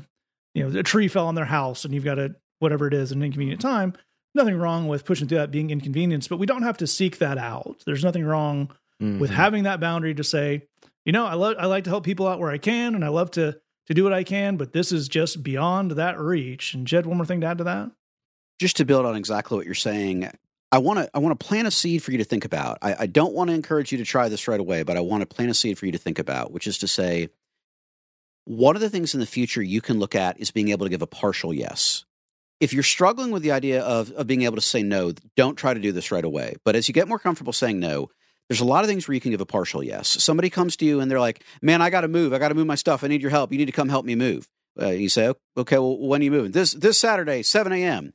you 0.53 0.67
know 0.67 0.79
a 0.79 0.83
tree 0.83 1.07
fell 1.07 1.27
on 1.27 1.35
their 1.35 1.45
house 1.45 1.85
and 1.85 1.93
you've 1.93 2.03
got 2.03 2.15
to 2.15 2.35
whatever 2.59 2.87
it 2.87 2.93
is 2.93 3.11
an 3.11 3.23
inconvenient 3.23 3.61
time. 3.61 3.93
Nothing 4.35 4.57
wrong 4.57 4.87
with 4.87 5.05
pushing 5.05 5.27
through 5.27 5.39
that 5.39 5.51
being 5.51 5.71
inconvenienced, 5.71 6.29
but 6.29 6.37
we 6.37 6.45
don't 6.45 6.63
have 6.63 6.77
to 6.77 6.87
seek 6.87 7.17
that 7.17 7.37
out. 7.37 7.81
There's 7.85 8.03
nothing 8.03 8.23
wrong 8.23 8.69
mm-hmm. 9.01 9.19
with 9.19 9.31
having 9.31 9.63
that 9.63 9.79
boundary 9.79 10.13
to 10.13 10.23
say, 10.23 10.67
you 11.05 11.11
know, 11.11 11.25
I 11.25 11.33
love 11.33 11.55
I 11.59 11.65
like 11.65 11.85
to 11.85 11.89
help 11.89 12.03
people 12.03 12.27
out 12.27 12.39
where 12.39 12.51
I 12.51 12.57
can, 12.57 12.95
and 12.95 13.03
I 13.03 13.09
love 13.09 13.31
to 13.31 13.59
to 13.87 13.93
do 13.93 14.03
what 14.03 14.13
I 14.13 14.23
can, 14.23 14.57
but 14.57 14.71
this 14.71 14.91
is 14.91 15.07
just 15.07 15.41
beyond 15.41 15.91
that 15.91 16.19
reach. 16.19 16.75
And 16.75 16.85
Jed, 16.85 17.07
one 17.07 17.17
more 17.17 17.25
thing 17.25 17.41
to 17.41 17.47
add 17.47 17.57
to 17.57 17.63
that. 17.63 17.89
Just 18.59 18.77
to 18.77 18.85
build 18.85 19.05
on 19.05 19.15
exactly 19.15 19.57
what 19.57 19.65
you're 19.65 19.73
saying, 19.73 20.29
I 20.71 20.77
want 20.77 20.99
to 20.99 21.09
I 21.13 21.19
want 21.19 21.39
to 21.39 21.45
plant 21.45 21.67
a 21.67 21.71
seed 21.71 22.03
for 22.03 22.11
you 22.11 22.19
to 22.19 22.23
think 22.23 22.45
about. 22.45 22.77
I, 22.81 22.95
I 22.99 23.05
don't 23.07 23.33
want 23.33 23.49
to 23.49 23.55
encourage 23.55 23.91
you 23.91 23.97
to 23.97 24.05
try 24.05 24.29
this 24.29 24.47
right 24.47 24.59
away, 24.59 24.83
but 24.83 24.97
I 24.97 25.01
want 25.01 25.21
to 25.21 25.25
plant 25.25 25.51
a 25.51 25.53
seed 25.53 25.77
for 25.77 25.85
you 25.85 25.91
to 25.93 25.97
think 25.97 26.19
about, 26.19 26.51
which 26.51 26.67
is 26.67 26.77
to 26.79 26.87
say, 26.87 27.29
one 28.45 28.75
of 28.75 28.81
the 28.81 28.89
things 28.89 29.13
in 29.13 29.19
the 29.19 29.25
future 29.25 29.61
you 29.61 29.81
can 29.81 29.99
look 29.99 30.15
at 30.15 30.39
is 30.39 30.51
being 30.51 30.69
able 30.69 30.85
to 30.85 30.89
give 30.89 31.01
a 31.01 31.07
partial 31.07 31.53
yes. 31.53 32.05
If 32.59 32.73
you're 32.73 32.83
struggling 32.83 33.31
with 33.31 33.41
the 33.41 33.51
idea 33.51 33.81
of, 33.81 34.11
of 34.11 34.27
being 34.27 34.41
able 34.41 34.55
to 34.55 34.61
say 34.61 34.83
no, 34.83 35.13
don't 35.35 35.55
try 35.55 35.73
to 35.73 35.79
do 35.79 35.91
this 35.91 36.11
right 36.11 36.25
away. 36.25 36.55
But 36.65 36.75
as 36.75 36.87
you 36.87 36.93
get 36.93 37.07
more 37.07 37.19
comfortable 37.19 37.53
saying 37.53 37.79
no, 37.79 38.09
there's 38.49 38.59
a 38.59 38.65
lot 38.65 38.83
of 38.83 38.89
things 38.89 39.07
where 39.07 39.15
you 39.15 39.21
can 39.21 39.31
give 39.31 39.41
a 39.41 39.45
partial 39.45 39.83
yes. 39.83 40.07
Somebody 40.07 40.49
comes 40.49 40.75
to 40.77 40.85
you 40.85 40.99
and 40.99 41.09
they're 41.09 41.19
like, 41.19 41.43
"Man, 41.61 41.81
I 41.81 41.89
got 41.89 42.01
to 42.01 42.07
move. 42.07 42.33
I 42.33 42.39
got 42.39 42.49
to 42.49 42.55
move 42.55 42.67
my 42.67 42.75
stuff. 42.75 43.03
I 43.03 43.07
need 43.07 43.21
your 43.21 43.31
help. 43.31 43.51
You 43.51 43.59
need 43.59 43.65
to 43.65 43.71
come 43.71 43.89
help 43.89 44.05
me 44.05 44.15
move." 44.15 44.49
Uh, 44.79 44.89
you 44.89 45.09
say, 45.09 45.33
okay, 45.57 45.77
well, 45.77 45.97
when 45.97 46.21
are 46.21 46.23
you 46.23 46.31
moving? 46.31 46.51
This 46.51 46.73
this 46.73 46.99
Saturday, 46.99 47.43
seven 47.43 47.71
a.m. 47.71 48.13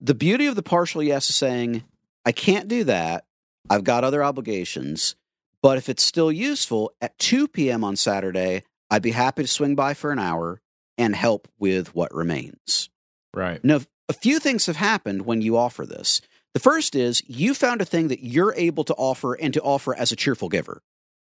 The 0.00 0.14
beauty 0.14 0.46
of 0.46 0.54
the 0.54 0.62
partial 0.62 1.02
yes 1.02 1.28
is 1.28 1.36
saying, 1.36 1.84
I 2.24 2.32
can't 2.32 2.68
do 2.68 2.84
that. 2.84 3.24
I've 3.68 3.84
got 3.84 4.04
other 4.04 4.22
obligations. 4.22 5.16
But 5.62 5.78
if 5.78 5.88
it's 5.88 6.02
still 6.02 6.30
useful 6.30 6.92
at 7.00 7.18
2 7.18 7.48
p.m. 7.48 7.82
on 7.82 7.96
Saturday, 7.96 8.62
I'd 8.90 9.02
be 9.02 9.10
happy 9.10 9.42
to 9.42 9.48
swing 9.48 9.74
by 9.74 9.94
for 9.94 10.12
an 10.12 10.18
hour 10.18 10.60
and 10.96 11.14
help 11.14 11.48
with 11.58 11.94
what 11.94 12.14
remains. 12.14 12.90
Right. 13.34 13.62
Now, 13.64 13.80
a 14.08 14.12
few 14.12 14.38
things 14.38 14.66
have 14.66 14.76
happened 14.76 15.22
when 15.22 15.42
you 15.42 15.56
offer 15.56 15.84
this. 15.84 16.20
The 16.54 16.60
first 16.60 16.94
is 16.94 17.22
you 17.26 17.54
found 17.54 17.80
a 17.80 17.84
thing 17.84 18.08
that 18.08 18.24
you're 18.24 18.54
able 18.56 18.84
to 18.84 18.94
offer 18.94 19.34
and 19.34 19.52
to 19.54 19.60
offer 19.60 19.94
as 19.94 20.12
a 20.12 20.16
cheerful 20.16 20.48
giver. 20.48 20.82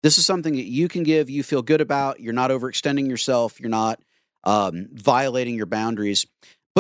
This 0.03 0.19
is 0.19 0.25
something 0.25 0.55
that 0.55 0.65
you 0.65 0.89
can 0.89 1.03
give, 1.03 1.29
you 1.29 1.43
feel 1.43 1.63
good 1.63 1.81
about, 1.81 2.21
you're 2.21 2.33
not 2.33 2.51
overextending 2.51 3.09
yourself, 3.09 3.61
you're 3.61 3.69
not 3.69 4.01
um, 4.45 4.89
violating 4.93 5.57
your 5.57 5.67
boundaries, 5.67 6.27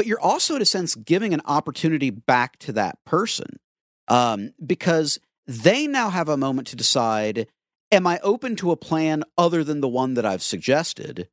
but 0.00 0.06
you're 0.06 0.18
also, 0.18 0.56
in 0.56 0.62
a 0.62 0.64
sense, 0.64 0.94
giving 0.94 1.34
an 1.34 1.42
opportunity 1.44 2.08
back 2.08 2.58
to 2.60 2.72
that 2.72 3.04
person 3.04 3.60
um, 4.08 4.54
because 4.64 5.20
they 5.46 5.86
now 5.86 6.08
have 6.08 6.30
a 6.30 6.38
moment 6.38 6.68
to 6.68 6.76
decide 6.76 7.46
am 7.92 8.06
I 8.06 8.18
open 8.22 8.56
to 8.56 8.70
a 8.70 8.78
plan 8.78 9.24
other 9.36 9.62
than 9.62 9.82
the 9.82 9.88
one 9.88 10.14
that 10.14 10.24
I've 10.24 10.42
suggested? 10.42 11.28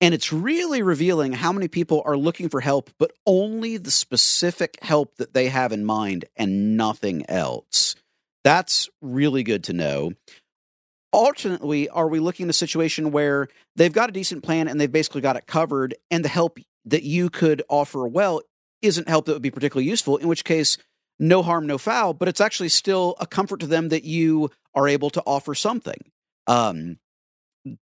And 0.00 0.14
it's 0.14 0.32
really 0.32 0.82
revealing 0.82 1.32
how 1.32 1.52
many 1.52 1.66
people 1.66 2.00
are 2.04 2.16
looking 2.16 2.48
for 2.48 2.60
help, 2.60 2.90
but 2.96 3.10
only 3.26 3.76
the 3.76 3.90
specific 3.90 4.78
help 4.82 5.16
that 5.16 5.34
they 5.34 5.48
have 5.48 5.72
in 5.72 5.84
mind 5.84 6.26
and 6.36 6.76
nothing 6.76 7.28
else. 7.28 7.96
That's 8.44 8.88
really 9.00 9.42
good 9.42 9.64
to 9.64 9.72
know. 9.72 10.12
Alternately, 11.10 11.88
are 11.88 12.06
we 12.06 12.20
looking 12.20 12.46
at 12.46 12.50
a 12.50 12.52
situation 12.52 13.10
where 13.10 13.48
they've 13.74 13.92
got 13.92 14.10
a 14.10 14.12
decent 14.12 14.44
plan 14.44 14.68
and 14.68 14.80
they've 14.80 14.92
basically 14.92 15.22
got 15.22 15.34
it 15.34 15.48
covered, 15.48 15.96
and 16.08 16.24
the 16.24 16.28
help 16.28 16.60
that 16.84 17.02
you 17.02 17.30
could 17.30 17.62
offer 17.68 18.06
well 18.06 18.42
isn't 18.80 19.08
help 19.08 19.26
that 19.26 19.32
would 19.32 19.42
be 19.42 19.50
particularly 19.50 19.88
useful, 19.88 20.16
in 20.16 20.28
which 20.28 20.44
case, 20.44 20.78
no 21.18 21.42
harm, 21.42 21.66
no 21.66 21.78
foul, 21.78 22.14
but 22.14 22.28
it's 22.28 22.40
actually 22.40 22.68
still 22.68 23.14
a 23.20 23.26
comfort 23.26 23.60
to 23.60 23.66
them 23.66 23.90
that 23.90 24.04
you 24.04 24.50
are 24.74 24.88
able 24.88 25.10
to 25.10 25.22
offer 25.24 25.54
something. 25.54 25.98
Um, 26.46 26.98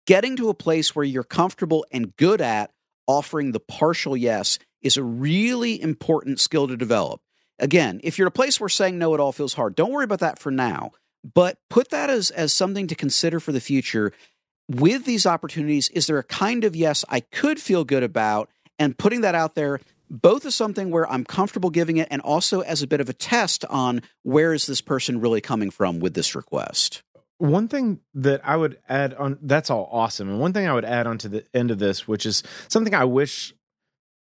getting 0.06 0.36
to 0.36 0.50
a 0.50 0.54
place 0.54 0.94
where 0.94 1.04
you're 1.04 1.24
comfortable 1.24 1.86
and 1.90 2.14
good 2.16 2.40
at 2.40 2.70
offering 3.06 3.52
the 3.52 3.60
partial 3.60 4.16
yes 4.16 4.58
is 4.82 4.96
a 4.96 5.02
really 5.02 5.80
important 5.80 6.38
skill 6.40 6.68
to 6.68 6.76
develop. 6.76 7.20
Again, 7.58 8.00
if 8.02 8.18
you're 8.18 8.26
at 8.26 8.32
a 8.32 8.32
place 8.32 8.60
where 8.60 8.68
saying 8.68 8.98
no 8.98 9.14
at 9.14 9.20
all 9.20 9.32
feels 9.32 9.54
hard, 9.54 9.74
don't 9.74 9.92
worry 9.92 10.04
about 10.04 10.20
that 10.20 10.38
for 10.38 10.50
now, 10.50 10.92
but 11.34 11.58
put 11.68 11.90
that 11.90 12.10
as, 12.10 12.30
as 12.30 12.52
something 12.52 12.86
to 12.86 12.94
consider 12.94 13.40
for 13.40 13.52
the 13.52 13.60
future. 13.60 14.12
With 14.68 15.04
these 15.04 15.26
opportunities, 15.26 15.88
is 15.90 16.06
there 16.06 16.18
a 16.18 16.24
kind 16.24 16.64
of 16.64 16.76
yes 16.76 17.04
I 17.08 17.20
could 17.20 17.60
feel 17.60 17.84
good 17.84 18.02
about? 18.02 18.48
And 18.80 18.98
putting 18.98 19.20
that 19.20 19.36
out 19.36 19.54
there, 19.54 19.78
both 20.10 20.44
as 20.44 20.56
something 20.56 20.90
where 20.90 21.08
I'm 21.08 21.24
comfortable 21.24 21.70
giving 21.70 21.98
it 21.98 22.08
and 22.10 22.20
also 22.20 22.60
as 22.62 22.82
a 22.82 22.88
bit 22.88 23.00
of 23.00 23.08
a 23.08 23.12
test 23.12 23.64
on 23.66 24.02
where 24.24 24.52
is 24.52 24.66
this 24.66 24.80
person 24.80 25.20
really 25.20 25.40
coming 25.40 25.70
from 25.70 26.00
with 26.00 26.14
this 26.14 26.34
request. 26.34 27.02
One 27.38 27.68
thing 27.68 28.00
that 28.14 28.40
I 28.42 28.56
would 28.56 28.78
add 28.88 29.14
on 29.14 29.38
that's 29.40 29.70
all 29.70 29.88
awesome. 29.92 30.28
And 30.28 30.40
one 30.40 30.52
thing 30.52 30.66
I 30.66 30.74
would 30.74 30.84
add 30.84 31.06
on 31.06 31.16
to 31.18 31.28
the 31.28 31.44
end 31.54 31.70
of 31.70 31.78
this, 31.78 32.08
which 32.08 32.26
is 32.26 32.42
something 32.68 32.94
I 32.94 33.04
wish 33.04 33.54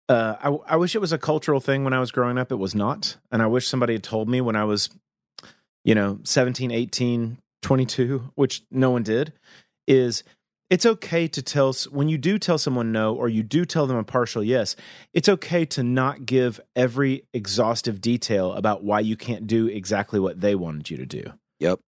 uh, 0.09 0.37
I, 0.43 0.75
I 0.75 0.77
wish 0.77 0.95
it 0.95 1.01
was 1.01 1.13
a 1.13 1.19
cultural 1.19 1.61
thing 1.61 1.85
when 1.85 1.93
I 1.93 2.01
was 2.01 2.11
growing 2.11 2.39
up. 2.39 2.51
It 2.51 2.57
was 2.57 2.75
not. 2.75 3.17
And 3.31 3.43
I 3.43 3.47
wish 3.47 3.69
somebody 3.69 3.93
had 3.93 4.03
told 4.03 4.29
me 4.29 4.41
when 4.41 4.57
I 4.57 4.65
was, 4.65 4.89
you 5.85 5.95
know, 5.95 6.19
17, 6.25 6.71
18, 6.71 7.39
22, 7.63 8.33
which 8.35 8.63
no 8.71 8.91
one 8.91 9.03
did, 9.03 9.33
is 9.87 10.25
it's 10.71 10.87
okay 10.87 11.27
to 11.29 11.43
tell 11.43 11.73
when 11.91 12.09
you 12.09 12.19
do 12.19 12.39
tell 12.39 12.59
someone 12.59 12.93
no 12.93 13.15
or 13.15 13.29
you 13.29 13.43
do 13.43 13.65
tell 13.65 13.87
them 13.87 13.97
a 13.97 14.05
partial 14.05 14.43
yes 14.43 14.77
it's 15.13 15.29
okay 15.29 15.65
to 15.65 15.83
not 15.83 16.27
give 16.27 16.61
every 16.77 17.25
exhaustive 17.33 18.01
detail 18.01 18.53
about 18.53 18.85
why 18.85 19.01
you 19.01 19.17
can't 19.17 19.47
do 19.47 19.67
exactly 19.67 20.21
what 20.21 20.41
they 20.41 20.55
wanted 20.55 20.91
you 20.91 20.97
to 20.97 21.07
do 21.07 21.33
Yep. 21.61 21.81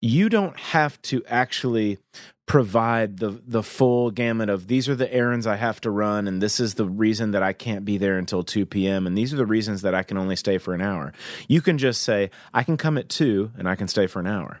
you 0.00 0.28
don't 0.28 0.58
have 0.58 1.00
to 1.02 1.22
actually 1.26 1.98
provide 2.46 3.18
the 3.18 3.40
the 3.46 3.62
full 3.62 4.10
gamut 4.10 4.50
of 4.50 4.66
these 4.66 4.86
are 4.86 4.94
the 4.94 5.12
errands 5.12 5.46
I 5.46 5.56
have 5.56 5.80
to 5.82 5.90
run 5.90 6.28
and 6.28 6.42
this 6.42 6.60
is 6.60 6.74
the 6.74 6.84
reason 6.84 7.30
that 7.30 7.42
I 7.42 7.54
can't 7.54 7.86
be 7.86 7.96
there 7.96 8.18
until 8.18 8.42
2 8.42 8.66
p.m. 8.66 9.06
and 9.06 9.16
these 9.16 9.32
are 9.32 9.38
the 9.38 9.46
reasons 9.46 9.80
that 9.82 9.94
I 9.94 10.02
can 10.02 10.18
only 10.18 10.36
stay 10.36 10.58
for 10.58 10.74
an 10.74 10.82
hour. 10.82 11.14
You 11.48 11.62
can 11.62 11.78
just 11.78 12.02
say 12.02 12.30
I 12.52 12.62
can 12.62 12.76
come 12.76 12.98
at 12.98 13.08
2 13.08 13.52
and 13.56 13.66
I 13.66 13.76
can 13.76 13.88
stay 13.88 14.06
for 14.06 14.20
an 14.20 14.26
hour. 14.26 14.60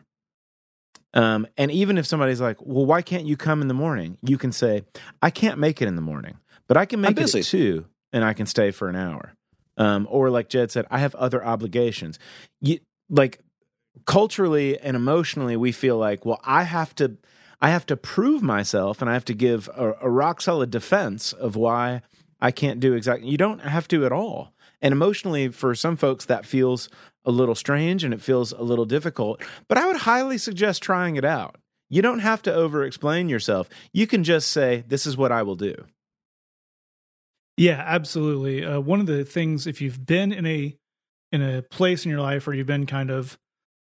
Um, 1.14 1.46
and 1.56 1.70
even 1.70 1.96
if 1.96 2.06
somebody's 2.06 2.40
like, 2.40 2.58
"Well, 2.60 2.84
why 2.84 3.00
can't 3.00 3.24
you 3.24 3.36
come 3.36 3.62
in 3.62 3.68
the 3.68 3.74
morning?" 3.74 4.18
You 4.22 4.36
can 4.36 4.52
say, 4.52 4.84
"I 5.22 5.30
can't 5.30 5.58
make 5.58 5.80
it 5.80 5.88
in 5.88 5.96
the 5.96 6.02
morning, 6.02 6.38
but 6.66 6.76
I 6.76 6.84
can 6.84 7.00
make 7.00 7.12
it 7.12 7.16
busy." 7.16 7.38
at 7.40 7.46
2 7.46 7.86
and 8.12 8.24
I 8.24 8.32
can 8.32 8.46
stay 8.46 8.70
for 8.70 8.88
an 8.88 8.96
hour." 8.96 9.34
Um, 9.76 10.06
or 10.10 10.30
like 10.30 10.48
Jed 10.48 10.70
said, 10.70 10.86
I 10.90 10.98
have 10.98 11.14
other 11.14 11.44
obligations. 11.44 12.18
You 12.60 12.80
like 13.08 13.40
culturally 14.06 14.78
and 14.78 14.96
emotionally 14.96 15.56
we 15.56 15.72
feel 15.72 15.96
like 15.96 16.26
well 16.26 16.40
i 16.44 16.64
have 16.64 16.94
to 16.94 17.16
i 17.62 17.70
have 17.70 17.86
to 17.86 17.96
prove 17.96 18.42
myself 18.42 19.00
and 19.00 19.08
i 19.08 19.14
have 19.14 19.24
to 19.24 19.34
give 19.34 19.68
a, 19.76 19.94
a 20.02 20.10
rock 20.10 20.40
solid 20.40 20.70
defense 20.70 21.32
of 21.32 21.56
why 21.56 22.02
i 22.40 22.50
can't 22.50 22.80
do 22.80 22.94
exactly 22.94 23.28
you 23.28 23.38
don't 23.38 23.60
have 23.60 23.86
to 23.86 24.04
at 24.04 24.12
all 24.12 24.52
and 24.82 24.92
emotionally 24.92 25.48
for 25.48 25.74
some 25.74 25.96
folks 25.96 26.24
that 26.24 26.44
feels 26.44 26.88
a 27.24 27.30
little 27.30 27.54
strange 27.54 28.04
and 28.04 28.12
it 28.12 28.20
feels 28.20 28.52
a 28.52 28.62
little 28.62 28.84
difficult 28.84 29.40
but 29.68 29.78
i 29.78 29.86
would 29.86 29.96
highly 29.96 30.38
suggest 30.38 30.82
trying 30.82 31.16
it 31.16 31.24
out 31.24 31.56
you 31.90 32.02
don't 32.02 32.20
have 32.20 32.42
to 32.42 32.52
over 32.52 32.84
explain 32.84 33.28
yourself 33.28 33.68
you 33.92 34.06
can 34.06 34.24
just 34.24 34.50
say 34.50 34.84
this 34.88 35.06
is 35.06 35.16
what 35.16 35.32
i 35.32 35.42
will 35.42 35.56
do 35.56 35.74
Yeah, 37.56 37.82
absolutely. 37.86 38.64
Uh, 38.64 38.80
one 38.80 38.98
of 39.00 39.06
the 39.06 39.24
things, 39.24 39.66
if 39.68 39.80
you've 39.80 40.04
been 40.04 40.32
in 40.32 40.44
a 40.44 40.76
in 41.30 41.40
a 41.42 41.62
place 41.62 42.04
in 42.04 42.10
your 42.10 42.20
life 42.20 42.46
where 42.46 42.56
you've 42.56 42.66
been 42.66 42.86
kind 42.86 43.10
of 43.10 43.38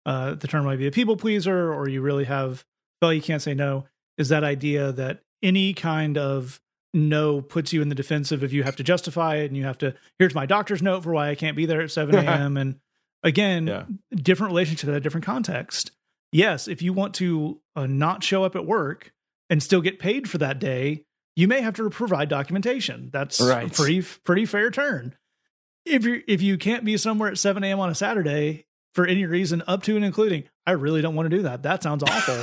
uh, 0.07 0.34
the 0.34 0.49
term 0.49 0.64
might 0.64 0.78
be 0.78 0.88
a 0.88 0.91
people 0.91 1.16
pleaser, 1.16 1.72
or 1.72 1.88
you 1.88 2.01
really 2.01 2.24
have 2.24 2.64
well, 3.01 3.12
you 3.12 3.22
can't 3.22 3.43
say 3.43 3.55
no, 3.55 3.84
is 4.18 4.28
that 4.30 4.43
idea 4.45 4.91
that 4.93 5.20
any 5.43 5.72
kind 5.72 6.18
of 6.18 6.61
no 6.93 7.41
puts 7.41 7.72
you 7.72 7.80
in 7.80 7.88
the 7.88 7.95
defensive 7.95 8.43
if 8.43 8.53
you 8.53 8.64
have 8.64 8.74
to 8.76 8.82
justify 8.82 9.36
it 9.36 9.47
and 9.47 9.57
you 9.57 9.62
have 9.62 9.78
to 9.78 9.95
here's 10.18 10.34
my 10.34 10.45
doctor's 10.47 10.82
note 10.82 11.05
for 11.05 11.12
why 11.12 11.30
I 11.30 11.36
can't 11.36 11.57
be 11.57 11.64
there 11.64 11.80
at 11.82 11.93
7 11.93 12.12
a.m. 12.26 12.57
and 12.57 12.80
again, 13.23 13.66
Yeah. 13.66 13.85
different 14.14 14.51
relationship 14.53 14.89
at 14.89 14.97
a 14.97 15.01
different 15.01 15.25
context. 15.27 15.91
Yes, 16.33 16.68
if 16.68 16.81
you 16.83 16.93
want 16.93 17.14
to 17.14 17.61
uh, 17.77 17.87
not 17.87 18.23
show 18.23 18.45
up 18.45 18.55
at 18.57 18.64
work 18.66 19.12
and 19.49 19.62
still 19.62 19.81
get 19.81 19.99
paid 19.99 20.29
for 20.31 20.39
that 20.39 20.59
day, 20.59 21.05
you 21.37 21.49
may 21.49 21.61
have 21.61 21.75
to 21.75 21.89
provide 21.91 22.29
documentation. 22.29 23.11
That's 23.12 23.41
Right. 23.41 23.71
a 23.71 23.75
pretty 23.75 24.03
pretty 24.25 24.47
fair 24.47 24.71
turn. 24.71 25.14
If 25.85 26.05
you 26.05 26.23
if 26.29 26.43
you 26.43 26.57
can't 26.59 26.85
be 26.85 26.97
somewhere 26.97 27.31
at 27.31 27.39
7 27.39 27.64
a.m. 27.64 27.81
on 27.81 27.91
a 27.91 27.95
Saturday 27.95 28.66
for 28.95 29.07
any 29.07 29.25
reason, 29.27 29.62
up 29.66 29.83
to 29.85 29.97
and 29.97 30.05
including, 30.05 30.45
I 30.66 30.73
really 30.73 31.01
don't 31.03 31.14
want 31.14 31.31
to 31.31 31.37
do 31.37 31.43
that. 31.45 31.62
That 31.62 31.83
sounds 31.83 32.05
awful. 32.05 32.41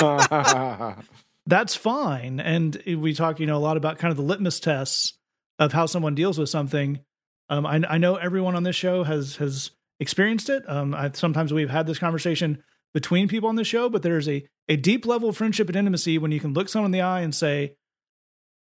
That's 1.46 1.74
fine. 1.74 2.38
And 2.40 2.80
we 2.86 3.14
talk, 3.14 3.40
you 3.40 3.46
know, 3.46 3.56
a 3.56 3.58
lot 3.58 3.76
about 3.76 3.98
kind 3.98 4.10
of 4.10 4.16
the 4.16 4.22
litmus 4.22 4.60
tests 4.60 5.14
of 5.58 5.72
how 5.72 5.86
someone 5.86 6.14
deals 6.14 6.38
with 6.38 6.48
something. 6.48 7.00
Um, 7.48 7.66
I, 7.66 7.82
I 7.88 7.98
know 7.98 8.16
everyone 8.16 8.56
on 8.56 8.62
this 8.62 8.76
show 8.76 9.04
has 9.04 9.36
has 9.36 9.70
experienced 10.02 10.50
it. 10.50 10.68
Um, 10.68 10.94
I, 10.94 11.10
sometimes 11.14 11.52
we've 11.52 11.70
had 11.70 11.86
this 11.86 11.98
conversation 11.98 12.62
between 12.92 13.28
people 13.28 13.48
on 13.48 13.56
the 13.56 13.64
show, 13.64 13.88
but 13.88 14.02
there's 14.02 14.28
a 14.28 14.46
a 14.68 14.76
deep 14.76 15.06
level 15.06 15.28
of 15.28 15.36
friendship 15.36 15.68
and 15.68 15.76
intimacy 15.76 16.18
when 16.18 16.30
you 16.30 16.40
can 16.40 16.52
look 16.52 16.68
someone 16.68 16.88
in 16.88 16.92
the 16.92 17.00
eye 17.00 17.20
and 17.20 17.34
say, 17.34 17.76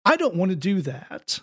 "I 0.05 0.17
don't 0.17 0.37
want 0.37 0.51
to 0.51 0.57
do 0.57 0.83
that." 0.83 1.41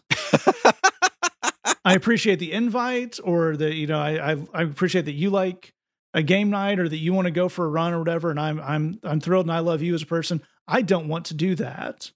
I 1.83 1.95
appreciate 1.95 2.39
the 2.39 2.51
invite, 2.51 3.19
or 3.23 3.57
the 3.57 3.73
you 3.73 3.87
know, 3.87 3.99
I, 3.99 4.31
I 4.31 4.37
I 4.53 4.61
appreciate 4.63 5.05
that 5.05 5.13
you 5.13 5.29
like 5.29 5.73
a 6.13 6.23
game 6.23 6.49
night, 6.49 6.79
or 6.79 6.87
that 6.87 6.97
you 6.97 7.13
want 7.13 7.25
to 7.25 7.31
go 7.31 7.49
for 7.49 7.65
a 7.65 7.69
run 7.69 7.93
or 7.93 7.99
whatever, 7.99 8.29
and 8.29 8.39
I'm 8.39 8.59
I'm 8.59 8.99
I'm 9.03 9.19
thrilled 9.19 9.45
and 9.45 9.53
I 9.53 9.59
love 9.59 9.81
you 9.81 9.93
as 9.93 10.03
a 10.03 10.07
person. 10.07 10.41
I 10.67 10.81
don't 10.81 11.07
want 11.07 11.25
to 11.25 11.33
do 11.33 11.55
that. 11.55 12.11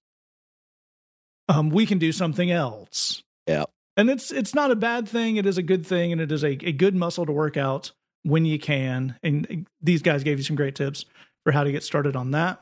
Um, 1.47 1.69
we 1.69 1.85
can 1.85 1.99
do 1.99 2.11
something 2.11 2.49
else. 2.49 3.23
Yeah. 3.47 3.65
And 3.97 4.09
it's 4.09 4.31
it's 4.31 4.53
not 4.53 4.71
a 4.71 4.75
bad 4.75 5.07
thing. 5.07 5.37
It 5.37 5.45
is 5.45 5.57
a 5.57 5.63
good 5.63 5.85
thing, 5.85 6.11
and 6.11 6.19
it 6.19 6.31
is 6.31 6.43
a, 6.43 6.57
a 6.67 6.71
good 6.71 6.95
muscle 6.95 7.25
to 7.25 7.31
work 7.31 7.57
out 7.57 7.91
when 8.23 8.45
you 8.45 8.59
can. 8.59 9.17
And 9.23 9.67
these 9.81 10.01
guys 10.01 10.23
gave 10.23 10.37
you 10.37 10.43
some 10.43 10.55
great 10.55 10.75
tips 10.75 11.05
for 11.43 11.51
how 11.51 11.63
to 11.63 11.71
get 11.71 11.83
started 11.83 12.15
on 12.15 12.31
that. 12.31 12.61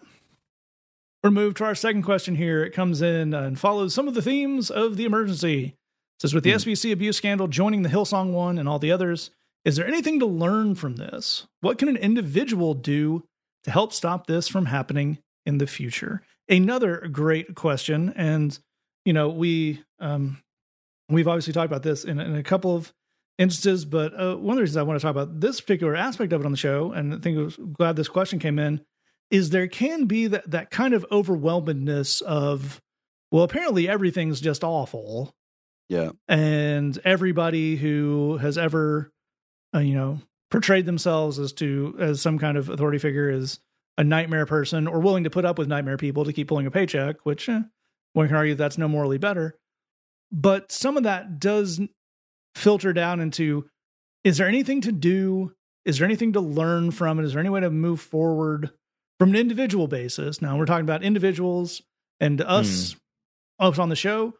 We're 1.23 1.31
moved 1.31 1.57
to 1.57 1.65
our 1.65 1.75
second 1.75 2.03
question 2.03 2.35
here. 2.35 2.63
It 2.63 2.73
comes 2.73 3.01
in 3.01 3.33
and 3.33 3.57
follows 3.57 3.93
some 3.93 4.09
of 4.09 4.13
the 4.13 4.21
themes 4.21 4.69
of 4.69 4.97
the 4.97 5.05
emergency. 5.05 5.63
It 5.63 6.21
says 6.21 6.33
with 6.33 6.43
the. 6.43 6.51
SBC 6.51 6.91
abuse 6.91 7.17
scandal 7.17 7.47
joining 7.47 7.81
the 7.81 7.89
Hillsong 7.89 8.33
one 8.33 8.57
and 8.57 8.67
all 8.67 8.77
the 8.77 8.91
others, 8.91 9.31
is 9.63 9.77
there 9.77 9.87
anything 9.87 10.19
to 10.19 10.25
learn 10.25 10.75
from 10.75 10.97
this? 10.97 11.47
What 11.61 11.77
can 11.77 11.87
an 11.87 11.95
individual 11.95 12.73
do 12.73 13.23
to 13.63 13.71
help 13.71 13.93
stop 13.93 14.27
this 14.27 14.49
from 14.49 14.65
happening 14.65 15.19
in 15.45 15.59
the 15.59 15.67
future? 15.67 16.21
Another 16.49 17.07
great 17.09 17.55
question, 17.55 18.13
and 18.17 18.59
you 19.05 19.13
know 19.13 19.29
we 19.29 19.81
um, 19.99 20.42
we've 21.09 21.27
obviously 21.27 21.53
talked 21.53 21.67
about 21.67 21.83
this 21.83 22.03
in, 22.03 22.19
in 22.19 22.35
a 22.35 22.43
couple 22.43 22.75
of 22.75 22.93
instances, 23.37 23.85
but 23.85 24.13
uh, 24.13 24.35
one 24.35 24.53
of 24.53 24.57
the 24.57 24.61
reasons 24.61 24.77
I 24.77 24.83
want 24.83 24.99
to 24.99 25.03
talk 25.03 25.11
about 25.11 25.39
this 25.39 25.61
particular 25.61 25.95
aspect 25.95 26.33
of 26.33 26.41
it 26.41 26.45
on 26.45 26.51
the 26.51 26.57
show, 26.57 26.91
and 26.91 27.13
I 27.13 27.17
think 27.17 27.37
I 27.37 27.41
was 27.41 27.57
glad 27.57 27.95
this 27.95 28.07
question 28.07 28.39
came 28.39 28.59
in, 28.59 28.81
is 29.31 29.49
there 29.49 29.67
can 29.67 30.05
be 30.05 30.27
that 30.27 30.49
that 30.51 30.69
kind 30.69 30.93
of 30.93 31.05
overwhelmedness 31.11 32.21
of 32.21 32.81
well, 33.33 33.43
apparently 33.43 33.89
everything's 33.89 34.39
just 34.39 34.63
awful. 34.63 35.33
Yeah. 35.89 36.11
And 36.27 36.97
everybody 37.03 37.75
who 37.75 38.37
has 38.37 38.59
ever, 38.59 39.11
uh, 39.73 39.79
you 39.79 39.95
know, 39.95 40.19
portrayed 40.51 40.85
themselves 40.85 41.39
as 41.39 41.51
to 41.53 41.95
as 41.99 42.21
some 42.21 42.37
kind 42.37 42.57
of 42.59 42.69
authority 42.69 42.99
figure 42.99 43.31
is 43.31 43.59
a 43.97 44.03
nightmare 44.03 44.45
person 44.45 44.87
or 44.87 44.99
willing 44.99 45.23
to 45.23 45.31
put 45.31 45.45
up 45.45 45.57
with 45.57 45.67
nightmare 45.67 45.97
people 45.97 46.25
to 46.25 46.33
keep 46.33 46.47
pulling 46.47 46.67
a 46.67 46.71
paycheck, 46.71 47.25
which 47.25 47.49
eh, 47.49 47.61
one 48.13 48.27
can 48.27 48.35
argue 48.35 48.53
that's 48.53 48.77
no 48.77 48.87
morally 48.87 49.17
better. 49.17 49.55
But 50.33 50.71
some 50.71 50.97
of 50.97 51.03
that 51.03 51.39
does 51.39 51.79
filter 52.55 52.91
down 52.91 53.19
into 53.19 53.65
is 54.23 54.37
there 54.37 54.47
anything 54.47 54.81
to 54.81 54.91
do? 54.91 55.53
Is 55.85 55.97
there 55.99 56.05
anything 56.05 56.33
to 56.33 56.39
learn 56.41 56.91
from 56.91 57.19
it? 57.19 57.25
Is 57.25 57.33
there 57.33 57.39
any 57.39 57.49
way 57.49 57.59
to 57.59 57.69
move 57.69 58.01
forward 58.01 58.71
from 59.19 59.29
an 59.29 59.35
individual 59.35 59.87
basis? 59.87 60.41
Now 60.41 60.57
we're 60.57 60.65
talking 60.65 60.85
about 60.85 61.03
individuals 61.03 61.81
and 62.19 62.41
us, 62.41 62.93
Hmm. 63.59 63.65
us 63.65 63.79
on 63.79 63.89
the 63.89 63.95
show. 63.95 64.33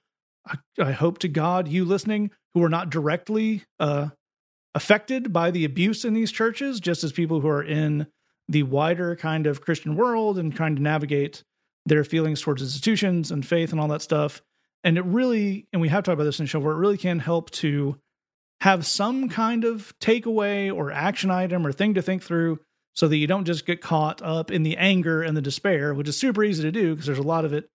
I, 0.48 0.58
I 0.80 0.92
hope 0.92 1.20
to 1.20 1.28
God 1.28 1.68
you 1.68 1.86
listening 1.86 2.32
who 2.54 2.64
are 2.64 2.70
not 2.70 2.90
directly 2.90 3.64
uh, 3.80 4.10
affected 4.74 5.32
by 5.34 5.52
the 5.52 5.66
abuse 5.66 6.06
in 6.06 6.14
these 6.14 6.32
churches, 6.32 6.80
just 6.80 7.04
as 7.04 7.12
people 7.12 7.42
who 7.42 7.48
are 7.48 7.64
in 7.64 8.08
the 8.48 8.64
wider 8.64 9.16
kind 9.16 9.48
of 9.48 9.62
Christian 9.62 9.96
world 9.96 10.38
and 10.38 10.56
trying 10.56 10.76
to 10.76 10.82
navigate 10.82 11.44
their 11.86 12.04
feelings 12.04 12.42
towards 12.42 12.62
institutions 12.62 13.32
and 13.32 13.46
faith 13.46 13.72
and 13.72 13.80
all 13.80 13.88
that 13.90 14.02
stuff. 14.02 14.42
And 14.84 14.98
it 14.98 15.06
really, 15.06 15.68
and 15.72 15.82
we 15.82 15.90
have 15.90 16.04
talked 16.04 16.14
about 16.14 16.26
this 16.26 16.40
in 16.40 16.46
the 16.46 16.50
show, 16.50 16.60
where 16.60 16.74
it 16.74 16.78
really 16.78 16.98
can 16.98 17.20
help 17.20 17.50
to 17.52 17.98
have 18.62 18.86
some 18.86 19.30
kind 19.30 19.64
of 19.64 19.94
takeaway 20.00 20.74
or 20.74 20.92
action 20.92 21.32
item 21.32 21.66
or 21.66 21.72
thing 21.72 21.94
to 21.96 22.02
think 22.02 22.24
through 22.24 22.60
so 22.94 23.08
that 23.08 23.18
you 23.18 23.28
don't 23.28 23.46
just 23.46 23.66
get 23.66 23.82
caught 23.82 24.22
up 24.22 24.52
in 24.52 24.64
the 24.64 24.78
anger 24.78 25.22
and 25.22 25.36
the 25.36 25.42
despair, 25.42 25.94
which 25.94 26.08
is 26.08 26.18
super 26.18 26.44
easy 26.44 26.64
to 26.64 26.72
do 26.72 26.92
because 26.92 27.06
there's 27.06 27.18
a 27.18 27.24
lot 27.24 27.46
of 27.46 27.54
it 27.54 27.70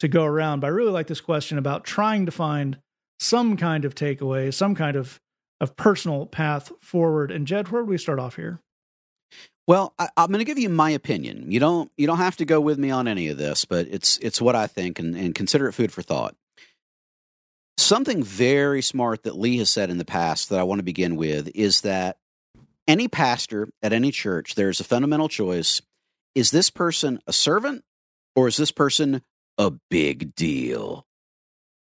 to 0.00 0.08
go 0.08 0.24
around. 0.24 0.60
But 0.60 0.68
I 0.68 0.70
really 0.70 0.90
like 0.90 1.06
this 1.06 1.20
question 1.20 1.58
about 1.58 1.84
trying 1.84 2.26
to 2.26 2.32
find 2.32 2.78
some 3.20 3.56
kind 3.56 3.84
of 3.84 3.94
takeaway, 3.94 4.52
some 4.52 4.74
kind 4.74 4.96
of 4.96 5.20
of 5.60 5.76
personal 5.76 6.26
path 6.26 6.72
forward. 6.80 7.30
And 7.30 7.46
Jed, 7.46 7.68
where 7.68 7.82
do 7.82 7.88
we 7.88 7.96
start 7.96 8.18
off 8.18 8.36
here? 8.36 8.60
Well, 9.66 9.94
I, 9.98 10.08
I'm 10.16 10.26
going 10.26 10.40
to 10.40 10.44
give 10.44 10.58
you 10.58 10.68
my 10.68 10.90
opinion. 10.90 11.50
You 11.50 11.60
don't 11.60 11.90
you 11.96 12.06
don't 12.06 12.18
have 12.18 12.36
to 12.36 12.44
go 12.44 12.60
with 12.60 12.78
me 12.78 12.90
on 12.90 13.08
any 13.08 13.28
of 13.28 13.38
this, 13.38 13.64
but 13.64 13.86
it's 13.88 14.18
it's 14.18 14.40
what 14.40 14.56
I 14.56 14.66
think, 14.66 14.98
and, 14.98 15.16
and 15.16 15.34
consider 15.34 15.68
it 15.68 15.72
food 15.72 15.92
for 15.92 16.02
thought. 16.02 16.34
Something 17.76 18.22
very 18.22 18.82
smart 18.82 19.24
that 19.24 19.36
Lee 19.36 19.58
has 19.58 19.70
said 19.70 19.90
in 19.90 19.98
the 19.98 20.04
past 20.04 20.48
that 20.48 20.58
I 20.58 20.62
want 20.62 20.78
to 20.78 20.84
begin 20.84 21.16
with 21.16 21.50
is 21.54 21.80
that 21.82 22.18
any 22.86 23.08
pastor 23.08 23.68
at 23.82 23.92
any 23.92 24.10
church, 24.10 24.54
there's 24.54 24.80
a 24.80 24.84
fundamental 24.84 25.28
choice: 25.28 25.82
is 26.34 26.50
this 26.50 26.70
person 26.70 27.20
a 27.26 27.32
servant 27.32 27.84
or 28.36 28.48
is 28.48 28.56
this 28.56 28.70
person 28.70 29.22
a 29.58 29.72
big 29.90 30.34
deal? 30.34 31.06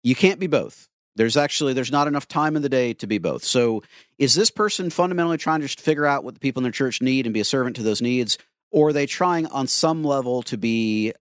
You 0.02 0.14
can't 0.14 0.40
be 0.40 0.46
both. 0.46 0.88
There's 1.14 1.36
actually 1.36 1.72
there's 1.72 1.92
not 1.92 2.08
enough 2.08 2.28
time 2.28 2.56
in 2.56 2.62
the 2.62 2.68
day 2.68 2.92
to 2.94 3.06
be 3.06 3.18
both. 3.18 3.42
So 3.44 3.82
is 4.18 4.34
this 4.34 4.50
person 4.50 4.90
fundamentally 4.90 5.38
trying 5.38 5.60
to 5.60 5.66
just 5.66 5.80
figure 5.80 6.04
out 6.04 6.24
what 6.24 6.34
the 6.34 6.40
people 6.40 6.60
in 6.60 6.64
their 6.64 6.72
church 6.72 7.00
need 7.00 7.26
and 7.26 7.32
be 7.32 7.40
a 7.40 7.44
servant 7.44 7.76
to 7.76 7.82
those 7.82 8.02
needs 8.02 8.38
or 8.70 8.88
are 8.88 8.92
they 8.92 9.06
trying 9.06 9.46
on 9.46 9.66
some 9.66 10.04
level 10.04 10.42
to 10.42 10.58
be 10.58 11.12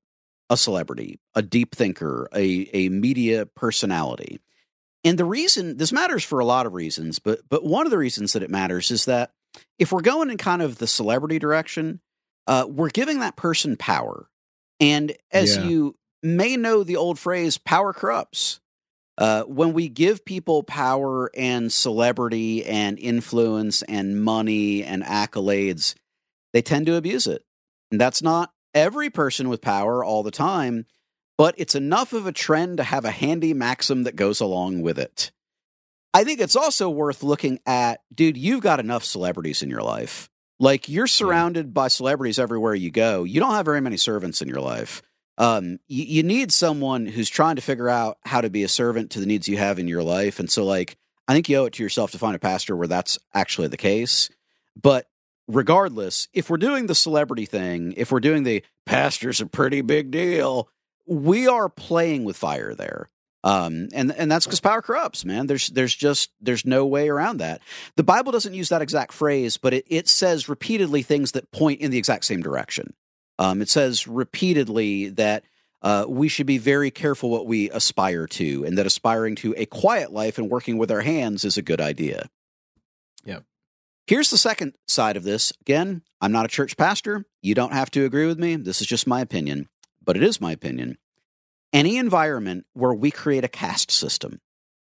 a 0.50 0.58
celebrity 0.58 1.20
a 1.34 1.42
deep 1.42 1.74
thinker 1.74 2.28
a, 2.36 2.70
a 2.74 2.90
media 2.90 3.46
personality 3.46 4.40
and 5.06 5.18
the 5.18 5.24
reason 5.26 5.78
this 5.78 5.94
matters 5.94 6.24
for 6.26 6.40
a 6.40 6.46
lot 6.46 6.66
of 6.66 6.74
reasons 6.74 7.20
but 7.20 7.40
but 7.50 7.64
one 7.64 7.86
of 7.88 7.92
the 7.92 7.98
reasons 7.98 8.34
that 8.34 8.44
it 8.44 8.50
matters 8.50 8.92
is 8.92 9.06
that 9.06 9.32
if 9.80 9.94
we're 9.94 10.02
going 10.02 10.30
in 10.30 10.38
kind 10.38 10.62
of 10.62 10.78
the 10.80 10.88
celebrity 10.88 11.40
direction 11.40 12.02
uh, 12.48 12.66
we're 12.68 12.90
giving 12.90 13.20
that 13.22 13.38
person 13.38 13.78
power 13.78 14.28
and 14.82 15.14
as 15.32 15.56
Yeah. 15.56 15.64
you 15.64 15.96
may 16.22 16.58
know 16.58 16.84
the 16.84 16.98
old 16.98 17.18
phrase 17.20 17.58
power 17.58 17.94
corrupts 17.94 18.60
uh, 19.18 19.44
when 19.44 19.72
we 19.74 19.88
give 19.88 20.26
people 20.26 20.62
power 20.64 21.32
and 21.38 21.72
celebrity 21.72 22.66
and 22.66 23.00
influence 23.00 23.82
and 23.84 24.22
money 24.22 24.84
and 24.84 25.04
accolades, 25.04 25.96
they 26.52 26.62
tend 26.62 26.86
to 26.88 26.96
abuse 26.96 27.26
it. 27.26 27.42
And 27.92 28.02
that's 28.02 28.22
not 28.22 28.52
every 28.74 29.10
person 29.10 29.48
with 29.48 29.62
power 29.62 30.04
all 30.04 30.22
the 30.22 30.32
time, 30.32 30.86
but 31.38 31.56
it's 31.58 31.76
enough 31.76 32.14
of 32.14 32.28
a 32.28 32.32
trend 32.32 32.78
to 32.78 32.84
have 32.84 33.06
a 33.06 33.12
handy 33.12 33.54
maxim 33.54 34.04
that 34.04 34.16
goes 34.16 34.40
along 34.40 34.82
with 34.82 34.98
it. 34.98 35.32
I 36.14 36.24
think 36.24 36.40
it's 36.40 36.56
also 36.56 36.90
worth 36.90 37.24
looking 37.24 37.60
at, 37.66 38.02
dude, 38.14 38.38
you've 38.38 38.62
got 38.62 38.80
enough 38.80 39.04
celebrities 39.04 39.62
in 39.62 39.70
your 39.70 39.82
life. 39.82 40.30
Like 40.60 40.88
you're 40.88 41.08
surrounded 41.08 41.74
by 41.74 41.90
celebrities 41.90 42.40
everywhere 42.40 42.74
you 42.74 42.90
go. 42.90 43.26
You 43.26 43.42
don't 43.42 43.52
have 43.52 43.66
very 43.66 43.82
many 43.82 43.98
servants 43.98 44.42
in 44.42 44.48
your 44.48 44.62
life 44.62 45.02
um, 45.38 45.80
you, 45.88 46.06
you 46.06 46.24
need 46.24 46.52
someone 46.52 47.06
who's 47.06 47.30
trying 47.30 47.58
to 47.58 47.62
figure 47.62 47.90
out 47.90 48.18
how 48.24 48.42
to 48.42 48.50
be 48.50 48.64
a 48.64 48.70
servant 48.70 49.12
to 49.12 49.20
the 49.20 49.26
needs 49.26 49.48
you 49.48 49.58
have 49.58 49.80
in 49.80 49.88
your 49.88 50.04
life. 50.04 50.40
And 50.40 50.50
so, 50.50 50.64
like, 50.64 50.98
I 51.28 51.34
think 51.34 51.50
you 51.50 51.58
owe 51.58 51.66
it 51.66 51.74
to 51.74 51.84
yourself 51.84 52.12
to 52.12 52.18
find 52.18 52.36
a 52.36 52.40
pastor 52.40 52.76
where 52.76 52.88
that's 52.88 53.20
actually 53.34 53.68
the 53.68 53.78
case. 53.78 54.30
But 54.82 55.08
regardless, 55.48 56.28
if 56.34 56.50
we're 56.50 56.58
doing 56.58 56.88
the 56.88 56.96
celebrity 56.96 57.46
thing, 57.46 57.94
if 57.98 58.12
we're 58.12 58.20
doing 58.20 58.44
the 58.44 58.64
pastor's 58.86 59.42
a 59.42 59.46
pretty 59.46 59.82
big 59.82 60.12
deal, 60.12 60.70
we 61.06 61.48
are 61.48 61.70
playing 61.70 62.24
with 62.24 62.38
fire 62.38 62.74
there. 62.74 63.10
Um, 63.44 63.90
and 63.94 64.12
and 64.12 64.32
that's 64.32 64.48
because 64.48 64.60
power 64.60 64.82
corrupts, 64.82 65.24
man. 65.24 65.46
There's 65.46 65.68
there's 65.68 65.96
just 65.96 66.32
there's 66.42 66.66
no 66.66 66.86
way 66.88 67.10
around 67.10 67.38
that. 67.38 67.62
The 67.96 68.04
Bible 68.04 68.32
doesn't 68.32 68.56
use 68.56 68.70
that 68.70 68.82
exact 68.82 69.14
phrase, 69.14 69.58
but 69.58 69.72
it, 69.72 69.86
it 69.88 70.08
says 70.08 70.50
repeatedly 70.50 71.04
things 71.04 71.34
that 71.34 71.52
point 71.52 71.80
in 71.80 71.92
the 71.92 72.00
exact 72.00 72.26
same 72.26 72.42
direction. 72.42 72.96
Um, 73.38 73.62
it 73.62 73.70
says 73.70 74.08
repeatedly 74.08 75.10
that 75.10 75.44
uh, 75.84 76.06
we 76.08 76.28
should 76.28 76.48
be 76.48 76.58
very 76.58 76.90
careful 76.90 77.30
what 77.30 77.46
we 77.46 77.70
aspire 77.70 78.26
to, 78.26 78.66
and 78.66 78.80
that 78.80 78.88
aspiring 78.88 79.36
to 79.36 79.54
a 79.56 79.68
quiet 79.68 80.12
life 80.12 80.40
and 80.40 80.50
working 80.50 80.80
with 80.80 80.90
our 80.90 81.02
hands 81.02 81.46
is 81.46 81.56
a 81.56 81.62
good 81.62 81.80
idea. 81.82 82.28
Yep. 83.26 83.44
Here's 84.08 84.32
the 84.32 84.40
second 84.40 84.74
side 84.88 85.18
of 85.18 85.24
this. 85.24 85.54
Again, 85.62 86.02
I'm 86.20 86.32
not 86.32 86.46
a 86.46 86.48
church 86.48 86.78
pastor. 86.78 87.26
You 87.44 87.54
don't 87.54 87.74
have 87.74 87.92
to 87.92 88.06
agree 88.06 88.26
with 88.26 88.40
me. 88.40 88.56
This 88.56 88.82
is 88.82 88.88
just 88.88 89.06
my 89.06 89.22
opinion, 89.22 89.70
but 90.06 90.16
it 90.16 90.24
is 90.24 90.40
my 90.40 90.52
opinion. 90.52 90.98
Any 91.74 91.98
environment 91.98 92.66
where 92.74 92.94
we 92.94 93.12
create 93.12 93.44
a 93.44 93.50
caste 93.50 93.92
system, 93.92 94.40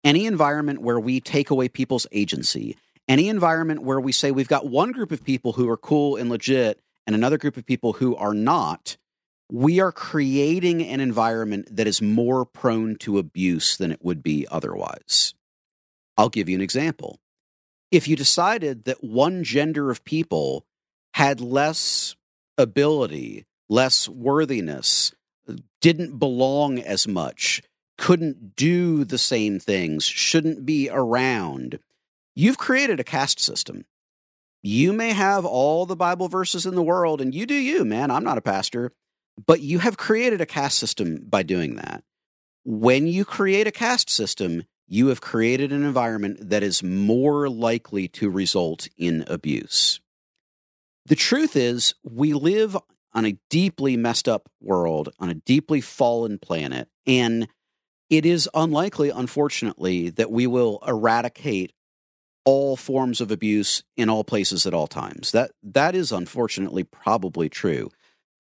any 0.05 0.27
environment 0.27 0.81
where 0.81 1.01
we 1.01 1.21
take 1.21 1.51
away 1.51 1.69
people's 1.69 2.07
agency, 2.13 2.77
any 3.09 3.29
environment 3.29 3.83
where 3.83 4.01
we 4.01 4.13
say 4.13 4.31
we've 4.31 4.47
got 4.49 4.69
one 4.69 4.93
group 4.93 5.11
of 5.11 5.25
people 5.25 5.55
who 5.55 5.69
are 5.69 5.77
cool 5.77 6.17
and 6.17 6.31
legit 6.31 6.81
and 7.07 7.17
another 7.17 7.39
group 7.39 7.57
of 7.57 7.67
people 7.67 7.95
who 7.95 8.15
are 8.15 8.35
not, 8.35 8.97
we 9.51 9.81
are 9.81 9.93
creating 9.93 10.83
an 10.83 11.01
environment 11.01 11.75
that 11.75 11.87
is 11.87 12.03
more 12.03 12.45
prone 12.45 12.97
to 12.97 13.19
abuse 13.19 13.77
than 13.79 13.91
it 13.91 14.05
would 14.05 14.23
be 14.23 14.47
otherwise. 14.51 15.35
I'll 16.19 16.29
give 16.29 16.49
you 16.49 16.55
an 16.55 16.61
example. 16.61 17.19
If 17.91 18.07
you 18.07 18.15
decided 18.15 18.85
that 18.85 19.03
one 19.03 19.43
gender 19.43 19.91
of 19.91 20.05
people 20.05 20.67
had 21.15 21.41
less 21.41 22.15
ability, 22.59 23.47
less 23.69 24.09
worthiness, 24.09 25.13
didn't 25.81 26.19
belong 26.19 26.79
as 26.79 27.07
much, 27.07 27.63
couldn't 27.97 28.57
do 28.57 29.05
the 29.05 29.19
same 29.19 29.59
things, 29.59 30.05
shouldn't 30.05 30.65
be 30.65 30.89
around, 30.91 31.79
you've 32.35 32.59
created 32.59 33.01
a 33.01 33.05
caste 33.05 33.41
system. 33.41 33.85
You 34.63 34.93
may 34.93 35.13
have 35.13 35.45
all 35.45 35.87
the 35.87 35.97
Bible 35.97 36.29
verses 36.29 36.67
in 36.67 36.75
the 36.75 36.83
world, 36.83 37.21
and 37.21 37.35
you 37.35 37.47
do 37.47 37.55
you, 37.55 37.85
man. 37.85 38.11
I'm 38.11 38.25
not 38.25 38.39
a 38.39 38.43
pastor, 38.43 38.93
but 39.47 39.61
you 39.61 39.79
have 39.79 39.97
created 39.97 40.41
a 40.41 40.47
caste 40.47 40.79
system 40.79 41.25
by 41.29 41.43
doing 41.43 41.77
that. 41.77 42.03
When 42.65 43.07
you 43.07 43.25
create 43.25 43.67
a 43.67 43.73
caste 43.73 44.11
system, 44.11 44.65
you 44.87 45.09
have 45.09 45.21
created 45.21 45.73
an 45.73 45.85
environment 45.85 46.51
that 46.51 46.63
is 46.63 46.83
more 46.83 47.49
likely 47.49 48.09
to 48.09 48.31
result 48.31 48.89
in 48.97 49.25
abuse. 49.27 50.01
The 51.07 51.17
truth 51.17 51.57
is, 51.57 51.95
we 52.03 52.33
live 52.33 52.77
on 53.13 53.25
a 53.25 53.39
deeply 53.51 53.97
messed 53.97 54.29
up 54.29 54.49
world, 54.61 55.11
on 55.19 55.29
a 55.29 55.35
deeply 55.35 55.81
fallen 55.81 56.39
planet, 56.39 56.89
and 57.07 57.49
it 58.11 58.25
is 58.25 58.49
unlikely, 58.55 59.11
unfortunately, 59.11 60.11
that 60.11 60.31
we 60.31 60.47
will 60.47 60.83
eradicate 60.87 61.73
all 62.45 62.77
forms 62.77 63.21
of 63.21 63.31
abuse 63.31 63.83
in 63.97 64.09
all 64.09 64.25
places 64.25 64.67
at 64.67 64.73
all 64.73 64.87
times. 64.87 65.33
That 65.33 65.51
that 65.63 65.95
is 65.95 66.13
unfortunately 66.13 66.85
probably 66.85 67.49
true. 67.49 67.91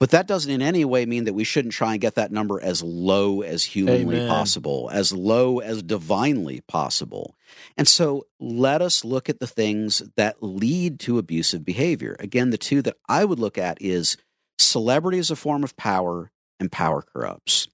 But 0.01 0.11
that 0.11 0.29
doesn't 0.29 0.51
in 0.51 0.62
any 0.62 0.85
way 0.85 1.07
mean 1.07 1.25
that 1.25 1.35
we 1.35 1.43
shouldn't 1.43 1.75
try 1.75 1.93
and 1.93 2.01
get 2.01 2.14
that 2.14 2.31
number 2.31 2.61
as 2.62 2.85
low 2.85 3.43
as 3.43 3.64
humanly 3.64 4.16
Amen. 4.16 4.29
possible, 4.29 4.89
as 4.93 5.12
low 5.12 5.59
as 5.59 5.83
divinely 5.83 6.61
possible. 6.69 7.37
And 7.77 7.89
so 7.89 8.27
let 8.39 8.81
us 8.81 9.05
look 9.05 9.29
at 9.29 9.41
the 9.41 9.47
things 9.47 10.03
that 10.16 10.41
lead 10.41 11.01
to 11.01 11.19
abusive 11.19 11.64
behavior. 11.64 12.16
Again, 12.21 12.51
the 12.51 12.59
two 12.59 12.81
that 12.83 12.97
I 13.09 13.25
would 13.25 13.41
look 13.41 13.59
at 13.59 13.77
is 13.83 14.16
celebrity 14.59 15.19
is 15.19 15.31
a 15.31 15.37
form 15.37 15.65
of 15.65 15.77
power 15.77 16.31
and 16.61 16.71
power 16.73 17.03
corrupts. 17.03 17.69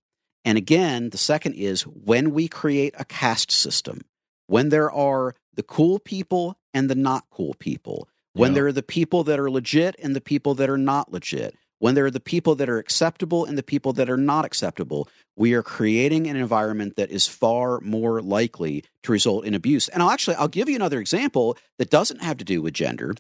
And 0.45 0.59
again, 0.59 1.11
the 1.11 1.19
second 1.19 1.55
is 1.55 1.83
when 1.83 2.33
we 2.33 2.49
create 2.49 2.95
a 2.99 3.05
caste 3.05 3.51
system, 3.51 4.03
when 4.47 4.69
there 4.69 4.91
are 4.91 5.35
the 5.55 5.63
cool 5.63 5.99
people 5.99 6.59
and 6.75 6.91
the 6.91 6.95
not 6.95 7.25
cool 7.31 7.55
people, 7.59 8.09
when 8.35 8.51
Yeah. 8.51 8.55
there 8.57 8.67
are 8.67 8.73
the 8.73 8.83
people 8.83 9.25
that 9.25 9.39
are 9.39 9.51
legit 9.51 9.97
and 10.03 10.15
the 10.15 10.21
people 10.21 10.55
that 10.57 10.69
are 10.69 10.77
not 10.77 11.13
legit, 11.13 11.55
when 11.79 11.95
there 11.95 12.05
are 12.05 12.11
the 12.11 12.21
people 12.21 12.55
that 12.57 12.69
are 12.69 12.79
acceptable 12.79 13.45
and 13.45 13.57
the 13.59 13.63
people 13.63 13.93
that 13.95 14.09
are 14.11 14.17
not 14.17 14.45
acceptable, 14.45 15.09
we 15.37 15.55
are 15.55 15.63
creating 15.63 16.27
an 16.27 16.37
environment 16.37 16.97
that 16.97 17.11
is 17.11 17.27
far 17.27 17.81
more 17.81 18.21
likely 18.23 18.85
to 19.03 19.13
result 19.13 19.45
in 19.45 19.55
abuse. 19.55 19.89
And 19.89 20.03
I'll 20.03 20.11
actually 20.11 20.37
I'll 20.37 20.49
give 20.49 20.69
you 20.69 20.77
another 20.77 21.01
example 21.01 21.57
that 21.79 21.91
doesn't 21.91 22.23
have 22.23 22.37
to 22.39 22.45
do 22.45 22.61
with 22.63 22.75
gender. 22.75 23.15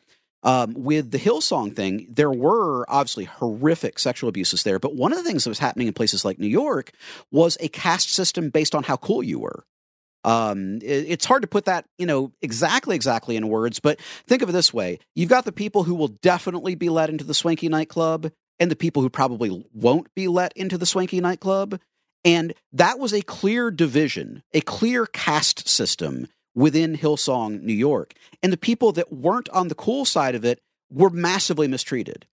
Um, 0.45 0.75
with 0.77 1.11
the 1.11 1.19
Hillsong 1.19 1.75
thing, 1.75 2.07
there 2.11 2.31
were 2.31 2.85
obviously 2.89 3.25
horrific 3.25 3.99
sexual 3.99 4.29
abuses 4.29 4.63
there, 4.63 4.79
but 4.79 4.95
one 4.95 5.13
of 5.13 5.19
the 5.19 5.25
things 5.25 5.45
that 5.45 5.51
was 5.51 5.59
happening 5.59 5.89
in 5.89 5.95
places 5.95 6.23
like 6.23 6.39
New 6.39 6.47
York 6.47 6.93
was 7.33 7.57
a 7.61 7.69
caste 7.69 8.11
system 8.11 8.51
based 8.51 8.75
on 8.75 8.83
how 8.83 8.97
cool 8.97 9.23
you 9.23 9.39
were. 9.39 9.65
Um, 10.23 10.77
it, 10.77 11.07
it's 11.09 11.25
hard 11.25 11.43
to 11.43 11.49
put 11.49 11.65
that, 11.65 11.87
you 11.99 12.05
know, 12.05 12.33
exactly, 12.43 12.95
exactly 12.95 13.37
in 13.37 13.49
words, 13.49 13.81
but 13.81 13.99
think 14.27 14.43
of 14.43 14.51
it 14.51 14.53
this 14.53 14.73
way: 14.73 14.99
you've 15.15 15.31
got 15.31 15.47
the 15.47 15.53
people 15.53 15.85
who 15.85 15.95
will 15.95 16.09
definitely 16.09 16.75
be 16.75 16.91
let 16.91 17.09
into 17.09 17.25
the 17.25 17.35
swanky 17.35 17.69
nightclub, 17.69 18.31
and 18.61 18.71
the 18.71 18.77
people 18.77 19.03
who 19.03 19.11
probably 19.11 19.67
won't 19.73 20.15
be 20.15 20.29
let 20.29 20.53
into 20.55 20.77
the 20.77 20.87
swanky 20.87 21.21
nightclub, 21.21 21.81
and 22.25 22.55
that 22.73 22.99
was 22.99 23.13
a 23.13 23.23
clear 23.23 23.71
division, 23.71 24.43
a 24.53 24.61
clear 24.61 25.07
caste 25.07 25.69
system 25.69 26.29
within 26.55 26.97
Hillsong, 26.97 27.63
New 27.63 27.75
York. 27.75 28.15
And 28.43 28.53
the 28.53 28.57
people 28.57 28.93
that 28.93 29.13
weren't 29.13 29.49
on 29.51 29.69
the 29.69 29.75
cool 29.75 30.05
side 30.05 30.35
of 30.35 30.45
it 30.45 30.61
were 30.91 31.11
massively 31.11 31.69
mistreated. 31.69 32.27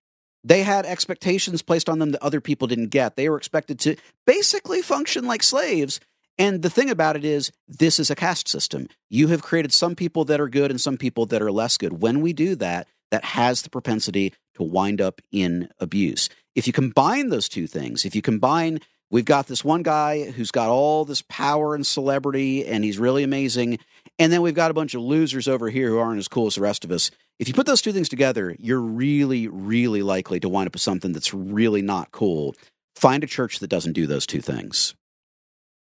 They 0.44 0.64
had 0.64 0.86
expectations 0.86 1.62
placed 1.62 1.90
on 1.90 2.00
them 2.00 2.12
that 2.12 2.24
other 2.24 2.42
people 2.42 2.68
didn't 2.68 2.88
get. 2.88 3.16
They 3.16 3.30
were 3.30 3.38
expected 3.38 3.80
to 3.82 3.96
basically 4.26 4.82
function 4.82 5.26
like 5.26 5.44
slaves. 5.44 6.00
And 6.38 6.62
the 6.62 6.70
thing 6.70 6.90
about 6.90 7.16
it 7.16 7.24
is, 7.24 7.52
this 7.68 8.00
is 8.00 8.10
a 8.10 8.16
caste 8.16 8.48
system. 8.48 8.88
You 9.10 9.28
have 9.28 9.44
created 9.44 9.72
some 9.72 9.96
people 9.96 10.26
that 10.26 10.40
are 10.40 10.50
good 10.50 10.72
and 10.72 10.82
some 10.82 10.98
people 10.98 11.26
that 11.28 11.42
are 11.42 11.52
less 11.52 11.78
good. 11.78 12.02
When 12.02 12.22
we 12.22 12.34
do 12.34 12.56
that, 12.56 12.88
that 13.12 13.24
has 13.24 13.62
the 13.62 13.70
propensity 13.70 14.34
to 14.56 14.64
wind 14.64 15.02
up 15.02 15.22
in 15.32 15.70
abuse. 15.80 16.30
If 16.56 16.66
you 16.66 16.74
combine 16.74 17.30
those 17.30 17.48
two 17.48 17.68
things, 17.68 18.06
if 18.06 18.16
you 18.16 18.22
combine 18.22 18.80
we've 19.12 19.26
got 19.26 19.48
this 19.48 19.64
one 19.64 19.84
guy 19.84 20.32
who's 20.32 20.52
got 20.52 20.70
all 20.70 21.06
this 21.06 21.22
power 21.28 21.76
and 21.76 21.86
celebrity 21.86 22.66
and 22.66 22.84
he's 22.84 22.98
really 22.98 23.24
amazing 23.24 23.78
and 24.22 24.32
then 24.32 24.44
we've 24.44 24.54
got 24.54 24.70
a 24.70 24.76
bunch 24.76 24.94
of 24.94 25.02
losers 25.02 25.48
over 25.48 25.72
here 25.72 25.90
who 25.90 25.98
aren't 25.98 26.20
as 26.20 26.28
cool 26.28 26.46
as 26.46 26.54
the 26.54 26.62
rest 26.62 26.86
of 26.86 26.92
us. 26.92 27.10
If 27.40 27.48
you 27.48 27.56
put 27.56 27.66
those 27.66 27.82
two 27.82 27.92
things 27.92 28.08
together, 28.08 28.56
you're 28.60 28.80
really, 28.80 29.48
really 29.48 30.04
likely 30.04 30.40
to 30.42 30.48
wind 30.48 30.68
up 30.68 30.74
with 30.74 30.82
something 30.84 31.12
that's 31.12 31.34
really 31.34 31.82
not 31.82 32.12
cool. 32.12 32.54
Find 32.96 33.24
a 33.24 33.28
church 33.28 33.58
that 33.58 33.70
doesn't 33.70 33.94
do 33.94 34.06
those 34.06 34.28
two 34.28 34.40
things. 34.40 34.94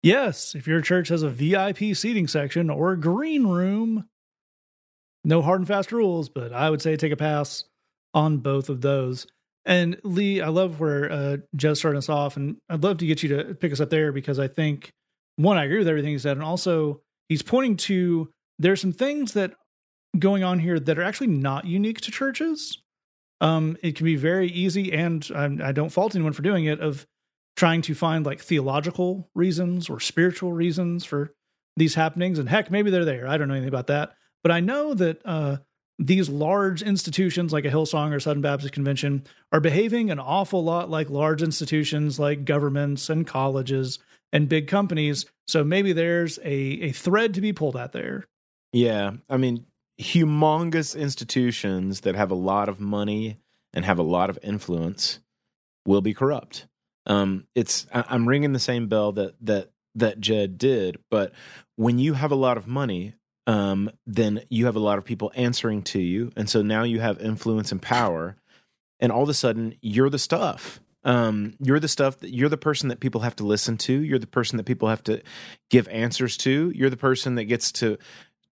Yes, 0.02 0.56
if 0.56 0.66
your 0.66 0.80
church 0.80 1.08
has 1.08 1.22
a 1.22 1.30
VIP 1.30 1.94
seating 1.94 2.26
section 2.26 2.70
or 2.70 2.90
a 2.90 3.00
green 3.00 3.46
room, 3.46 4.08
no 5.22 5.40
hard 5.40 5.60
and 5.60 5.68
fast 5.68 5.92
rules, 5.92 6.28
but 6.28 6.52
I 6.52 6.70
would 6.70 6.82
say 6.82 6.96
take 6.96 7.12
a 7.12 7.16
pass 7.16 7.62
on 8.14 8.38
both 8.38 8.68
of 8.68 8.80
those. 8.80 9.28
And 9.64 9.96
Lee, 10.02 10.40
I 10.40 10.48
love 10.48 10.80
where 10.80 11.10
uh, 11.10 11.36
starting 11.74 11.98
us 11.98 12.08
off, 12.08 12.36
and 12.36 12.56
I'd 12.68 12.82
love 12.82 12.98
to 12.98 13.06
get 13.06 13.22
you 13.22 13.28
to 13.28 13.54
pick 13.54 13.72
us 13.72 13.78
up 13.78 13.90
there 13.90 14.10
because 14.10 14.40
I 14.40 14.48
think 14.48 14.90
one, 15.36 15.56
I 15.56 15.66
agree 15.66 15.78
with 15.78 15.88
everything 15.88 16.10
he 16.10 16.18
said, 16.18 16.36
and 16.36 16.44
also 16.44 17.00
he's 17.28 17.42
pointing 17.42 17.76
to 17.76 18.30
there's 18.58 18.80
some 18.80 18.92
things 18.92 19.32
that 19.32 19.54
going 20.18 20.44
on 20.44 20.58
here 20.58 20.78
that 20.78 20.98
are 20.98 21.02
actually 21.02 21.26
not 21.28 21.64
unique 21.64 22.00
to 22.02 22.10
churches. 22.10 22.78
Um, 23.40 23.76
it 23.82 23.96
can 23.96 24.04
be 24.04 24.16
very 24.16 24.48
easy, 24.48 24.92
and 24.92 25.28
I, 25.34 25.68
I 25.68 25.72
don't 25.72 25.90
fault 25.90 26.14
anyone 26.14 26.32
for 26.32 26.42
doing 26.42 26.64
it, 26.66 26.80
of 26.80 27.06
trying 27.56 27.82
to 27.82 27.94
find 27.94 28.24
like 28.24 28.40
theological 28.40 29.28
reasons 29.34 29.88
or 29.88 30.00
spiritual 30.00 30.52
reasons 30.52 31.04
for 31.04 31.32
these 31.76 31.94
happenings. 31.94 32.38
And 32.38 32.48
heck, 32.48 32.70
maybe 32.70 32.90
they're 32.90 33.04
there. 33.04 33.26
I 33.28 33.36
don't 33.36 33.48
know 33.48 33.54
anything 33.54 33.68
about 33.68 33.88
that. 33.88 34.14
But 34.42 34.52
I 34.52 34.60
know 34.60 34.94
that 34.94 35.22
uh, 35.24 35.58
these 35.98 36.28
large 36.28 36.82
institutions 36.82 37.52
like 37.52 37.64
a 37.64 37.70
Hillsong 37.70 38.12
or 38.12 38.20
Southern 38.20 38.42
Baptist 38.42 38.72
Convention 38.72 39.24
are 39.52 39.60
behaving 39.60 40.10
an 40.10 40.18
awful 40.18 40.64
lot 40.64 40.90
like 40.90 41.10
large 41.10 41.42
institutions 41.42 42.18
like 42.18 42.44
governments 42.44 43.08
and 43.08 43.26
colleges 43.26 43.98
and 44.34 44.48
big 44.48 44.66
companies. 44.68 45.24
So 45.46 45.64
maybe 45.64 45.94
there's 45.94 46.38
a, 46.40 46.52
a 46.52 46.92
thread 46.92 47.32
to 47.34 47.40
be 47.40 47.54
pulled 47.54 47.76
out 47.76 47.92
there. 47.92 48.24
Yeah. 48.72 49.12
I 49.30 49.36
mean, 49.36 49.64
humongous 50.00 50.98
institutions 50.98 52.00
that 52.00 52.16
have 52.16 52.32
a 52.32 52.34
lot 52.34 52.68
of 52.68 52.80
money 52.80 53.38
and 53.72 53.84
have 53.84 53.98
a 53.98 54.02
lot 54.02 54.28
of 54.28 54.38
influence 54.42 55.20
will 55.86 56.00
be 56.00 56.12
corrupt. 56.12 56.66
Um, 57.06 57.46
it's 57.54 57.86
I'm 57.92 58.26
ringing 58.26 58.52
the 58.52 58.58
same 58.58 58.88
bell 58.88 59.12
that 59.12 59.34
that 59.42 59.70
that 59.94 60.20
Jed 60.20 60.58
did, 60.58 60.98
but 61.10 61.32
when 61.76 61.98
you 61.98 62.14
have 62.14 62.32
a 62.32 62.36
lot 62.36 62.56
of 62.56 62.66
money, 62.66 63.14
um, 63.46 63.90
then 64.06 64.40
you 64.48 64.64
have 64.66 64.74
a 64.74 64.80
lot 64.80 64.98
of 64.98 65.04
people 65.04 65.30
answering 65.34 65.82
to 65.82 66.00
you, 66.00 66.32
and 66.34 66.48
so 66.48 66.62
now 66.62 66.82
you 66.82 67.00
have 67.00 67.20
influence 67.20 67.70
and 67.70 67.82
power, 67.82 68.36
and 69.00 69.12
all 69.12 69.22
of 69.22 69.28
a 69.28 69.34
sudden 69.34 69.74
you're 69.82 70.08
the 70.08 70.18
stuff. 70.18 70.80
Um, 71.04 71.54
you're 71.60 71.80
the 71.80 71.88
stuff 71.88 72.20
that 72.20 72.34
you're 72.34 72.48
the 72.48 72.56
person 72.56 72.88
that 72.88 73.00
people 73.00 73.20
have 73.20 73.36
to 73.36 73.44
listen 73.44 73.76
to. 73.78 73.92
You're 73.92 74.18
the 74.18 74.26
person 74.26 74.56
that 74.56 74.64
people 74.64 74.88
have 74.88 75.04
to 75.04 75.22
give 75.70 75.86
answers 75.88 76.36
to. 76.38 76.72
You're 76.74 76.90
the 76.90 76.96
person 76.96 77.34
that 77.34 77.44
gets 77.44 77.70
to 77.72 77.98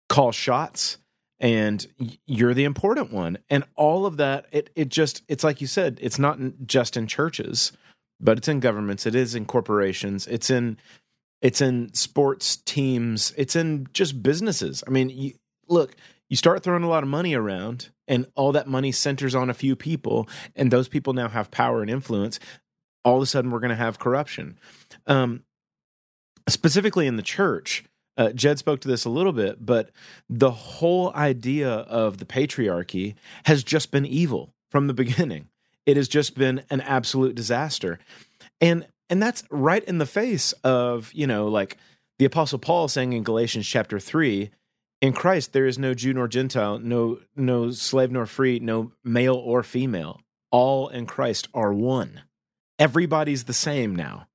call 0.08 0.32
shots 0.32 0.98
and 1.40 1.86
you're 2.26 2.54
the 2.54 2.64
important 2.64 3.12
one. 3.12 3.38
And 3.50 3.64
all 3.74 4.06
of 4.06 4.18
that, 4.18 4.46
it, 4.52 4.70
it 4.76 4.88
just, 4.90 5.22
it's 5.28 5.42
like 5.42 5.60
you 5.60 5.66
said, 5.66 5.98
it's 6.00 6.18
not 6.18 6.38
just 6.64 6.96
in 6.96 7.06
churches, 7.08 7.72
but 8.20 8.38
it's 8.38 8.48
in 8.48 8.60
governments. 8.60 9.06
It 9.06 9.16
is 9.16 9.34
in 9.34 9.46
corporations. 9.46 10.28
It's 10.28 10.50
in, 10.50 10.78
it's 11.40 11.60
in 11.60 11.92
sports 11.94 12.56
teams. 12.56 13.34
It's 13.36 13.56
in 13.56 13.88
just 13.92 14.22
businesses. 14.22 14.84
I 14.86 14.90
mean, 14.90 15.08
you, 15.08 15.32
look, 15.66 15.96
you 16.28 16.36
start 16.36 16.62
throwing 16.62 16.84
a 16.84 16.88
lot 16.88 17.02
of 17.02 17.08
money 17.08 17.34
around 17.34 17.88
and 18.12 18.26
all 18.34 18.52
that 18.52 18.66
money 18.66 18.92
centers 18.92 19.34
on 19.34 19.48
a 19.48 19.54
few 19.54 19.74
people 19.74 20.28
and 20.54 20.70
those 20.70 20.86
people 20.86 21.14
now 21.14 21.28
have 21.28 21.50
power 21.50 21.80
and 21.80 21.90
influence 21.90 22.38
all 23.04 23.16
of 23.16 23.22
a 23.22 23.26
sudden 23.26 23.50
we're 23.50 23.58
going 23.58 23.70
to 23.70 23.74
have 23.74 23.98
corruption. 23.98 24.58
Um, 25.06 25.44
specifically 26.48 27.06
in 27.06 27.16
the 27.16 27.22
church 27.22 27.84
uh, 28.18 28.30
jed 28.32 28.58
spoke 28.58 28.80
to 28.82 28.88
this 28.88 29.06
a 29.06 29.10
little 29.10 29.32
bit 29.32 29.64
but 29.64 29.90
the 30.28 30.50
whole 30.50 31.10
idea 31.14 31.70
of 31.70 32.18
the 32.18 32.26
patriarchy 32.26 33.14
has 33.46 33.64
just 33.64 33.90
been 33.90 34.04
evil 34.04 34.52
from 34.70 34.86
the 34.86 34.94
beginning. 35.02 35.48
It 35.86 35.96
has 35.96 36.06
just 36.06 36.36
been 36.36 36.62
an 36.70 36.82
absolute 36.82 37.34
disaster. 37.34 37.98
And 38.60 38.86
and 39.08 39.22
that's 39.22 39.42
right 39.50 39.82
in 39.84 39.98
the 39.98 40.06
face 40.06 40.52
of 40.64 41.10
you 41.14 41.26
know 41.26 41.48
like 41.48 41.78
the 42.18 42.26
apostle 42.26 42.58
paul 42.58 42.88
saying 42.88 43.14
in 43.14 43.22
galatians 43.22 43.66
chapter 43.66 43.98
3 43.98 44.50
in 45.02 45.12
Christ 45.12 45.52
there 45.52 45.66
is 45.66 45.78
no 45.78 45.92
Jew 45.92 46.14
nor 46.14 46.28
Gentile, 46.28 46.78
no 46.78 47.18
no 47.36 47.72
slave 47.72 48.12
nor 48.12 48.24
free, 48.24 48.60
no 48.60 48.92
male 49.04 49.34
or 49.34 49.62
female. 49.62 50.20
All 50.50 50.88
in 50.88 51.06
Christ 51.06 51.48
are 51.52 51.74
one. 51.74 52.22
Everybody's 52.78 53.44
the 53.44 53.52
same 53.52 53.96
now. 53.96 54.28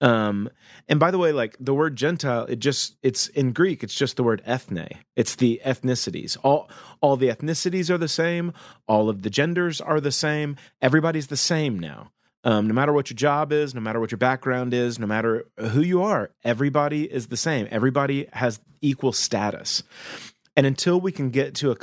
Um, 0.00 0.48
and 0.88 1.00
by 1.00 1.10
the 1.10 1.18
way, 1.18 1.32
like 1.32 1.56
the 1.58 1.74
word 1.74 1.96
Gentile, 1.96 2.46
it 2.46 2.58
just 2.58 2.96
it's 3.02 3.28
in 3.28 3.52
Greek, 3.52 3.82
it's 3.82 3.94
just 3.94 4.16
the 4.16 4.22
word 4.24 4.42
ethne. 4.44 4.88
It's 5.16 5.36
the 5.36 5.60
ethnicities. 5.64 6.36
All 6.42 6.68
all 7.00 7.16
the 7.16 7.28
ethnicities 7.28 7.88
are 7.88 7.98
the 7.98 8.08
same, 8.08 8.52
all 8.88 9.08
of 9.08 9.22
the 9.22 9.30
genders 9.30 9.80
are 9.80 10.00
the 10.00 10.12
same, 10.12 10.56
everybody's 10.82 11.28
the 11.28 11.36
same 11.36 11.78
now. 11.78 12.10
Um, 12.44 12.68
no 12.68 12.74
matter 12.74 12.92
what 12.92 13.10
your 13.10 13.16
job 13.16 13.52
is, 13.52 13.74
no 13.74 13.80
matter 13.80 13.98
what 13.98 14.12
your 14.12 14.18
background 14.18 14.72
is, 14.72 14.98
no 14.98 15.06
matter 15.06 15.46
who 15.58 15.80
you 15.80 16.02
are, 16.02 16.30
everybody 16.44 17.04
is 17.04 17.26
the 17.26 17.36
same. 17.36 17.66
Everybody 17.70 18.28
has 18.32 18.60
equal 18.80 19.12
status. 19.12 19.82
And 20.56 20.66
until 20.66 21.00
we 21.00 21.12
can 21.12 21.30
get 21.30 21.54
to 21.56 21.72
a 21.72 21.76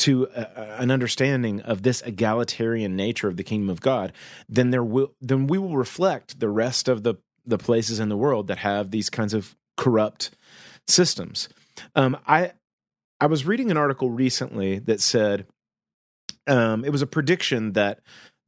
to 0.00 0.26
a, 0.34 0.80
an 0.80 0.90
understanding 0.90 1.60
of 1.60 1.82
this 1.82 2.00
egalitarian 2.02 2.96
nature 2.96 3.28
of 3.28 3.36
the 3.36 3.44
kingdom 3.44 3.68
of 3.68 3.82
God, 3.82 4.12
then 4.48 4.70
there 4.70 4.84
will 4.84 5.14
then 5.20 5.46
we 5.46 5.58
will 5.58 5.76
reflect 5.76 6.40
the 6.40 6.48
rest 6.48 6.88
of 6.88 7.02
the 7.02 7.16
the 7.44 7.58
places 7.58 8.00
in 8.00 8.08
the 8.08 8.16
world 8.16 8.46
that 8.46 8.58
have 8.58 8.90
these 8.90 9.10
kinds 9.10 9.34
of 9.34 9.54
corrupt 9.76 10.30
systems. 10.86 11.48
Um, 11.94 12.16
I 12.26 12.52
I 13.20 13.26
was 13.26 13.44
reading 13.44 13.70
an 13.70 13.76
article 13.76 14.10
recently 14.10 14.78
that 14.80 15.00
said 15.00 15.46
um, 16.46 16.84
it 16.84 16.90
was 16.90 17.02
a 17.02 17.06
prediction 17.06 17.72
that 17.72 18.00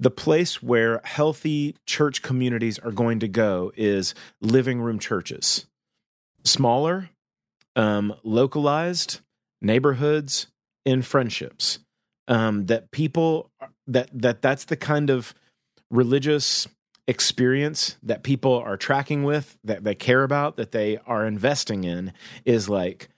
the 0.02 0.10
place 0.10 0.60
where 0.60 1.00
healthy 1.04 1.76
church 1.86 2.22
communities 2.22 2.76
are 2.80 2.90
going 2.90 3.20
to 3.20 3.28
go 3.28 3.70
is 3.76 4.16
living 4.40 4.80
room 4.80 4.98
churches. 4.98 5.66
Smaller 6.42 7.10
um, 7.76 8.12
localized 8.24 9.20
neighborhoods 9.60 10.48
in 10.84 11.02
friendships 11.02 11.78
um, 12.26 12.66
that 12.66 12.90
people 12.90 13.52
that 13.86 14.10
that 14.12 14.42
that's 14.42 14.64
the 14.64 14.76
kind 14.76 15.08
of 15.08 15.34
religious 15.88 16.66
experience 17.06 17.96
that 18.02 18.24
people 18.24 18.54
are 18.54 18.76
tracking 18.76 19.22
with 19.22 19.56
that 19.62 19.84
they 19.84 19.94
care 19.94 20.24
about 20.24 20.56
that 20.56 20.72
they 20.72 20.98
are 21.06 21.24
investing 21.26 21.84
in 21.84 22.12
is 22.44 22.68
like 22.68 23.08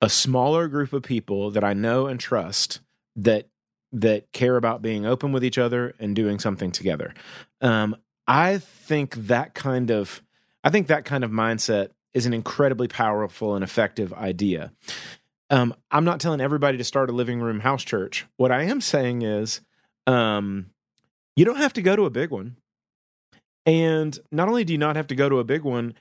a 0.00 0.10
smaller 0.10 0.66
group 0.66 0.92
of 0.92 1.04
people 1.04 1.52
that 1.52 1.62
I 1.62 1.74
know 1.74 2.06
and 2.06 2.18
trust 2.18 2.80
that 3.14 3.46
that 3.92 4.32
care 4.32 4.56
about 4.56 4.82
being 4.82 5.06
open 5.06 5.32
with 5.32 5.44
each 5.44 5.58
other 5.58 5.94
and 5.98 6.14
doing 6.14 6.38
something 6.38 6.70
together. 6.70 7.14
Um, 7.60 7.96
I 8.26 8.58
think 8.58 9.14
that 9.14 9.54
kind 9.54 9.90
of 9.90 10.22
I 10.62 10.70
think 10.70 10.88
that 10.88 11.04
kind 11.04 11.24
of 11.24 11.30
mindset 11.30 11.90
is 12.12 12.26
an 12.26 12.34
incredibly 12.34 12.88
powerful 12.88 13.54
and 13.54 13.62
effective 13.64 14.12
idea. 14.12 14.72
Um, 15.50 15.74
I'm 15.90 16.04
not 16.04 16.20
telling 16.20 16.40
everybody 16.40 16.76
to 16.76 16.84
start 16.84 17.08
a 17.08 17.12
living 17.12 17.40
room 17.40 17.60
house 17.60 17.84
church. 17.84 18.26
What 18.36 18.52
I 18.52 18.64
am 18.64 18.80
saying 18.80 19.22
is, 19.22 19.60
um, 20.06 20.70
You 21.36 21.44
don't 21.44 21.56
have 21.56 21.72
to 21.74 21.82
go 21.82 21.96
to 21.96 22.04
a 22.04 22.10
big 22.10 22.30
one. 22.30 22.56
And 23.64 24.18
not 24.32 24.48
only 24.48 24.64
do 24.64 24.72
you 24.72 24.78
not 24.78 24.96
have 24.96 25.06
to 25.08 25.14
go 25.14 25.28
to 25.28 25.38
a 25.38 25.44
big 25.44 25.62
one, 25.62 25.94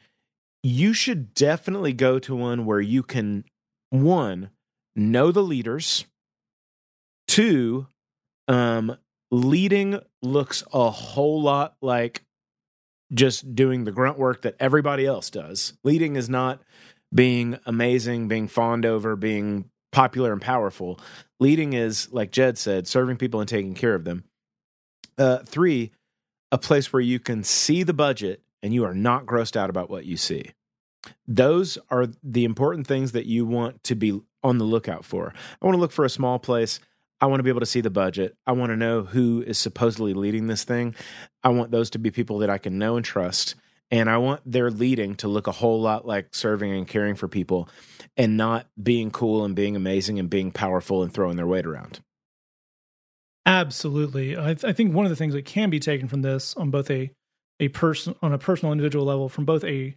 you 0.64 0.94
should 0.94 1.34
definitely 1.34 1.94
go 1.94 2.18
to 2.20 2.36
one 2.36 2.66
where 2.66 2.82
you 2.82 3.04
can, 3.04 3.44
one, 3.90 4.50
know 4.96 5.32
the 5.32 5.44
leaders, 5.44 6.06
two, 7.38 7.86
um, 8.48 8.98
leading 9.30 10.00
looks 10.24 10.64
a 10.74 10.90
whole 10.90 11.40
lot 11.40 11.76
like 11.84 12.24
just 13.14 13.54
doing 13.54 13.84
the 13.84 13.92
grunt 13.92 14.18
work 14.18 14.42
that 14.42 14.56
everybody 14.60 15.06
else 15.06 15.30
does. 15.30 15.74
Leading 15.84 16.16
is 16.16 16.28
not 16.28 16.64
being 17.14 17.60
amazing, 17.68 18.28
being 18.28 18.48
fawned 18.48 18.88
over, 18.88 19.16
being 19.16 19.70
popular 19.92 20.34
and 20.34 20.42
powerful. 20.42 21.00
Leading 21.40 21.74
is, 21.74 22.12
like 22.12 22.32
Jed 22.32 22.58
said, 22.58 22.88
serving 22.88 23.18
people 23.18 23.40
and 23.40 23.48
taking 23.48 23.76
care 23.76 23.94
of 23.94 24.04
them. 24.04 24.24
Uh, 25.16 25.38
three, 25.46 25.92
a 26.52 26.58
place 26.58 26.92
where 26.92 27.04
you 27.04 27.20
can 27.20 27.44
see 27.44 27.84
the 27.84 27.94
budget 27.94 28.42
and 28.64 28.74
you 28.74 28.84
are 28.84 28.96
not 28.96 29.28
grossed 29.28 29.56
out 29.56 29.70
about 29.70 29.92
what 29.92 30.06
you 30.06 30.18
see. 30.18 30.54
Those 31.28 31.78
are 31.92 32.08
the 32.24 32.46
important 32.46 32.88
things 32.88 33.12
that 33.12 33.28
you 33.28 33.46
want 33.46 33.84
to 33.84 33.94
be 33.94 34.20
on 34.44 34.58
the 34.58 34.66
lookout 34.66 35.06
for. 35.06 35.36
I 35.62 35.66
want 35.66 35.76
to 35.76 35.80
look 35.80 35.92
for 35.92 36.04
a 36.04 36.10
small 36.10 36.40
place. 36.40 36.80
I 37.20 37.26
want 37.26 37.40
to 37.40 37.44
be 37.44 37.50
able 37.50 37.62
to 37.62 37.66
see 37.66 37.82
the 37.82 37.90
budget. 37.90 38.36
I 38.46 38.52
want 38.52 38.72
to 38.72 38.78
know 38.78 39.04
who 39.04 39.44
is 39.46 39.58
supposedly 39.58 40.14
leading 40.14 40.48
this 40.48 40.64
thing. 40.64 40.96
I 41.44 41.50
want 41.50 41.72
those 41.72 41.90
to 41.92 42.00
be 42.00 42.12
people 42.12 42.40
that 42.40 42.50
I 42.50 42.58
can 42.58 42.78
know 42.78 42.96
and 42.96 43.06
trust. 43.06 43.56
And 43.90 44.10
I 44.10 44.18
want 44.18 44.42
their 44.46 44.70
leading 44.70 45.16
to 45.16 45.28
look 45.28 45.48
a 45.48 45.52
whole 45.52 45.82
lot 45.82 46.06
like 46.06 46.36
serving 46.36 46.72
and 46.74 46.88
caring 46.88 47.16
for 47.16 47.28
people 47.28 47.70
and 48.18 48.36
not 48.36 48.68
being 48.82 49.12
cool 49.12 49.46
and 49.46 49.56
being 49.56 49.76
amazing 49.76 50.20
and 50.20 50.30
being 50.30 50.52
powerful 50.52 51.04
and 51.04 51.14
throwing 51.14 51.38
their 51.38 51.48
weight 51.48 51.66
around. 51.66 52.02
Absolutely. 53.46 54.38
I, 54.38 54.54
th- 54.54 54.66
I 54.66 54.74
think 54.74 54.94
one 54.94 55.06
of 55.06 55.10
the 55.10 55.16
things 55.16 55.34
that 55.34 55.46
can 55.46 55.70
be 55.70 55.80
taken 55.80 56.10
from 56.10 56.22
this 56.22 56.54
on 56.56 56.70
both 56.70 56.92
a 56.92 57.12
a 57.60 57.70
person 57.70 58.14
on 58.22 58.34
a 58.34 58.38
personal 58.38 58.72
individual 58.72 59.06
level 59.06 59.30
from 59.30 59.46
both 59.46 59.64
a 59.64 59.96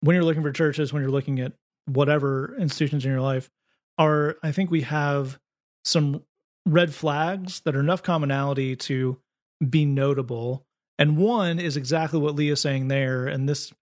when 0.00 0.14
you're 0.14 0.24
looking 0.24 0.42
for 0.42 0.52
churches 0.52 0.92
when 0.92 1.02
you're 1.02 1.10
looking 1.10 1.40
at 1.40 1.54
whatever 1.86 2.54
institutions 2.58 3.04
in 3.04 3.10
your 3.10 3.20
life 3.20 3.50
are 3.98 4.36
I 4.42 4.52
think 4.52 4.70
we 4.70 4.82
have 4.82 5.40
some 5.84 6.22
red 6.66 6.94
flags 6.94 7.60
that 7.60 7.76
are 7.76 7.80
enough 7.80 8.02
commonality 8.02 8.76
to 8.76 9.18
be 9.66 9.84
notable. 9.84 10.64
And 10.98 11.16
one 11.16 11.58
is 11.58 11.76
exactly 11.76 12.20
what 12.20 12.34
Lee's 12.34 12.60
saying 12.60 12.88
there. 12.88 13.26
And 13.26 13.48
this 13.48 13.72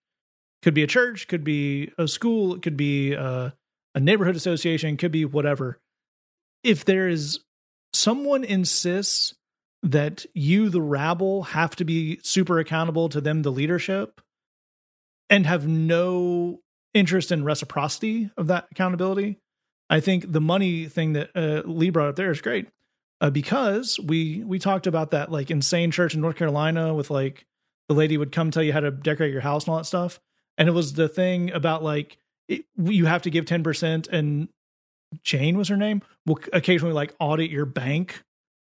could 0.61 0.73
be 0.73 0.83
a 0.83 0.87
church, 0.87 1.27
could 1.27 1.43
be 1.43 1.91
a 1.97 2.07
school, 2.07 2.55
it 2.55 2.61
could 2.61 2.77
be 2.77 3.13
a, 3.13 3.53
a 3.93 3.99
neighborhood 3.99 4.35
association, 4.35 4.97
could 4.97 5.11
be 5.11 5.25
whatever. 5.25 5.79
If 6.63 6.85
there 6.85 7.07
is 7.07 7.39
someone 7.93 8.43
insists 8.43 9.35
that 9.83 10.25
you, 10.33 10.69
the 10.69 10.81
rabble, 10.81 11.43
have 11.43 11.75
to 11.75 11.85
be 11.85 12.19
super 12.23 12.57
accountable 12.59 13.09
to 13.09 13.19
them, 13.19 13.41
the 13.41 13.51
leadership, 13.51 14.21
and 15.29 15.45
have 15.45 15.67
no 15.67 16.61
interest 16.93 17.31
in 17.31 17.43
reciprocity 17.43 18.29
of 18.37 18.47
that 18.47 18.67
accountability, 18.71 19.39
I 19.89 19.99
think 19.99 20.31
the 20.31 20.41
money 20.41 20.85
thing 20.87 21.13
that 21.13 21.29
uh, 21.35 21.61
Lee 21.67 21.89
brought 21.89 22.09
up 22.09 22.15
there 22.15 22.31
is 22.31 22.41
great 22.41 22.67
uh, 23.21 23.29
because 23.29 23.99
we 23.99 24.43
we 24.43 24.59
talked 24.59 24.87
about 24.87 25.11
that 25.11 25.31
like 25.31 25.51
insane 25.51 25.91
church 25.91 26.15
in 26.15 26.21
North 26.21 26.35
Carolina 26.37 26.93
with 26.93 27.09
like 27.09 27.45
the 27.89 27.93
lady 27.95 28.17
would 28.17 28.31
come 28.31 28.49
tell 28.49 28.63
you 28.63 28.73
how 28.73 28.79
to 28.79 28.91
decorate 28.91 29.31
your 29.31 29.41
house 29.41 29.65
and 29.65 29.71
all 29.71 29.77
that 29.77 29.85
stuff, 29.85 30.19
and 30.57 30.67
it 30.69 30.71
was 30.71 30.93
the 30.93 31.09
thing 31.09 31.51
about 31.51 31.83
like 31.83 32.17
it, 32.47 32.65
you 32.77 33.05
have 33.05 33.21
to 33.23 33.29
give 33.29 33.45
ten 33.45 33.61
percent, 33.63 34.07
and 34.07 34.47
Jane 35.23 35.57
was 35.57 35.67
her 35.67 35.77
name 35.77 36.01
will 36.25 36.39
occasionally 36.53 36.93
like 36.93 37.13
audit 37.19 37.51
your 37.51 37.65
bank 37.65 38.23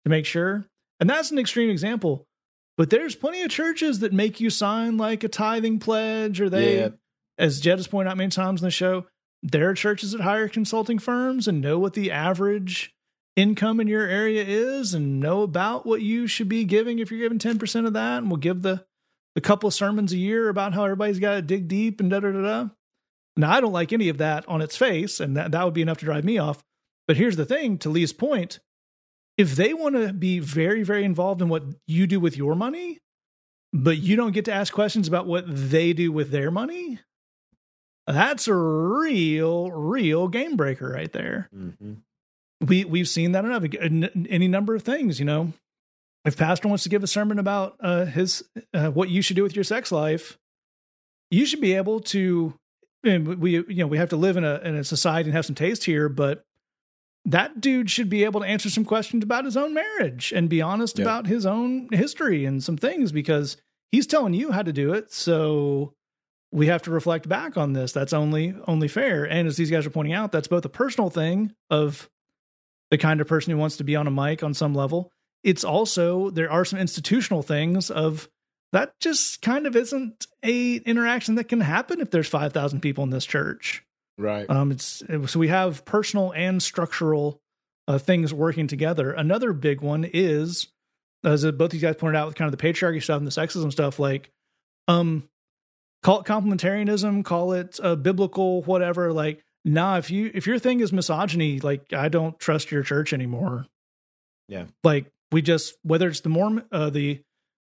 to 0.03 0.09
make 0.09 0.25
sure, 0.25 0.65
and 0.99 1.09
that's 1.09 1.31
an 1.31 1.39
extreme 1.39 1.69
example. 1.69 2.25
But 2.77 2.89
there's 2.89 3.15
plenty 3.15 3.41
of 3.43 3.49
churches 3.49 3.99
that 3.99 4.11
make 4.11 4.41
you 4.41 4.49
sign 4.49 4.97
like 4.97 5.23
a 5.23 5.29
tithing 5.29 5.79
pledge, 5.79 6.41
or 6.41 6.49
they, 6.49 6.79
Yeah. 6.79 6.89
as 7.37 7.61
Jed 7.61 7.77
has 7.79 7.87
pointed 7.87 8.09
out 8.11 8.17
many 8.17 8.29
times 8.31 8.61
in 8.61 8.65
the 8.65 8.71
show, 8.71 9.05
there 9.45 9.69
are 9.69 9.75
churches 9.75 10.11
that 10.11 10.21
hire 10.21 10.49
consulting 10.49 10.97
firms 10.97 11.47
and 11.47 11.61
know 11.61 11.77
what 11.77 11.93
the 11.93 12.11
average 12.11 12.95
income 13.35 13.79
in 13.79 13.87
your 13.87 14.07
area 14.07 14.43
is 14.43 14.93
and 14.93 15.19
know 15.19 15.43
about 15.43 15.85
what 15.85 16.01
you 16.01 16.25
should 16.25 16.49
be 16.49 16.63
giving 16.63 16.99
if 16.99 17.11
you're 17.11 17.19
giving 17.19 17.37
10% 17.37 17.85
of 17.85 17.93
that 17.93 18.19
and 18.19 18.31
we'll 18.31 18.37
give 18.37 18.63
the 18.63 18.83
a 19.35 19.41
couple 19.41 19.67
of 19.67 19.73
sermons 19.73 20.13
a 20.13 20.17
year 20.17 20.49
about 20.49 20.73
how 20.73 20.85
everybody's 20.85 21.19
got 21.19 21.35
to 21.35 21.41
dig 21.41 21.67
deep 21.67 21.99
and 21.99 22.09
da 22.09 22.21
da 22.21 22.31
da 22.31 22.41
da. 22.41 22.69
Now 23.37 23.51
I 23.51 23.59
don't 23.59 23.73
like 23.73 23.91
any 23.93 24.09
of 24.09 24.17
that 24.17 24.47
on 24.47 24.61
its 24.61 24.77
face, 24.77 25.19
and 25.19 25.35
that, 25.35 25.51
that 25.51 25.63
would 25.65 25.73
be 25.73 25.81
enough 25.81 25.97
to 25.97 26.05
drive 26.05 26.23
me 26.23 26.37
off. 26.37 26.63
But 27.05 27.17
here's 27.17 27.35
the 27.35 27.45
thing, 27.45 27.77
to 27.79 27.89
Lee's 27.89 28.13
point, 28.13 28.59
if 29.37 29.57
they 29.57 29.73
want 29.73 29.95
to 29.95 30.13
be 30.13 30.39
very, 30.39 30.83
very 30.83 31.03
involved 31.03 31.41
in 31.41 31.49
what 31.49 31.65
you 31.85 32.07
do 32.07 32.21
with 32.21 32.37
your 32.37 32.55
money, 32.55 32.99
but 33.73 33.97
you 33.97 34.15
don't 34.15 34.31
get 34.31 34.45
to 34.45 34.53
ask 34.53 34.73
questions 34.73 35.09
about 35.09 35.27
what 35.27 35.43
they 35.47 35.91
do 35.91 36.13
with 36.13 36.31
their 36.31 36.49
money, 36.49 36.99
that's 38.07 38.47
a 38.47 38.53
real, 38.53 39.71
real 39.71 40.27
game 40.27 40.55
breaker 40.55 40.89
right 40.89 41.11
there. 41.11 41.49
Mm-hmm. 41.55 41.93
We 42.61 42.85
we've 42.85 43.07
seen 43.07 43.33
that 43.33 43.45
enough. 43.45 43.63
Any 44.29 44.47
number 44.47 44.75
of 44.75 44.83
things, 44.83 45.19
you 45.19 45.25
know. 45.25 45.53
If 46.23 46.37
pastor 46.37 46.67
wants 46.67 46.83
to 46.83 46.89
give 46.89 47.03
a 47.03 47.07
sermon 47.07 47.37
about 47.37 47.75
uh, 47.79 48.05
his 48.05 48.43
uh, 48.73 48.89
what 48.89 49.09
you 49.09 49.21
should 49.21 49.35
do 49.35 49.43
with 49.43 49.55
your 49.55 49.63
sex 49.63 49.91
life, 49.91 50.37
you 51.29 51.45
should 51.45 51.61
be 51.61 51.73
able 51.73 51.99
to. 52.01 52.53
And 53.03 53.39
we 53.39 53.51
you 53.51 53.75
know 53.75 53.87
we 53.87 53.97
have 53.97 54.09
to 54.09 54.15
live 54.15 54.37
in 54.37 54.43
a 54.43 54.59
in 54.63 54.75
a 54.75 54.83
society 54.83 55.29
and 55.29 55.35
have 55.35 55.45
some 55.45 55.55
taste 55.55 55.83
here, 55.83 56.09
but 56.09 56.43
that 57.25 57.59
dude 57.59 57.89
should 57.89 58.09
be 58.09 58.23
able 58.23 58.41
to 58.41 58.47
answer 58.47 58.69
some 58.69 58.85
questions 58.85 59.23
about 59.23 59.45
his 59.45 59.57
own 59.57 59.73
marriage 59.73 60.31
and 60.31 60.47
be 60.47 60.61
honest 60.61 60.99
about 60.99 61.25
his 61.25 61.45
own 61.45 61.87
history 61.91 62.45
and 62.45 62.63
some 62.63 62.77
things 62.77 63.11
because 63.11 63.57
he's 63.91 64.05
telling 64.05 64.35
you 64.35 64.51
how 64.51 64.61
to 64.61 64.71
do 64.71 64.93
it. 64.93 65.11
So 65.11 65.93
we 66.55 66.67
have 66.67 66.83
to 66.83 66.91
reflect 66.91 67.27
back 67.27 67.57
on 67.57 67.73
this. 67.73 67.91
That's 67.91 68.13
only 68.13 68.55
only 68.65 68.87
fair. 68.87 69.25
And 69.25 69.45
as 69.47 69.57
these 69.57 69.69
guys 69.69 69.85
are 69.85 69.89
pointing 69.89 70.13
out, 70.13 70.31
that's 70.31 70.47
both 70.47 70.63
a 70.63 70.69
personal 70.69 71.09
thing 71.09 71.53
of 71.69 72.09
the 72.91 72.97
kind 72.97 73.19
of 73.19 73.27
person 73.27 73.51
who 73.51 73.57
wants 73.57 73.77
to 73.77 73.83
be 73.83 73.97
on 73.97 74.07
a 74.07 74.11
mic 74.11 74.41
on 74.41 74.53
some 74.53 74.73
level. 74.73 75.11
It's 75.43 75.65
also 75.65 76.29
there 76.29 76.49
are 76.49 76.63
some 76.63 76.79
institutional 76.79 77.43
things 77.43 77.91
of 77.91 78.29
that 78.71 78.93
just 79.01 79.41
kind 79.41 79.67
of 79.67 79.75
isn't 79.75 80.27
a 80.43 80.75
interaction 80.77 81.35
that 81.35 81.49
can 81.49 81.59
happen 81.59 81.99
if 81.99 82.09
there's 82.09 82.27
5,000 82.27 82.79
people 82.79 83.03
in 83.03 83.09
this 83.09 83.25
church. 83.25 83.83
Right. 84.17 84.49
Um, 84.49 84.71
it's 84.71 85.03
so 85.27 85.39
we 85.39 85.49
have 85.49 85.83
personal 85.83 86.31
and 86.31 86.63
structural 86.63 87.41
uh, 87.87 87.97
things 87.97 88.33
working 88.33 88.67
together. 88.67 89.11
Another 89.11 89.51
big 89.51 89.81
one 89.81 90.09
is, 90.11 90.67
as 91.25 91.45
both 91.51 91.71
these 91.71 91.81
guys 91.81 91.97
pointed 91.97 92.17
out, 92.17 92.27
with 92.27 92.35
kind 92.35 92.51
of 92.51 92.57
the 92.57 92.63
patriarchy 92.63 93.03
stuff 93.03 93.17
and 93.17 93.27
the 93.27 93.31
sexism 93.31 93.73
stuff. 93.73 93.99
Like, 93.99 94.31
um, 94.87 95.27
call 96.05 96.19
it 96.19 96.25
complementarianism, 96.27 97.25
call 97.25 97.53
it 97.53 97.79
uh, 97.81 97.95
biblical, 97.95 98.61
whatever. 98.61 99.11
Like, 99.11 99.43
nah, 99.65 99.97
if 99.97 100.11
you 100.11 100.29
if 100.35 100.45
your 100.45 100.59
thing 100.59 100.79
is 100.79 100.93
misogyny, 100.93 101.59
like 101.59 101.93
I 101.93 102.09
don't 102.09 102.39
trust 102.39 102.71
your 102.71 102.83
church 102.83 103.11
anymore. 103.11 103.65
Yeah. 104.47 104.65
like 104.83 105.07
we 105.31 105.41
just 105.41 105.75
whether 105.81 106.07
it's 106.07 106.19
the 106.19 106.29
Mormon, 106.29 106.65
uh, 106.71 106.91
the 106.91 107.21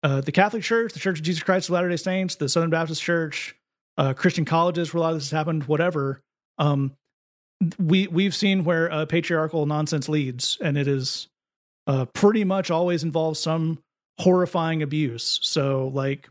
uh, 0.03 0.20
the 0.20 0.32
Catholic 0.32 0.64
Church, 0.64 0.93
the 0.93 0.99
Church 0.99 1.20
of 1.20 1.24
Jesus 1.24 1.45
Christ 1.45 1.68
of 1.68 1.74
Latter 1.74 1.89
Day 1.89 1.97
Saints, 1.97 2.35
the 2.35 2.49
Southern 2.49 2.70
Baptist 2.70 3.01
Church, 3.01 3.55
uh, 3.97 4.14
Christian 4.14 4.45
colleges 4.45 4.93
where 4.93 4.99
a 4.99 5.03
lot 5.03 5.12
of 5.12 5.18
this 5.18 5.30
has 5.30 5.37
happened, 5.39 5.64
whatever. 5.64 6.20
Um, 6.59 6.97
we 7.78 8.09
we've 8.09 8.35
seen 8.35 8.64
where 8.64 8.91
uh, 8.91 9.07
patriarchal 9.07 9.64
nonsense 9.66 10.09
leads, 10.09 10.59
and 10.61 10.76
it 10.76 10.89
is 10.89 11.28
uh, 11.87 12.07
pretty 12.07 12.43
much 12.43 12.72
always 12.72 13.05
involves 13.05 13.39
some 13.39 13.78
horrifying 14.18 14.82
abuse. 14.82 15.39
So, 15.43 15.93
like, 15.95 16.28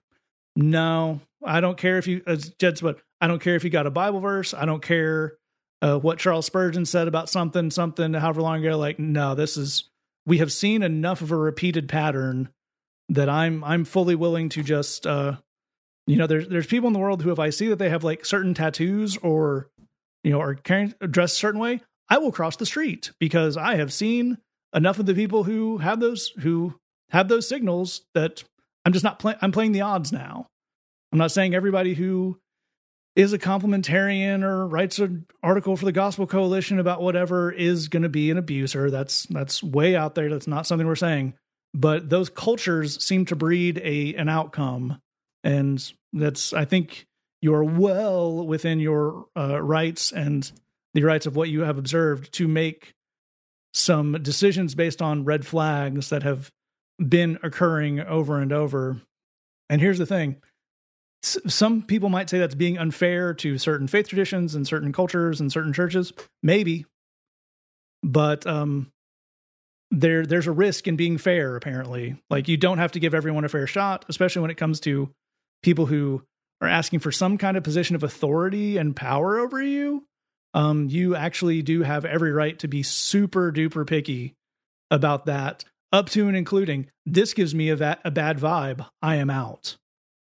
no, 0.56 1.22
I 1.44 1.62
don't 1.62 1.78
care 1.78 1.98
if 1.98 2.08
you, 2.08 2.22
as 2.28 2.50
Jed 2.60 2.78
said, 2.78 2.96
I 3.20 3.28
don't 3.28 3.42
care 3.42 3.56
if 3.56 3.64
you 3.64 3.70
got 3.70 3.88
a 3.88 3.92
Bible 3.92 4.20
verse. 4.20 4.54
I 4.54 4.66
don't 4.66 4.82
care 4.82 5.38
uh, 5.82 5.98
what 5.98 6.20
Charles 6.20 6.46
Spurgeon 6.46 6.86
said 6.86 7.08
about 7.08 7.30
something, 7.30 7.72
something, 7.72 8.14
however 8.14 8.42
long 8.42 8.66
ago. 8.66 8.78
Like, 8.78 9.00
no, 9.00 9.36
this 9.36 9.58
is 9.58 9.90
we 10.26 10.38
have 10.38 10.52
seen 10.52 10.84
enough 10.84 11.22
of 11.22 11.32
a 11.32 11.38
repeated 11.38 11.90
pattern 11.90 12.50
that 13.10 13.30
I'm 13.30 13.64
I'm 13.64 13.86
fully 13.86 14.16
willing 14.16 14.50
to 14.50 14.64
just 14.64 15.06
uh 15.06 15.38
you 16.08 16.16
know 16.16 16.28
there's 16.28 16.48
there's 16.48 16.68
people 16.68 16.88
in 16.88 16.94
the 16.94 17.00
world 17.00 17.22
who 17.22 17.32
if 17.32 17.40
I 17.40 17.50
see 17.50 17.68
that 17.68 17.80
they 17.80 17.90
have 17.90 18.04
like 18.04 18.26
certain 18.26 18.54
tattoos 18.54 19.18
or 19.18 19.70
you 20.24 20.32
know 20.32 20.40
are 20.40 20.56
carrying 20.56 20.94
dressed 21.10 21.36
a 21.36 21.40
certain 21.40 21.60
way, 21.60 21.82
I 22.10 22.18
will 22.20 22.32
cross 22.32 22.56
the 22.56 22.66
street 22.66 23.12
because 23.20 23.58
I 23.58 23.76
have 23.76 23.92
seen 23.92 24.38
enough 24.74 25.00
of 25.00 25.06
the 25.06 25.16
people 25.16 25.44
who 25.44 25.80
have 25.80 26.00
those 26.00 26.32
who 26.40 26.80
have 27.10 27.28
those 27.28 27.48
signals 27.48 28.04
that 28.14 28.44
I'm 28.86 28.94
just 28.94 29.04
not 29.04 29.20
playing 29.20 29.38
I'm 29.42 29.52
playing 29.52 29.72
the 29.72 29.82
odds 29.82 30.12
now. 30.12 30.48
I'm 31.12 31.20
not 31.20 31.32
saying 31.32 31.54
everybody 31.54 31.94
who 31.94 32.40
is 33.16 33.34
a 33.34 33.40
complementarian 33.40 34.44
or 34.44 34.68
writes 34.68 34.98
an 35.00 35.28
article 35.44 35.78
for 35.78 35.86
the 35.86 35.92
Gospel 35.92 36.26
Coalition 36.26 36.80
about 36.80 37.02
whatever 37.02 37.52
is 37.52 37.88
going 37.88 38.04
to 38.04 38.10
be 38.10 38.32
an 38.32 38.38
abuser. 38.38 38.90
That's 38.90 39.26
that's 39.28 39.62
way 39.62 39.96
out 39.96 40.16
there. 40.16 40.30
That's 40.30 40.48
not 40.48 40.66
something 40.66 40.88
we're 40.88 40.96
saying. 40.96 41.36
But 41.74 42.10
those 42.10 42.30
cultures 42.30 43.04
seem 43.04 43.26
to 43.26 43.36
breed 43.36 43.80
a 43.84 44.16
an 44.16 44.30
outcome, 44.30 45.00
and 45.44 45.94
that's 46.12 46.54
I 46.54 46.66
think 46.66 47.06
you're 47.42 47.64
well 47.64 48.46
within 48.46 48.80
your 48.80 49.26
uh, 49.38 49.62
rights 49.62 50.12
and 50.12 50.52
the 50.94 51.04
rights 51.04 51.26
of 51.26 51.36
what 51.36 51.50
you 51.50 51.62
have 51.62 51.78
observed 51.78 52.34
to 52.34 52.48
make 52.48 52.94
some 53.74 54.14
decisions 54.22 54.76
based 54.76 55.02
on 55.02 55.26
red 55.26 55.46
flags 55.46 56.10
that 56.10 56.24
have 56.24 56.52
been 57.08 57.40
occurring 57.44 58.00
over 58.00 58.40
and 58.40 58.52
over. 58.52 58.98
And 59.70 59.82
here's 59.82 59.98
the 59.98 60.06
thing 60.06 60.38
S- 61.24 61.38
some 61.48 61.82
people 61.82 62.10
might 62.10 62.30
say 62.30 62.40
that's 62.40 62.56
being 62.56 62.78
unfair 62.78 63.34
to 63.36 63.58
certain 63.58 63.88
faith 63.88 64.08
traditions 64.08 64.56
and 64.56 64.68
certain 64.68 64.92
cultures 64.92 65.40
and 65.40 65.52
certain 65.52 65.74
churches. 65.74 66.14
Maybe. 66.42 66.86
But 68.04 68.46
um, 68.46 68.92
there 69.94 70.26
there's 70.26 70.48
a 70.48 70.52
risk 70.52 70.88
in 70.88 70.96
being 70.96 71.18
fair 71.20 71.56
apparently 71.56 72.18
like 72.30 72.48
you 72.48 72.58
don't 72.58 72.80
have 72.80 72.92
to 72.92 73.00
give 73.00 73.14
everyone 73.14 73.46
a 73.46 73.50
fair 73.50 73.68
shot 73.68 74.06
especially 74.10 74.42
when 74.42 74.50
it 74.50 74.58
comes 74.58 74.80
to 74.80 75.10
people 75.62 75.86
who 75.86 76.24
are 76.62 76.68
asking 76.68 77.00
for 77.00 77.12
some 77.12 77.38
kind 77.38 77.56
of 77.56 77.64
position 77.64 77.96
of 77.96 78.02
authority 78.02 78.78
and 78.78 78.96
power 78.96 79.38
over 79.38 79.62
you 79.62 80.04
um 80.56 80.90
you 80.90 81.16
actually 81.16 81.62
do 81.62 81.84
have 81.84 82.06
every 82.06 82.32
right 82.32 82.58
to 82.58 82.68
be 82.68 82.82
super 82.82 83.52
duper 83.52 83.86
picky 83.86 84.34
about 84.90 85.28
that 85.28 85.64
up 85.94 86.10
to 86.10 86.28
and 86.28 86.36
including 86.36 86.88
this 87.06 87.34
gives 87.34 87.56
me 87.56 87.70
a, 87.70 87.76
va- 87.78 88.00
a 88.04 88.12
bad 88.12 88.38
vibe 88.40 88.86
i 89.02 89.16
am 89.16 89.30
out 89.30 89.78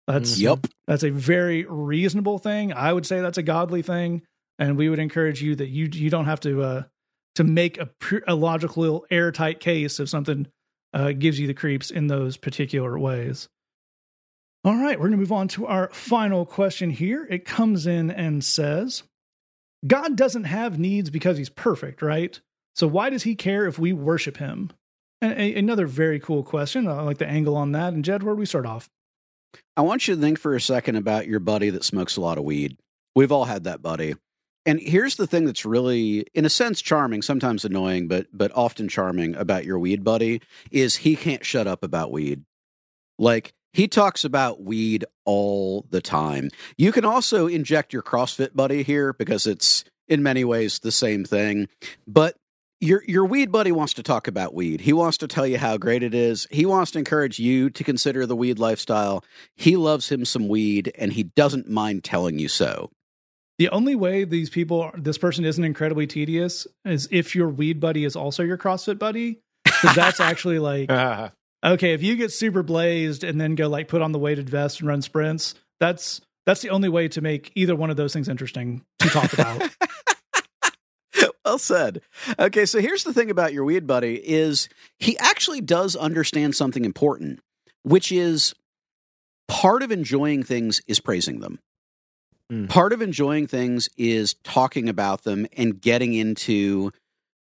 that's 0.08 0.40
Yep. 0.40 0.68
that's 0.88 1.04
a 1.04 1.10
very 1.10 1.66
reasonable 1.68 2.38
thing 2.40 2.72
i 2.72 2.94
would 2.94 3.06
say 3.06 3.20
that's 3.20 3.38
a 3.38 3.44
godly 3.44 3.82
thing 3.82 4.22
and 4.60 4.78
we 4.78 4.88
would 4.88 5.00
encourage 5.00 5.42
you 5.42 5.56
that 5.56 5.68
you 5.70 5.90
you 5.92 6.10
don't 6.10 6.26
have 6.26 6.40
to 6.42 6.62
uh 6.62 6.84
to 7.36 7.44
make 7.44 7.80
a, 7.80 7.88
pr- 8.00 8.18
a 8.28 8.36
logical 8.36 9.06
airtight 9.10 9.60
case 9.60 10.00
if 10.00 10.08
something 10.08 10.48
uh, 10.94 11.12
gives 11.14 11.40
you 11.40 11.48
the 11.48 11.54
creeps 11.56 11.90
in 11.90 12.06
those 12.06 12.38
particular 12.38 13.00
ways. 13.00 13.50
All 14.64 14.76
right, 14.76 15.00
we're 15.00 15.08
going 15.08 15.14
to 15.14 15.18
move 15.18 15.32
on 15.32 15.48
to 15.50 15.66
our 15.66 15.90
final 15.92 16.46
question 16.46 16.92
here. 16.92 17.28
It 17.30 17.44
comes 17.46 17.88
in 17.88 18.12
and 18.12 18.44
says, 18.46 19.02
God 19.88 20.16
doesn't 20.16 20.44
have 20.44 20.78
needs 20.78 21.10
because 21.10 21.40
he's 21.40 21.50
perfect, 21.50 22.04
right? 22.04 22.40
So 22.76 22.88
why 22.88 23.10
does 23.10 23.24
he 23.24 23.34
care 23.36 23.66
if 23.66 23.80
we 23.80 23.92
worship 23.94 24.38
him? 24.38 24.72
A- 25.24 25.56
another 25.56 25.88
very 25.88 26.20
cool 26.20 26.44
question. 26.44 26.88
I 26.88 27.02
like 27.02 27.18
the 27.18 27.28
angle 27.28 27.56
on 27.56 27.72
that. 27.72 27.94
And 27.94 28.04
Jed, 28.04 28.24
where 28.24 28.36
do 28.36 28.40
we 28.40 28.46
start 28.46 28.66
off? 28.66 28.90
I 29.78 29.82
want 29.82 30.08
you 30.08 30.16
to 30.16 30.22
think 30.22 30.40
for 30.40 30.56
a 30.56 30.62
second 30.62 30.96
about 30.96 31.28
your 31.28 31.40
buddy 31.40 31.70
that 31.70 31.84
smokes 31.84 32.18
a 32.18 32.22
lot 32.22 32.38
of 32.38 32.44
weed. 32.44 32.78
We've 33.16 33.32
all 33.32 33.46
had 33.46 33.64
that 33.66 33.82
buddy. 33.82 34.16
And 34.66 34.80
here's 34.80 35.16
the 35.16 35.28
thing 35.28 35.46
that's 35.46 35.66
really, 35.66 36.26
in 36.34 36.46
a 36.46 36.50
sense, 36.50 36.82
charming, 36.82 37.22
sometimes 37.22 37.66
annoying, 37.66 38.08
but 38.08 38.28
but 38.32 38.52
often 38.56 38.88
charming 38.88 39.36
about 39.36 39.66
your 39.66 39.78
weed 39.78 40.04
buddy 40.04 40.42
is 40.72 40.98
he 40.98 41.16
can't 41.16 41.46
shut 41.46 41.68
up 41.68 41.84
about 41.84 42.12
weed. 42.12 42.44
Like 43.20 43.54
he 43.74 43.88
talks 43.88 44.24
about 44.24 44.62
weed 44.62 45.06
all 45.26 45.86
the 45.90 46.02
time. 46.02 46.50
You 46.78 46.92
can 46.92 47.04
also 47.04 47.48
inject 47.48 47.92
your 47.92 48.04
CrossFit 48.04 48.56
buddy 48.56 48.84
here 48.84 49.14
because 49.14 49.48
it's 49.48 49.84
in 50.08 50.24
many 50.24 50.46
ways 50.46 50.80
the 50.80 50.92
same 50.92 51.26
thing. 51.26 51.68
But 52.08 52.38
your 52.84 53.04
your 53.08 53.26
weed 53.26 53.52
buddy 53.52 53.72
wants 53.72 53.94
to 53.94 54.04
talk 54.04 54.28
about 54.28 54.54
weed. 54.54 54.82
He 54.82 54.94
wants 54.94 55.18
to 55.20 55.28
tell 55.28 55.48
you 55.48 55.58
how 55.58 55.78
great 55.78 56.04
it 56.04 56.14
is. 56.14 56.48
He 56.52 56.66
wants 56.66 56.92
to 56.92 57.00
encourage 57.00 57.40
you 57.40 57.70
to 57.72 57.84
consider 57.84 58.26
the 58.26 58.36
weed 58.36 58.60
lifestyle. 58.60 59.24
He 59.56 59.78
loves 59.78 60.10
him 60.10 60.26
some 60.26 60.48
weed 60.48 60.92
and 60.98 61.14
he 61.14 61.24
doesn't 61.24 61.70
mind 61.70 62.04
telling 62.04 62.40
you 62.40 62.50
so. 62.50 62.92
The 63.58 63.70
only 63.70 63.96
way 63.96 64.26
these 64.26 64.50
people, 64.50 64.92
this 64.98 65.18
person 65.18 65.46
isn't 65.46 65.64
incredibly 65.64 66.08
tedious 66.08 66.68
is 66.84 67.08
if 67.12 67.36
your 67.36 67.48
weed 67.48 67.80
buddy 67.80 68.04
is 68.04 68.16
also 68.16 68.44
your 68.44 68.58
CrossFit 68.58 69.00
buddy. 69.00 69.40
Because 69.64 69.96
that's 69.96 70.20
actually 70.20 70.60
like, 70.60 70.92
okay, 71.64 71.94
if 71.94 72.04
you 72.04 72.16
get 72.16 72.32
super 72.32 72.64
blazed 72.64 73.24
and 73.24 73.40
then 73.40 73.56
go 73.56 73.70
like 73.70 73.88
put 73.88 74.02
on 74.02 74.12
the 74.12 74.20
weighted 74.20 74.50
vest 74.50 74.80
and 74.80 74.90
run 74.90 75.02
sprints, 75.02 75.56
that's 75.80 76.20
that's 76.46 76.62
the 76.62 76.72
only 76.72 76.90
way 76.90 77.08
to 77.08 77.22
make 77.22 77.52
either 77.56 77.76
one 77.76 77.90
of 77.90 77.96
those 77.96 78.12
things 78.12 78.28
interesting 78.28 78.84
to 79.00 79.10
talk 79.10 79.32
about. 79.32 79.70
well 81.46 81.58
said. 81.58 82.02
Okay, 82.40 82.66
so 82.66 82.80
here's 82.80 83.04
the 83.04 83.14
thing 83.14 83.30
about 83.30 83.54
your 83.54 83.64
weed 83.64 83.88
buddy 83.88 84.16
is 84.16 84.70
he 85.00 85.18
actually 85.18 85.62
does 85.62 85.96
understand 85.96 86.56
something 86.56 86.86
important, 86.86 87.40
which 87.84 88.12
is 88.12 88.54
part 89.48 89.84
of 89.84 89.92
enjoying 89.92 90.44
things 90.44 90.82
is 90.88 91.00
praising 91.00 91.40
them. 91.40 91.60
Mm. 92.52 92.70
Part 92.70 92.94
of 92.94 93.02
enjoying 93.02 93.48
things 93.48 93.90
is 93.98 94.36
talking 94.44 94.90
about 94.90 95.24
them 95.24 95.48
and 95.56 95.80
getting 95.80 96.14
into 96.14 96.92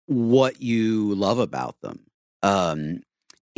what 0.07 0.61
you 0.63 1.15
love 1.15 1.39
about 1.39 1.81
them. 1.83 2.01
Um, 2.43 3.01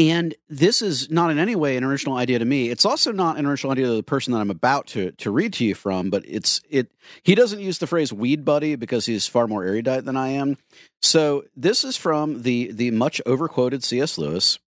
and 0.00 0.34
this 0.48 0.80
is 0.80 1.10
not 1.10 1.30
in 1.30 1.38
any 1.38 1.54
way 1.54 1.76
an 1.76 1.84
original 1.84 2.16
idea 2.16 2.38
to 2.38 2.44
me. 2.46 2.70
It's 2.70 2.86
also 2.86 3.12
not 3.12 3.36
an 3.36 3.44
original 3.44 3.72
idea 3.72 3.84
to 3.84 3.96
the 3.96 4.02
person 4.02 4.32
that 4.32 4.38
I'm 4.38 4.50
about 4.50 4.86
to 4.88 5.12
to 5.12 5.30
read 5.30 5.52
to 5.54 5.64
you 5.66 5.74
from. 5.74 6.08
But 6.08 6.24
it's 6.26 6.62
it. 6.70 6.90
He 7.22 7.34
doesn't 7.34 7.60
use 7.60 7.78
the 7.78 7.86
phrase 7.86 8.10
"weed 8.10 8.42
buddy" 8.42 8.76
because 8.76 9.04
he's 9.04 9.26
far 9.26 9.46
more 9.46 9.62
erudite 9.62 10.06
than 10.06 10.16
I 10.16 10.28
am. 10.28 10.56
So 11.02 11.44
this 11.54 11.84
is 11.84 11.98
from 11.98 12.42
the 12.42 12.72
the 12.72 12.90
much 12.92 13.20
overquoted 13.26 13.84
C.S. 13.84 14.16
Lewis. 14.16 14.58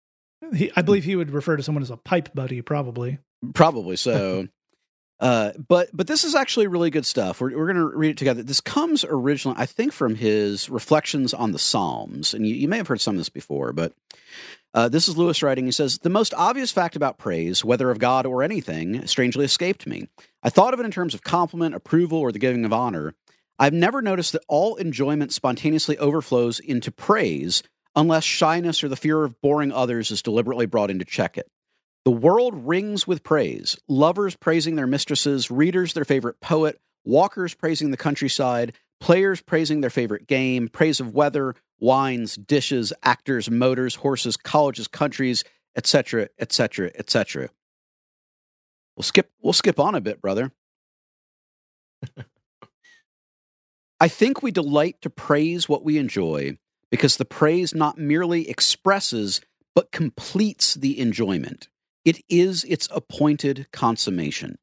he, 0.53 0.71
I 0.75 0.83
believe 0.83 1.03
he 1.03 1.15
would 1.15 1.31
refer 1.31 1.57
to 1.57 1.63
someone 1.63 1.81
as 1.81 1.89
a 1.89 1.97
pipe 1.97 2.29
buddy, 2.35 2.61
probably. 2.61 3.17
Probably 3.55 3.95
so. 3.95 4.47
uh, 5.23 5.53
but 5.69 5.89
but 5.93 6.05
this 6.05 6.25
is 6.25 6.35
actually 6.35 6.67
really 6.67 6.89
good 6.89 7.05
stuff. 7.05 7.39
We're 7.39 7.57
we're 7.57 7.71
going 7.71 7.77
to 7.77 7.97
read 7.97 8.09
it 8.09 8.17
together. 8.17 8.43
This 8.43 8.59
comes 8.59 9.05
originally, 9.07 9.57
I 9.57 9.65
think, 9.65 9.93
from 9.93 10.15
his 10.15 10.69
reflections 10.69 11.33
on 11.33 11.53
the 11.53 11.59
Psalms, 11.59 12.33
and 12.33 12.45
you, 12.45 12.53
you 12.53 12.67
may 12.67 12.75
have 12.75 12.89
heard 12.89 12.99
some 12.99 13.15
of 13.15 13.19
this 13.19 13.29
before, 13.29 13.73
but. 13.73 13.93
Uh, 14.75 14.89
this 14.89 15.07
is 15.07 15.15
Lewis 15.15 15.43
writing. 15.43 15.67
He 15.67 15.71
says, 15.71 15.99
The 15.99 16.09
most 16.09 16.33
obvious 16.33 16.71
fact 16.71 16.95
about 16.95 17.19
praise, 17.19 17.63
whether 17.63 17.91
of 17.91 17.99
God 17.99 18.25
or 18.25 18.41
anything, 18.41 19.05
strangely 19.05 19.45
escaped 19.45 19.85
me. 19.85 20.07
I 20.41 20.49
thought 20.49 20.73
of 20.73 20.79
it 20.79 20.85
in 20.87 20.91
terms 20.91 21.13
of 21.13 21.21
compliment, 21.21 21.75
approval, 21.75 22.17
or 22.17 22.31
the 22.31 22.39
giving 22.39 22.65
of 22.65 22.73
honor. 22.73 23.13
I've 23.59 23.71
never 23.71 24.01
noticed 24.01 24.31
that 24.31 24.41
all 24.47 24.75
enjoyment 24.77 25.31
spontaneously 25.31 25.99
overflows 25.99 26.59
into 26.59 26.91
praise 26.91 27.61
unless 27.95 28.23
shyness 28.23 28.83
or 28.83 28.87
the 28.87 28.95
fear 28.95 29.23
of 29.23 29.39
boring 29.41 29.71
others 29.71 30.09
is 30.09 30.23
deliberately 30.23 30.65
brought 30.65 30.89
in 30.89 30.97
to 30.97 31.05
check 31.05 31.37
it. 31.37 31.47
The 32.05 32.11
world 32.11 32.67
rings 32.67 33.07
with 33.07 33.23
praise 33.23 33.77
lovers 33.87 34.35
praising 34.35 34.75
their 34.75 34.87
mistresses, 34.87 35.49
readers 35.49 35.93
their 35.93 36.03
favorite 36.03 36.41
poet, 36.41 36.81
walkers 37.05 37.53
praising 37.53 37.91
the 37.91 37.97
countryside, 37.97 38.73
players 38.99 39.41
praising 39.41 39.81
their 39.81 39.89
favorite 39.89 40.27
game, 40.27 40.67
praise 40.67 40.99
of 40.99 41.13
weather, 41.13 41.55
wines, 41.79 42.35
dishes, 42.35 42.91
actors, 43.03 43.49
motors, 43.49 43.95
horses, 43.95 44.35
colleges, 44.35 44.87
countries, 44.87 45.45
etc., 45.77 46.27
etc., 46.39 46.91
etc. 46.95 47.49
We'll 48.97 49.03
skip 49.03 49.31
we'll 49.41 49.53
skip 49.53 49.79
on 49.79 49.95
a 49.95 50.01
bit, 50.01 50.21
brother. 50.21 50.51
I 53.99 54.09
think 54.09 54.43
we 54.43 54.51
delight 54.51 55.01
to 55.03 55.09
praise 55.09 55.69
what 55.69 55.85
we 55.85 55.97
enjoy 55.97 56.57
because 56.91 57.15
the 57.15 57.23
praise 57.23 57.73
not 57.73 57.97
merely 57.97 58.49
expresses 58.49 59.39
but 59.73 59.91
completes 59.91 60.73
the 60.75 60.99
enjoyment. 60.99 61.69
It 62.05 62.21
is 62.29 62.63
its 62.65 62.87
appointed 62.91 63.67
consummation. 63.71 64.57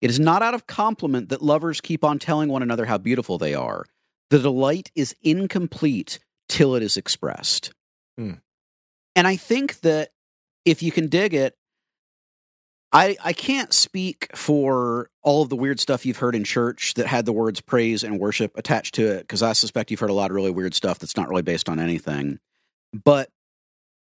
It 0.00 0.10
is 0.10 0.20
not 0.20 0.42
out 0.42 0.54
of 0.54 0.66
compliment 0.66 1.30
that 1.30 1.42
lovers 1.42 1.80
keep 1.80 2.04
on 2.04 2.18
telling 2.18 2.48
one 2.48 2.62
another 2.62 2.86
how 2.86 2.98
beautiful 2.98 3.38
they 3.38 3.54
are. 3.54 3.84
The 4.30 4.38
delight 4.38 4.90
is 4.94 5.16
incomplete 5.22 6.20
till 6.48 6.74
it 6.74 6.82
is 6.82 6.96
expressed. 6.96 7.72
Hmm. 8.16 8.34
And 9.16 9.26
I 9.26 9.36
think 9.36 9.80
that 9.80 10.10
if 10.64 10.82
you 10.82 10.92
can 10.92 11.08
dig 11.08 11.34
it, 11.34 11.56
I 12.92 13.16
I 13.22 13.32
can't 13.32 13.72
speak 13.72 14.28
for 14.34 15.10
all 15.22 15.42
of 15.42 15.48
the 15.48 15.56
weird 15.56 15.80
stuff 15.80 16.06
you've 16.06 16.18
heard 16.18 16.34
in 16.34 16.44
church 16.44 16.94
that 16.94 17.06
had 17.06 17.26
the 17.26 17.32
words 17.32 17.60
praise 17.60 18.02
and 18.02 18.18
worship 18.18 18.56
attached 18.56 18.94
to 18.94 19.06
it 19.06 19.20
because 19.20 19.42
I 19.42 19.52
suspect 19.52 19.90
you've 19.90 20.00
heard 20.00 20.10
a 20.10 20.14
lot 20.14 20.30
of 20.30 20.36
really 20.36 20.50
weird 20.50 20.74
stuff 20.74 20.98
that's 20.98 21.16
not 21.16 21.28
really 21.28 21.42
based 21.42 21.68
on 21.68 21.80
anything. 21.80 22.38
But 22.92 23.28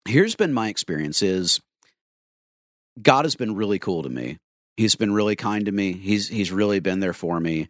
here's 0.08 0.36
been 0.36 0.54
my 0.54 0.70
experience 0.70 1.22
is 1.22 1.62
God 3.02 3.26
has 3.26 3.36
been 3.36 3.56
really 3.56 3.80
cool 3.80 4.04
to 4.04 4.10
me. 4.10 4.38
He's 4.78 4.96
been 4.96 5.14
really 5.14 5.36
kind 5.36 5.66
to 5.66 5.72
me. 5.72 5.94
He's 5.94 6.28
he's 6.28 6.52
really 6.52 6.80
been 6.80 7.00
there 7.00 7.14
for 7.14 7.40
me. 7.40 7.70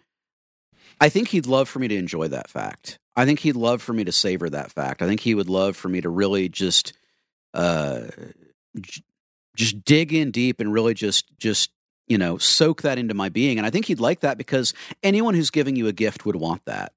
I 1.01 1.09
think 1.09 1.29
he'd 1.29 1.47
love 1.47 1.67
for 1.67 1.79
me 1.79 1.87
to 1.87 1.95
enjoy 1.95 2.29
that 2.29 2.49
fact. 2.49 2.99
I 3.15 3.25
think 3.25 3.39
he'd 3.39 3.55
love 3.55 3.81
for 3.81 3.93
me 3.93 4.03
to 4.05 4.11
savor 4.11 4.49
that 4.49 4.71
fact. 4.71 5.01
I 5.01 5.07
think 5.07 5.19
he 5.19 5.35
would 5.35 5.49
love 5.49 5.75
for 5.75 5.89
me 5.89 6.01
to 6.01 6.09
really 6.09 6.49
just 6.49 6.93
uh 7.53 8.07
j- 8.79 9.03
just 9.55 9.85
dig 9.85 10.13
in 10.13 10.31
deep 10.31 10.59
and 10.59 10.73
really 10.73 10.93
just 10.93 11.25
just 11.37 11.71
you 12.07 12.17
know 12.17 12.37
soak 12.37 12.81
that 12.81 12.97
into 12.97 13.13
my 13.13 13.29
being 13.29 13.57
and 13.57 13.65
i 13.65 13.69
think 13.69 13.85
he'd 13.85 13.99
like 13.99 14.21
that 14.21 14.37
because 14.37 14.73
anyone 15.01 15.33
who's 15.33 15.51
giving 15.51 15.75
you 15.75 15.87
a 15.87 15.93
gift 15.93 16.25
would 16.25 16.35
want 16.35 16.63
that 16.65 16.93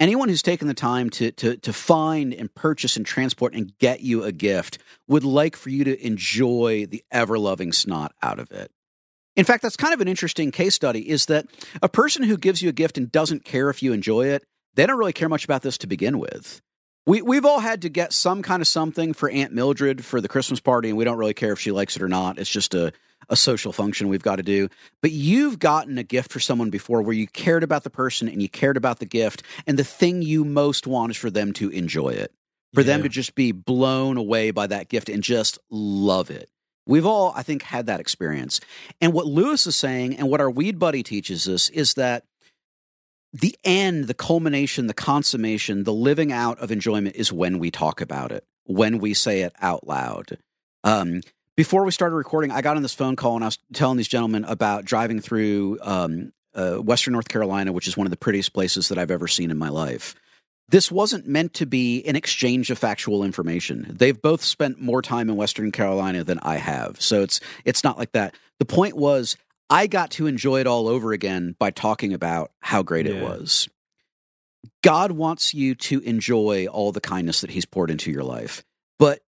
anyone 0.00 0.28
who's 0.28 0.42
taken 0.42 0.68
the 0.68 0.74
time 0.74 1.10
to 1.10 1.32
to 1.32 1.56
to 1.56 1.72
find 1.72 2.34
and 2.34 2.54
purchase 2.54 2.96
and 2.96 3.06
transport 3.06 3.54
and 3.54 3.76
get 3.78 4.00
you 4.00 4.24
a 4.24 4.32
gift 4.32 4.78
would 5.08 5.24
like 5.24 5.56
for 5.56 5.70
you 5.70 5.84
to 5.84 6.06
enjoy 6.06 6.86
the 6.86 7.04
ever 7.10 7.38
loving 7.38 7.72
snot 7.72 8.12
out 8.22 8.38
of 8.38 8.50
it. 8.50 8.70
In 9.34 9.44
fact 9.44 9.62
that's 9.62 9.76
kind 9.76 9.94
of 9.94 10.00
an 10.00 10.08
interesting 10.08 10.50
case 10.50 10.74
study 10.74 11.08
is 11.08 11.26
that 11.26 11.46
a 11.82 11.88
person 11.88 12.22
who 12.22 12.36
gives 12.36 12.62
you 12.62 12.68
a 12.68 12.72
gift 12.72 12.98
and 12.98 13.10
doesn't 13.10 13.44
care 13.44 13.70
if 13.70 13.82
you 13.82 13.92
enjoy 13.92 14.26
it 14.26 14.44
they 14.74 14.86
don't 14.86 14.98
really 14.98 15.12
care 15.12 15.28
much 15.28 15.44
about 15.44 15.62
this 15.62 15.78
to 15.78 15.86
begin 15.86 16.18
with 16.18 16.60
we, 17.06 17.22
we've 17.22 17.44
all 17.44 17.60
had 17.60 17.82
to 17.82 17.88
get 17.88 18.12
some 18.12 18.42
kind 18.42 18.60
of 18.60 18.66
something 18.66 19.12
for 19.12 19.30
Aunt 19.30 19.52
Mildred 19.52 20.04
for 20.04 20.20
the 20.20 20.28
Christmas 20.28 20.60
party, 20.60 20.88
and 20.88 20.98
we 20.98 21.04
don't 21.04 21.18
really 21.18 21.34
care 21.34 21.52
if 21.52 21.60
she 21.60 21.70
likes 21.70 21.96
it 21.96 22.02
or 22.02 22.08
not. 22.08 22.38
It's 22.38 22.50
just 22.50 22.74
a, 22.74 22.92
a 23.28 23.36
social 23.36 23.72
function 23.72 24.08
we've 24.08 24.22
got 24.22 24.36
to 24.36 24.42
do. 24.42 24.68
But 25.02 25.12
you've 25.12 25.58
gotten 25.58 25.98
a 25.98 26.02
gift 26.02 26.32
for 26.32 26.40
someone 26.40 26.70
before 26.70 27.02
where 27.02 27.14
you 27.14 27.28
cared 27.28 27.62
about 27.62 27.84
the 27.84 27.90
person 27.90 28.28
and 28.28 28.42
you 28.42 28.48
cared 28.48 28.76
about 28.76 28.98
the 28.98 29.06
gift, 29.06 29.42
and 29.66 29.78
the 29.78 29.84
thing 29.84 30.20
you 30.20 30.44
most 30.44 30.86
want 30.86 31.12
is 31.12 31.16
for 31.16 31.30
them 31.30 31.52
to 31.54 31.70
enjoy 31.70 32.10
it. 32.10 32.32
for 32.74 32.82
them 32.82 33.02
to 33.04 33.08
just 33.08 33.34
be 33.34 33.52
blown 33.52 34.16
away 34.18 34.50
by 34.50 34.66
that 34.66 34.88
gift 34.88 35.08
and 35.08 35.22
just 35.22 35.58
love 35.70 36.30
it. 36.30 36.50
We've 36.86 37.06
all, 37.06 37.32
I 37.34 37.42
think, 37.42 37.62
had 37.62 37.86
that 37.86 38.00
experience. 38.00 38.60
And 39.00 39.12
what 39.12 39.26
Lewis 39.26 39.66
is 39.66 39.76
saying 39.76 40.16
and 40.16 40.28
what 40.28 40.40
our 40.40 40.50
weed 40.50 40.78
buddy 40.78 41.02
teaches 41.02 41.48
us 41.48 41.68
is 41.70 41.94
that 41.94 42.24
the 43.32 43.56
end, 43.64 44.04
the 44.04 44.14
culmination, 44.14 44.86
the 44.86 44.94
consummation, 44.94 45.84
the 45.84 45.92
living 45.92 46.32
out 46.32 46.58
of 46.58 46.70
enjoyment 46.70 47.16
is 47.16 47.32
when 47.32 47.58
we 47.58 47.70
talk 47.70 48.00
about 48.00 48.32
it, 48.32 48.44
when 48.64 48.98
we 48.98 49.14
say 49.14 49.42
it 49.42 49.52
out 49.60 49.86
loud. 49.86 50.38
Um, 50.84 51.20
before 51.56 51.84
we 51.84 51.90
started 51.90 52.16
recording, 52.16 52.50
I 52.50 52.60
got 52.60 52.76
on 52.76 52.82
this 52.82 52.94
phone 52.94 53.16
call 53.16 53.34
and 53.34 53.44
I 53.44 53.48
was 53.48 53.58
telling 53.72 53.96
these 53.96 54.08
gentlemen 54.08 54.44
about 54.44 54.84
driving 54.84 55.20
through 55.20 55.78
um, 55.82 56.32
uh, 56.54 56.76
Western 56.76 57.12
North 57.12 57.28
Carolina, 57.28 57.72
which 57.72 57.88
is 57.88 57.96
one 57.96 58.06
of 58.06 58.10
the 58.10 58.16
prettiest 58.16 58.52
places 58.52 58.88
that 58.88 58.98
I've 58.98 59.10
ever 59.10 59.28
seen 59.28 59.50
in 59.50 59.58
my 59.58 59.68
life. 59.68 60.14
This 60.68 60.90
wasn't 60.90 61.28
meant 61.28 61.54
to 61.54 61.66
be 61.66 62.04
an 62.06 62.16
exchange 62.16 62.70
of 62.70 62.78
factual 62.78 63.22
information. 63.22 63.86
They've 63.88 64.20
both 64.20 64.42
spent 64.42 64.80
more 64.80 65.00
time 65.00 65.30
in 65.30 65.36
Western 65.36 65.70
Carolina 65.70 66.24
than 66.24 66.40
I 66.40 66.56
have, 66.56 67.00
so 67.00 67.22
it's 67.22 67.40
it's 67.64 67.84
not 67.84 67.98
like 67.98 68.12
that. 68.12 68.34
The 68.58 68.64
point 68.64 68.96
was, 68.96 69.36
I 69.68 69.86
got 69.86 70.10
to 70.12 70.26
enjoy 70.26 70.60
it 70.60 70.66
all 70.66 70.88
over 70.88 71.12
again 71.12 71.56
by 71.58 71.70
talking 71.70 72.12
about 72.12 72.52
how 72.60 72.82
great 72.82 73.06
it 73.06 73.22
was. 73.22 73.68
God 74.82 75.12
wants 75.12 75.54
you 75.54 75.74
to 75.74 76.00
enjoy 76.00 76.66
all 76.66 76.92
the 76.92 77.00
kindness 77.00 77.40
that 77.40 77.50
He's 77.50 77.64
poured 77.64 77.90
into 77.90 78.10
your 78.10 78.22
life, 78.22 78.64
but 78.98 79.20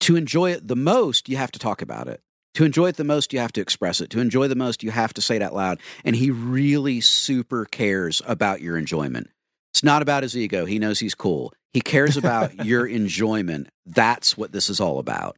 to 0.00 0.16
enjoy 0.16 0.52
it 0.52 0.66
the 0.66 0.76
most, 0.76 1.28
you 1.28 1.36
have 1.36 1.52
to 1.52 1.58
talk 1.58 1.82
about 1.82 2.08
it. 2.08 2.20
To 2.54 2.64
enjoy 2.64 2.88
it 2.88 2.96
the 2.96 3.04
most, 3.04 3.32
you 3.32 3.38
have 3.38 3.52
to 3.52 3.60
express 3.60 4.00
it. 4.00 4.10
To 4.10 4.20
enjoy 4.20 4.48
the 4.48 4.56
most, 4.56 4.82
you 4.82 4.90
have 4.90 5.14
to 5.14 5.22
say 5.22 5.36
it 5.36 5.42
out 5.42 5.54
loud. 5.54 5.78
And 6.04 6.16
he 6.16 6.30
really 6.30 7.00
super 7.00 7.64
cares 7.64 8.20
about 8.26 8.60
your 8.60 8.76
enjoyment. 8.76 9.30
It's 9.72 9.84
not 9.84 10.02
about 10.02 10.24
his 10.24 10.36
ego. 10.36 10.64
He 10.64 10.78
knows 10.78 10.98
he's 10.98 11.14
cool. 11.14 11.52
He 11.72 11.80
cares 11.80 12.16
about 12.16 12.64
your 12.64 12.86
enjoyment. 12.86 13.68
That's 13.86 14.36
what 14.36 14.52
this 14.52 14.68
is 14.68 14.80
all 14.80 14.98
about. 14.98 15.36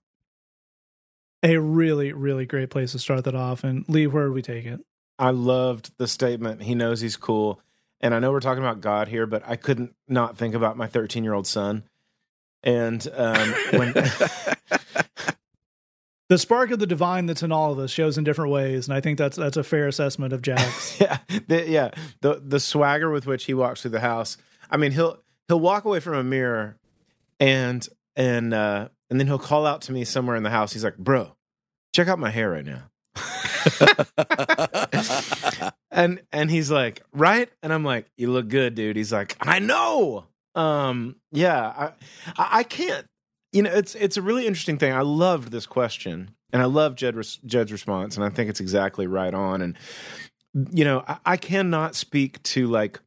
A 1.43 1.57
really, 1.59 2.13
really 2.13 2.47
great 2.47 2.71
place 2.71 2.93
to 2.93 2.99
start 2.99 3.25
that 3.25 3.35
off. 3.35 3.65
And 3.65 3.85
Lee, 3.89 4.07
where 4.07 4.25
would 4.29 4.35
we 4.35 4.43
take 4.43 4.65
it? 4.65 4.81
I 5.19 5.31
loved 5.31 5.93
the 5.99 6.09
statement. 6.09 6.63
He 6.63 6.75
knows 6.75 7.01
he's 7.01 7.17
cool. 7.17 7.61
And 8.01 8.15
I 8.15 8.19
know 8.19 8.33
we're 8.33 8.41
talking 8.41 8.63
about 8.63 8.81
God 8.81 9.09
here, 9.09 9.27
but 9.27 9.43
I 9.47 9.57
couldn't 9.57 9.95
not 10.09 10.37
think 10.37 10.55
about 10.55 10.77
my 10.77 10.87
13 10.87 11.25
year 11.25 11.35
old 11.35 11.47
son. 11.47 11.85
And 12.63 13.07
um, 13.15 13.55
when 13.73 13.95
The 16.33 16.39
spark 16.39 16.71
of 16.71 16.79
the 16.79 16.87
divine 16.87 17.27
that's 17.27 17.43
in 17.43 17.53
all 17.53 17.73
of 17.73 17.79
us 17.79 17.91
shows 17.91 18.17
in 18.17 18.25
different 18.25 18.53
ways, 18.53 18.89
and 18.89 18.97
I 18.97 19.03
think 19.03 19.19
that's 19.19 19.37
that's 19.37 19.59
a 19.59 19.63
fair 19.63 19.87
assessment 19.87 20.33
of 20.33 20.41
Jack's. 20.41 20.99
yeah, 21.01 21.19
the, 21.47 21.69
yeah, 21.69 21.91
the 22.23 22.41
the 22.43 22.59
swagger 22.59 23.11
with 23.11 23.27
which 23.27 23.45
he 23.45 23.53
walks 23.53 23.83
through 23.83 23.91
the 23.91 24.01
house. 24.01 24.39
I 24.71 24.79
mean, 24.79 24.93
he'll 24.93 25.19
he'll 25.47 25.61
walk 25.61 25.85
away 25.85 26.01
from 26.01 26.15
a 26.15 26.25
mirror, 26.25 26.79
and 27.39 27.87
and 28.17 28.55
uh, 28.55 28.89
and 29.13 29.21
then 29.21 29.27
he'll 29.27 29.39
call 29.39 29.67
out 29.67 29.83
to 29.83 29.93
me 29.93 30.05
somewhere 30.05 30.37
in 30.37 30.43
the 30.43 30.49
house. 30.49 30.73
He's 30.73 30.83
like, 30.83 30.97
"Bro, 30.97 31.37
check 31.95 32.09
out 32.09 32.19
my 32.19 32.31
hair 32.31 32.51
right 32.51 32.65
now." 32.65 32.85
and 35.91 36.23
and 36.33 36.51
he's 36.51 36.71
like, 36.71 37.03
"Right?" 37.13 37.51
And 37.63 37.75
I'm 37.75 37.85
like, 37.85 38.07
"You 38.17 38.31
look 38.31 38.49
good, 38.49 38.75
dude." 38.75 38.97
He's 38.97 39.13
like, 39.13 39.37
"I 39.39 39.59
know." 39.59 40.25
Um, 40.55 41.17
yeah, 41.31 41.93
I 42.39 42.59
I 42.59 42.63
can't. 42.63 43.07
You 43.53 43.65
know, 43.65 43.71
it's 43.71 43.95
it's 43.97 44.17
a 44.17 44.23
really 44.23 44.47
interesting 44.47 44.79
thing. 44.79 44.95
I 44.95 45.03
loved 45.03 45.53
this 45.53 45.67
question, 45.67 46.31
and 46.51 46.63
I 46.63 46.65
love 46.65 46.95
Jed 46.95 47.15
Jed's 47.45 47.71
response, 47.71 48.17
and 48.17 48.25
I 48.25 48.31
think 48.31 48.49
it's 48.49 48.61
exactly 48.61 49.07
right 49.07 49.35
on. 49.35 49.61
And 49.61 49.77
you 50.73 50.87
know, 50.87 51.05
I, 51.07 51.19
I 51.27 51.37
cannot 51.37 51.97
speak 51.97 52.43
to 52.45 52.67
like 52.67 52.99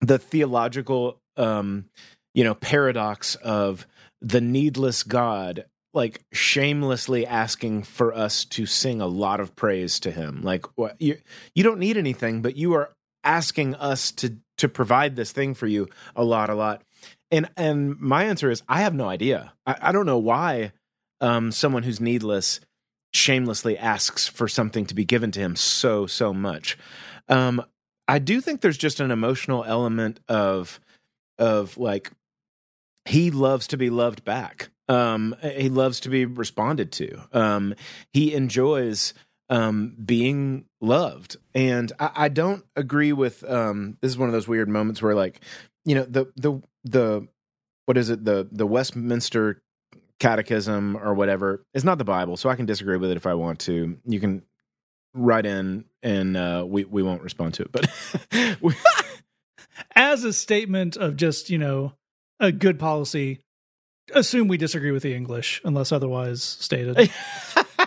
the 0.00 0.20
theological, 0.20 1.20
um, 1.36 1.86
you 2.32 2.44
know, 2.44 2.54
paradox 2.54 3.34
of 3.34 3.88
the 4.22 4.40
needless 4.40 5.02
God, 5.02 5.66
like 5.92 6.24
shamelessly 6.32 7.26
asking 7.26 7.82
for 7.82 8.14
us 8.14 8.44
to 8.46 8.64
sing 8.64 9.00
a 9.00 9.06
lot 9.06 9.40
of 9.40 9.54
praise 9.56 10.00
to 10.00 10.10
Him. 10.10 10.42
Like, 10.42 10.66
what 10.78 11.00
you 11.00 11.18
you 11.54 11.62
don't 11.62 11.80
need 11.80 11.96
anything, 11.96 12.40
but 12.40 12.56
you 12.56 12.74
are 12.74 12.94
asking 13.24 13.74
us 13.74 14.12
to 14.12 14.36
to 14.58 14.68
provide 14.68 15.16
this 15.16 15.32
thing 15.32 15.54
for 15.54 15.66
you 15.66 15.88
a 16.14 16.24
lot, 16.24 16.50
a 16.50 16.54
lot. 16.54 16.82
And 17.30 17.48
and 17.56 17.98
my 18.00 18.24
answer 18.24 18.50
is 18.50 18.62
I 18.68 18.82
have 18.82 18.94
no 18.94 19.08
idea. 19.08 19.52
I, 19.66 19.76
I 19.80 19.92
don't 19.92 20.06
know 20.06 20.18
why 20.18 20.72
um, 21.20 21.52
someone 21.52 21.82
who's 21.82 22.00
needless 22.00 22.60
shamelessly 23.12 23.76
asks 23.76 24.26
for 24.26 24.48
something 24.48 24.86
to 24.86 24.94
be 24.94 25.04
given 25.04 25.30
to 25.32 25.40
him 25.40 25.56
so 25.56 26.06
so 26.06 26.32
much. 26.32 26.78
Um, 27.28 27.64
I 28.08 28.18
do 28.18 28.40
think 28.40 28.60
there's 28.60 28.78
just 28.78 29.00
an 29.00 29.10
emotional 29.10 29.64
element 29.64 30.20
of 30.28 30.80
of 31.38 31.76
like 31.76 32.10
he 33.04 33.30
loves 33.30 33.68
to 33.68 33.76
be 33.76 33.90
loved 33.90 34.24
back. 34.24 34.70
Um, 34.88 35.34
he 35.42 35.68
loves 35.68 36.00
to 36.00 36.08
be 36.08 36.24
responded 36.24 36.92
to. 36.92 37.20
Um, 37.32 37.74
he 38.12 38.34
enjoys 38.34 39.14
um, 39.48 39.96
being 40.04 40.66
loved, 40.80 41.36
and 41.54 41.92
I, 41.98 42.10
I 42.14 42.28
don't 42.28 42.64
agree 42.76 43.12
with. 43.12 43.48
Um, 43.48 43.96
this 44.00 44.10
is 44.10 44.18
one 44.18 44.28
of 44.28 44.32
those 44.32 44.48
weird 44.48 44.68
moments 44.68 45.02
where, 45.02 45.14
like, 45.14 45.40
you 45.84 45.94
know, 45.94 46.04
the 46.04 46.26
the 46.36 46.60
the 46.84 47.28
what 47.86 47.96
is 47.96 48.10
it 48.10 48.24
the 48.24 48.48
the 48.50 48.66
Westminster 48.66 49.62
Catechism 50.20 50.96
or 50.96 51.14
whatever 51.14 51.64
is 51.74 51.84
not 51.84 51.98
the 51.98 52.04
Bible, 52.04 52.36
so 52.36 52.48
I 52.48 52.56
can 52.56 52.66
disagree 52.66 52.96
with 52.96 53.10
it 53.10 53.16
if 53.16 53.26
I 53.26 53.34
want 53.34 53.60
to. 53.60 53.98
You 54.04 54.20
can 54.20 54.42
write 55.14 55.46
in, 55.46 55.84
and 56.02 56.36
uh, 56.36 56.64
we 56.66 56.84
we 56.84 57.02
won't 57.02 57.22
respond 57.22 57.54
to 57.54 57.62
it, 57.62 57.72
but. 57.72 58.58
we, 58.60 58.74
As 59.94 60.24
a 60.24 60.32
statement 60.32 60.96
of 60.96 61.16
just, 61.16 61.50
you 61.50 61.58
know, 61.58 61.92
a 62.40 62.52
good 62.52 62.78
policy, 62.78 63.40
assume 64.14 64.48
we 64.48 64.56
disagree 64.56 64.90
with 64.90 65.02
the 65.02 65.14
English 65.14 65.60
unless 65.64 65.92
otherwise 65.92 66.42
stated. 66.42 67.10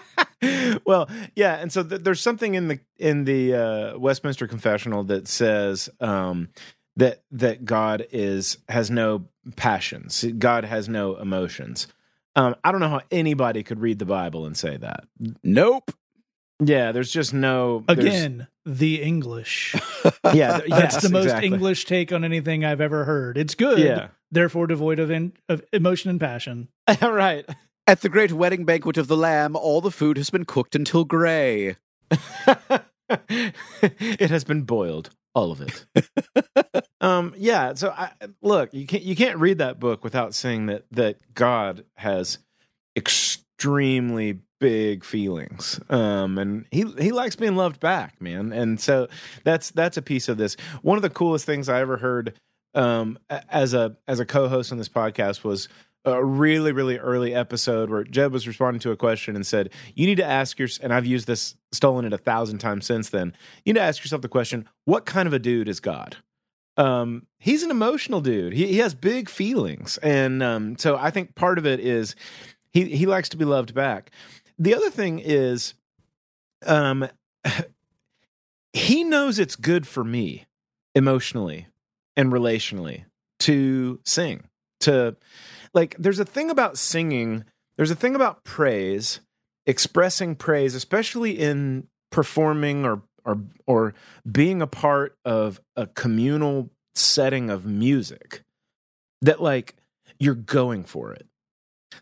well, 0.86 1.10
yeah, 1.36 1.56
and 1.56 1.72
so 1.72 1.84
th- 1.84 2.02
there's 2.02 2.22
something 2.22 2.56
in 2.56 2.68
the 2.68 2.80
in 2.98 3.26
the 3.26 3.54
uh, 3.54 3.98
Westminster 3.98 4.48
Confessional 4.48 5.04
that 5.06 5.28
says 5.28 5.90
um, 6.00 6.50
that 6.96 7.24
that 7.32 7.66
God 7.66 8.06
is 8.12 8.58
has 8.70 8.90
no 8.90 9.26
passions. 9.56 10.24
God 10.38 10.66
has 10.66 10.90
no 10.90 11.16
emotions. 11.16 11.88
Um, 12.36 12.56
I 12.64 12.72
don't 12.72 12.82
know 12.82 12.90
how 12.90 13.02
anybody 13.12 13.64
could 13.64 13.80
read 13.80 14.00
the 14.00 14.06
Bible 14.06 14.46
and 14.46 14.58
say 14.58 14.78
that. 14.78 15.06
nope. 15.44 15.92
Yeah, 16.64 16.92
there's 16.92 17.12
just 17.12 17.34
no 17.34 17.84
there's- 17.88 18.06
Again, 18.06 18.48
the 18.66 19.02
English. 19.02 19.76
Yeah, 20.34 20.60
th- 20.60 20.64
That's 20.70 20.94
yes, 20.96 21.02
the 21.04 21.10
most 21.10 21.26
exactly. 21.26 21.48
English 21.48 21.86
take 21.86 22.12
on 22.12 22.24
anything 22.24 22.64
I've 22.66 22.82
ever 22.82 23.06
heard. 23.06 23.38
It's 23.38 23.56
good, 23.56 23.80
Yeah, 23.80 24.08
therefore 24.32 24.68
devoid 24.68 25.00
of, 25.00 25.10
in, 25.12 25.34
of 25.50 25.64
emotion 25.74 26.10
and 26.10 26.20
passion. 26.20 26.68
right. 27.02 27.48
At 27.88 28.02
the 28.02 28.10
great 28.10 28.32
wedding 28.32 28.66
banquet 28.66 28.98
of 28.98 29.08
the 29.08 29.18
Lamb, 29.18 29.56
all 29.56 29.82
the 29.82 29.92
food 29.92 30.18
has 30.18 30.30
been 30.30 30.46
cooked 30.46 30.76
until 30.76 31.04
gray. 31.06 31.76
it 33.10 34.30
has 34.30 34.44
been 34.44 34.64
boiled, 34.64 35.10
all 35.34 35.52
of 35.52 35.62
it. 35.62 35.86
um, 37.02 37.34
yeah. 37.38 37.74
So, 37.76 37.90
I, 37.90 38.12
look, 38.42 38.74
you 38.74 38.86
can't 38.88 39.04
you 39.04 39.16
can't 39.16 39.38
read 39.40 39.60
that 39.60 39.80
book 39.80 40.04
without 40.04 40.34
saying 40.34 40.66
that 40.68 40.86
that 40.92 41.18
God 41.34 41.86
has 41.98 42.40
extremely 43.58 44.40
big 44.60 45.04
feelings, 45.04 45.80
um, 45.90 46.38
and 46.38 46.66
he 46.72 46.86
he 47.00 47.12
likes 47.12 47.36
being 47.36 47.56
loved 47.56 47.80
back, 47.80 48.22
man. 48.22 48.52
And 48.52 48.80
so 48.80 49.08
that's 49.44 49.72
that's 49.72 49.98
a 49.98 50.02
piece 50.02 50.30
of 50.30 50.38
this. 50.38 50.56
One 50.82 50.98
of 50.98 51.02
the 51.02 51.10
coolest 51.10 51.46
things 51.46 51.70
I 51.70 51.82
ever 51.82 51.98
heard 51.98 52.34
um, 52.74 53.18
as 53.30 53.74
a 53.74 53.96
as 54.08 54.20
a 54.20 54.26
co-host 54.26 54.72
on 54.72 54.78
this 54.78 54.90
podcast 54.90 55.44
was 55.44 55.68
a 56.04 56.24
really 56.24 56.72
really 56.72 56.98
early 56.98 57.34
episode 57.34 57.90
where 57.90 58.04
Jed 58.04 58.32
was 58.32 58.48
responding 58.48 58.80
to 58.82 58.92
a 58.92 58.98
question 58.98 59.36
and 59.36 59.46
said, 59.46 59.72
"You 59.96 60.06
need 60.06 60.18
to 60.18 60.26
ask 60.26 60.60
your," 60.60 60.70
and 60.82 60.94
I've 60.94 61.06
used 61.06 61.28
this, 61.28 61.56
stolen 61.72 62.06
it 62.06 62.14
a 62.14 62.18
thousand 62.18 62.60
times 62.60 62.86
since 62.86 63.10
then. 63.10 63.34
You 63.64 63.74
need 63.74 63.80
to 63.80 63.86
ask 63.86 64.04
yourself 64.04 64.22
the 64.22 64.30
question: 64.30 64.68
What 64.86 65.06
kind 65.06 65.28
of 65.28 65.34
a 65.34 65.40
dude 65.40 65.70
is 65.70 65.80
God? 65.80 66.18
Um, 66.78 67.26
he's 67.40 67.64
an 67.64 67.72
emotional 67.72 68.20
dude. 68.20 68.54
He 68.54 68.68
he 68.68 68.78
has 68.80 68.94
big 68.94 69.30
feelings, 69.30 69.98
and 70.00 70.44
um, 70.44 70.78
so 70.78 70.98
I 70.98 71.10
think 71.10 71.36
part 71.36 71.58
of 71.58 71.66
it 71.66 71.80
is 71.80 72.16
he 72.76 72.96
he 72.96 73.06
likes 73.06 73.30
to 73.30 73.38
be 73.38 73.46
loved 73.46 73.74
back. 73.74 74.12
The 74.60 74.76
other 74.76 74.90
thing 74.90 75.20
is, 75.20 75.74
um, 76.66 77.08
he 78.74 79.04
knows 79.04 79.40
it's 79.40 79.56
good 79.56 79.88
for 79.88 80.04
me 80.04 80.46
emotionally 80.94 81.68
and 82.18 82.32
relationally 82.32 83.06
to 83.40 84.00
sing 84.04 84.44
to 84.82 85.16
like 85.74 85.96
there's 85.98 86.20
a 86.20 86.26
thing 86.26 86.50
about 86.50 86.78
singing 86.78 87.46
there's 87.78 87.92
a 87.92 87.96
thing 87.96 88.16
about 88.16 88.44
praise 88.44 89.20
expressing 89.66 90.36
praise 90.36 90.74
especially 90.74 91.32
in 91.32 91.88
performing 92.12 92.86
or 92.86 93.02
or 93.26 93.40
or 93.68 93.94
being 94.30 94.62
a 94.62 94.68
part 94.68 95.18
of 95.26 95.60
a 95.76 95.86
communal 95.88 96.70
setting 96.94 97.50
of 97.50 97.66
music 97.66 98.42
that 99.22 99.42
like 99.42 99.76
you're 100.18 100.34
going 100.34 100.84
for 100.84 101.12
it 101.12 101.28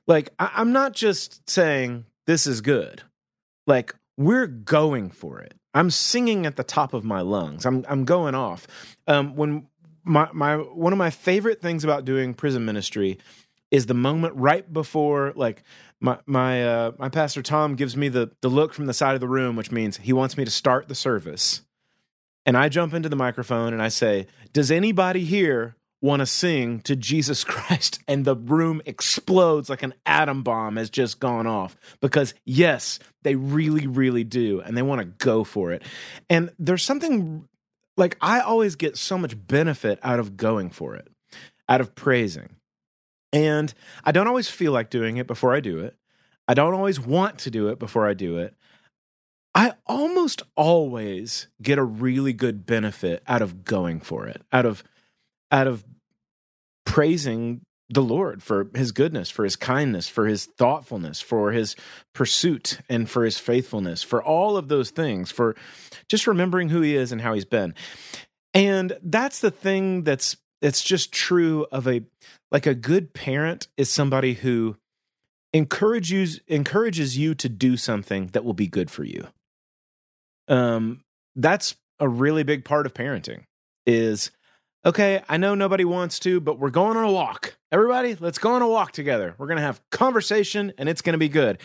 like 0.08 0.30
I, 0.40 0.52
i'm 0.56 0.72
not 0.72 0.94
just 0.94 1.50
saying 1.50 2.06
this 2.26 2.48
is 2.48 2.62
good. 2.62 3.02
Like 3.68 3.96
we're 4.18 4.48
going 4.48 5.10
for 5.10 5.40
it. 5.40 5.56
I'm 5.74 5.90
singing 5.90 6.46
at 6.46 6.56
the 6.56 6.64
top 6.64 6.94
of 6.94 7.04
my 7.04 7.22
lungs. 7.22 7.66
I'm 7.66 7.86
i'm 7.88 8.06
going 8.06 8.36
off. 8.36 8.68
Um 9.08 9.36
when 9.36 9.68
my 10.04 10.30
my 10.34 10.56
one 10.58 10.94
of 10.94 11.00
my 11.00 11.10
favorite 11.10 11.62
things 11.62 11.84
about 11.84 12.06
doing 12.06 12.34
prison 12.34 12.66
ministry 12.66 13.20
is 13.72 13.88
the 13.88 13.94
moment 13.94 14.36
right 14.36 14.72
before 14.72 15.34
like 15.36 15.64
my 16.00 16.18
my 16.26 16.64
uh, 16.64 16.92
my 17.00 17.10
pastor 17.10 17.42
Tom 17.42 17.76
gives 17.76 17.96
me 17.96 18.10
the 18.10 18.32
the 18.42 18.50
look 18.50 18.74
from 18.74 18.86
the 18.86 18.94
side 18.94 19.16
of 19.16 19.22
the 19.22 19.28
room, 19.28 19.56
which 19.56 19.72
means 19.72 19.98
he 19.98 20.14
wants 20.14 20.38
me 20.38 20.46
to 20.46 20.52
start 20.52 20.88
the 20.88 20.96
service. 20.96 21.62
And 22.46 22.58
I 22.58 22.68
jump 22.68 22.94
into 22.94 23.08
the 23.08 23.16
microphone 23.16 23.72
and 23.72 23.82
I 23.82 23.88
say, 23.88 24.28
"Does 24.52 24.70
anybody 24.70 25.24
here 25.24 25.78
want 26.04 26.20
to 26.20 26.28
sing 26.28 26.82
to 26.82 26.96
Jesus 26.96 27.44
Christ?" 27.44 28.00
And 28.08 28.26
the 28.26 28.36
room 28.36 28.84
explodes 28.86 29.70
like 29.70 29.82
an 29.82 29.96
atom 30.06 30.44
bomb 30.44 30.76
has 30.76 30.92
just 30.92 31.20
gone 31.20 31.48
off 31.48 31.76
because 32.00 32.36
yes, 32.46 33.00
they 33.24 33.36
really 33.36 33.88
really 33.88 34.24
do 34.24 34.62
and 34.62 34.78
they 34.78 34.84
want 34.84 35.02
to 35.02 35.26
go 35.26 35.44
for 35.44 35.72
it. 35.72 35.82
And 36.30 36.52
there's 36.60 36.84
something 36.84 37.48
like 37.98 38.18
I 38.22 38.42
always 38.42 38.76
get 38.76 38.98
so 38.98 39.18
much 39.18 39.36
benefit 39.48 40.00
out 40.04 40.20
of 40.20 40.38
going 40.38 40.70
for 40.70 40.96
it, 40.96 41.08
out 41.68 41.82
of 41.82 41.96
praising. 41.96 42.56
And 43.32 43.74
I 44.04 44.12
don't 44.12 44.28
always 44.28 44.50
feel 44.50 44.72
like 44.72 44.90
doing 44.90 45.18
it 45.18 45.28
before 45.28 45.56
I 45.56 45.60
do 45.60 45.80
it. 45.80 45.96
I 46.48 46.54
don't 46.54 46.74
always 46.74 47.00
want 47.00 47.40
to 47.40 47.52
do 47.52 47.70
it 47.70 47.80
before 47.80 48.08
I 48.08 48.14
do 48.14 48.38
it. 48.38 48.54
I 49.56 49.74
almost 49.86 50.44
always 50.56 51.48
get 51.62 51.78
a 51.78 51.84
really 51.84 52.34
good 52.34 52.66
benefit 52.66 53.24
out 53.28 53.42
of 53.42 53.64
going 53.64 54.00
for 54.00 54.28
it, 54.28 54.42
out 54.52 54.66
of 54.66 54.84
out 55.52 55.68
of 55.68 55.84
praising 56.94 57.60
the 57.90 58.04
Lord 58.04 58.44
for 58.44 58.70
his 58.76 58.92
goodness, 58.92 59.32
for 59.32 59.44
his 59.44 59.56
kindness, 59.56 60.08
for 60.08 60.28
his 60.28 60.46
thoughtfulness, 60.46 61.22
for 61.22 61.52
his 61.52 61.76
pursuit, 62.14 62.78
and 62.88 63.10
for 63.10 63.26
his 63.26 63.40
faithfulness, 63.40 64.04
for 64.04 64.24
all 64.24 64.58
of 64.58 64.68
those 64.68 64.92
things, 64.92 65.32
for 65.32 65.56
just 66.08 66.28
remembering 66.28 66.70
who 66.70 66.82
he 66.82 66.96
is 66.96 67.12
and 67.12 67.22
how 67.22 67.34
he's 67.34 67.46
been. 67.46 67.74
And 68.54 68.96
that's 69.02 69.40
the 69.40 69.50
thing 69.50 70.04
that's 70.04 70.38
it's 70.62 70.84
just 70.84 71.12
true 71.12 71.66
of 71.72 71.88
a 71.88 72.04
like 72.52 72.68
a 72.68 72.76
good 72.76 73.16
parent 73.16 73.70
is 73.76 73.90
somebody 73.90 74.36
who 74.36 74.78
encourages 75.52 76.42
encourages 76.48 77.18
you 77.18 77.34
to 77.34 77.50
do 77.50 77.76
something 77.76 78.28
that 78.34 78.46
will 78.46 78.54
be 78.54 78.68
good 78.68 78.92
for 78.92 79.04
you. 79.04 79.28
Um 80.48 81.02
that's 81.36 81.76
a 82.00 82.08
really 82.08 82.44
big 82.44 82.64
part 82.64 82.86
of 82.86 82.94
parenting 82.94 83.46
is 83.88 84.30
okay, 84.86 85.24
I 85.30 85.38
know 85.38 85.56
nobody 85.56 85.86
wants 85.86 86.20
to, 86.20 86.40
but 86.40 86.60
we're 86.60 86.70
going 86.70 86.98
on 86.98 87.04
a 87.04 87.12
walk. 87.12 87.58
Everybody, 87.72 88.16
let's 88.20 88.38
go 88.38 88.54
on 88.54 88.62
a 88.62 88.68
walk 88.68 88.92
together. 88.92 89.36
We're 89.38 89.48
going 89.48 89.58
to 89.58 89.64
have 89.64 89.82
conversation 89.90 90.74
and 90.78 90.88
it's 90.88 91.02
going 91.02 91.14
to 91.14 91.20
be 91.20 91.30
good. 91.30 91.60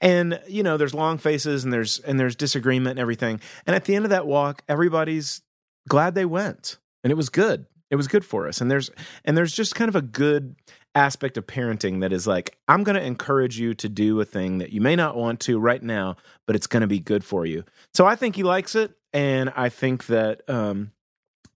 And 0.00 0.40
you 0.48 0.62
know, 0.62 0.76
there's 0.76 0.94
long 0.94 1.18
faces 1.18 1.64
and 1.64 1.72
there's 1.72 1.98
and 2.00 2.18
there's 2.18 2.36
disagreement 2.36 2.92
and 2.92 3.00
everything. 3.00 3.40
And 3.66 3.76
at 3.76 3.84
the 3.84 3.94
end 3.94 4.04
of 4.04 4.10
that 4.10 4.26
walk, 4.26 4.62
everybody's 4.68 5.42
glad 5.88 6.14
they 6.14 6.24
went. 6.24 6.78
And 7.02 7.10
it 7.10 7.16
was 7.16 7.28
good 7.28 7.66
it 7.90 7.96
was 7.96 8.08
good 8.08 8.24
for 8.24 8.48
us 8.48 8.60
and 8.60 8.70
there's 8.70 8.90
and 9.24 9.36
there's 9.36 9.52
just 9.52 9.74
kind 9.74 9.88
of 9.88 9.96
a 9.96 10.02
good 10.02 10.56
aspect 10.94 11.36
of 11.36 11.46
parenting 11.46 12.00
that 12.00 12.12
is 12.12 12.26
like 12.26 12.56
i'm 12.68 12.84
going 12.84 12.96
to 12.96 13.04
encourage 13.04 13.58
you 13.58 13.74
to 13.74 13.88
do 13.88 14.20
a 14.20 14.24
thing 14.24 14.58
that 14.58 14.70
you 14.70 14.80
may 14.80 14.96
not 14.96 15.16
want 15.16 15.40
to 15.40 15.58
right 15.58 15.82
now 15.82 16.16
but 16.46 16.56
it's 16.56 16.66
going 16.66 16.80
to 16.80 16.86
be 16.86 16.98
good 16.98 17.24
for 17.24 17.44
you 17.44 17.64
so 17.92 18.06
i 18.06 18.14
think 18.14 18.36
he 18.36 18.42
likes 18.42 18.74
it 18.74 18.92
and 19.12 19.52
i 19.56 19.68
think 19.68 20.06
that 20.06 20.48
um 20.48 20.92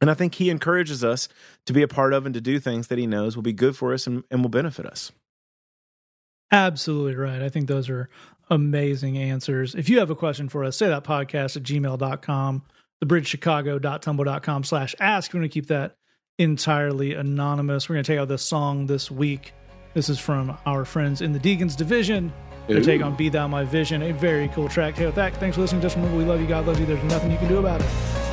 and 0.05 0.11
i 0.11 0.15
think 0.15 0.35
he 0.35 0.51
encourages 0.51 1.03
us 1.03 1.29
to 1.67 1.73
be 1.73 1.83
a 1.83 1.89
part 1.89 2.13
of 2.13 2.27
and 2.27 2.35
to 2.35 2.41
do 2.41 2.59
things 2.59 2.89
that 2.89 2.99
he 2.99 3.07
knows 3.07 3.37
will 3.37 3.43
be 3.43 3.53
good 3.53 3.77
for 3.77 3.95
us 3.95 4.07
and, 4.07 4.23
and 4.31 4.43
will 4.43 4.51
benefit 4.51 4.85
us 4.87 5.11
absolutely 6.53 7.15
right 7.15 7.43
i 7.43 7.49
think 7.49 7.67
those 7.67 7.89
are 7.89 8.09
amazing 8.51 9.17
answers 9.17 9.75
if 9.75 9.89
you 9.89 9.99
have 9.99 10.11
a 10.11 10.15
question 10.15 10.49
for 10.49 10.63
us 10.63 10.77
say 10.77 10.89
that 10.89 11.05
podcast 11.05 11.57
at 11.57 11.63
gmail.com 11.63 12.63
thebridgechicago.tumblr.com 13.03 14.65
slash 14.65 14.95
ask 15.01 15.33
We're 15.33 15.41
going 15.41 15.49
to 15.49 15.53
keep 15.53 15.67
that 15.67 15.97
entirely 16.39 17.15
anonymous. 17.15 17.89
We're 17.89 17.97
going 17.97 18.05
to 18.05 18.13
take 18.13 18.19
out 18.19 18.29
this 18.29 18.43
song 18.43 18.87
this 18.87 19.11
week. 19.11 19.53
This 19.95 20.09
is 20.09 20.19
from 20.19 20.57
our 20.67 20.85
friends 20.85 21.21
in 21.21 21.33
the 21.33 21.39
Deacons 21.39 21.77
Division. 21.77 22.33
They 22.67 22.81
take 22.81 23.03
on 23.03 23.15
Be 23.15 23.29
Thou 23.29 23.47
My 23.47 23.65
Vision, 23.65 24.03
a 24.03 24.13
very 24.13 24.49
cool 24.49 24.69
track. 24.69 24.97
Hey, 24.97 25.07
with 25.07 25.15
that, 25.17 25.37
thanks 25.37 25.57
for 25.57 25.61
listening. 25.61 25.83
Just 25.83 25.97
remember, 25.97 26.17
we 26.17 26.25
love 26.25 26.41
you. 26.41 26.47
God 26.47 26.67
loves 26.67 26.81
you. 26.81 26.87
There's 26.87 27.05
nothing 27.05 27.31
you 27.31 27.39
can 27.39 27.49
do 27.49 27.59
about 27.59 27.83
it. 27.83 28.24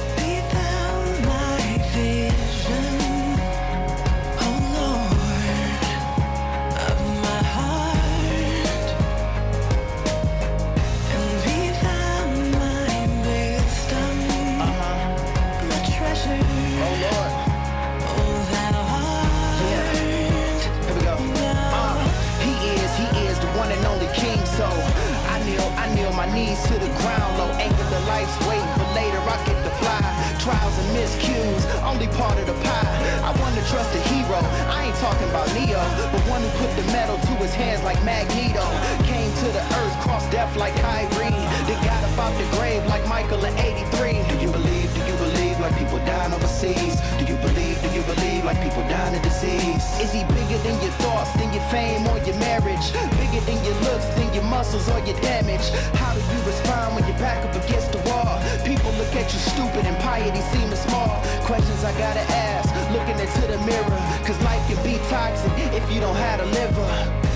hands 37.61 37.83
like 37.83 38.01
Magneto. 38.03 38.65
Came 39.05 39.31
to 39.45 39.47
the 39.53 39.61
earth, 39.61 39.95
crossed 40.01 40.31
death 40.31 40.55
like 40.57 40.73
Kyrie. 40.81 41.29
They 41.69 41.77
got 41.85 42.01
up 42.03 42.17
out 42.17 42.33
the 42.41 42.47
grave 42.57 42.83
like 42.87 43.05
Michael 43.07 43.45
in 43.45 43.53
83. 43.57 44.25
Do 44.29 44.35
you 44.41 44.49
believe, 44.51 44.89
do 44.97 45.01
you 45.05 45.15
believe 45.21 45.59
like 45.61 45.77
people 45.77 45.99
dying 46.09 46.33
overseas? 46.33 46.97
Do 47.19 47.23
you 47.29 47.37
believe, 47.37 47.77
do 47.81 47.89
you 47.93 48.01
believe 48.01 48.43
like 48.43 48.57
people 48.65 48.81
dying 48.89 49.15
of 49.15 49.21
disease? 49.21 49.83
Is 50.01 50.11
he 50.11 50.25
bigger 50.25 50.59
than 50.65 50.75
your 50.81 50.95
thoughts, 51.05 51.31
than 51.37 51.53
your 51.53 51.65
fame 51.69 52.07
or 52.09 52.17
your 52.25 52.37
marriage? 52.41 52.85
Bigger 53.21 53.41
than 53.45 53.59
your 53.63 53.77
looks, 53.85 54.09
than 54.17 54.33
your 54.33 54.47
muscles 54.49 54.89
or 54.89 54.99
your 55.05 55.19
damage? 55.21 55.69
How 56.01 56.13
do 56.17 56.21
you 56.33 56.39
respond 56.49 56.95
when 56.95 57.05
you're 57.05 57.21
back 57.21 57.45
up 57.45 57.53
against 57.61 57.93
the 57.93 58.01
wall? 58.09 58.41
People 58.65 58.91
look 58.97 59.13
at 59.13 59.29
you 59.29 59.39
stupid 59.53 59.85
and 59.85 59.97
piety 60.01 60.41
seems 60.49 60.79
small. 60.89 61.21
Questions 61.45 61.83
I 61.83 61.93
gotta 61.97 62.25
ask, 62.33 62.69
looking 62.89 63.19
into 63.21 63.43
the 63.53 63.59
mirror. 63.69 64.01
Cause 64.25 64.39
life 64.41 64.63
can 64.67 64.81
be 64.83 64.97
toxic 65.13 65.53
if 65.77 65.85
you 65.93 65.99
don't 66.01 66.17
have 66.17 66.39
a 66.41 66.45
liver. 66.57 67.30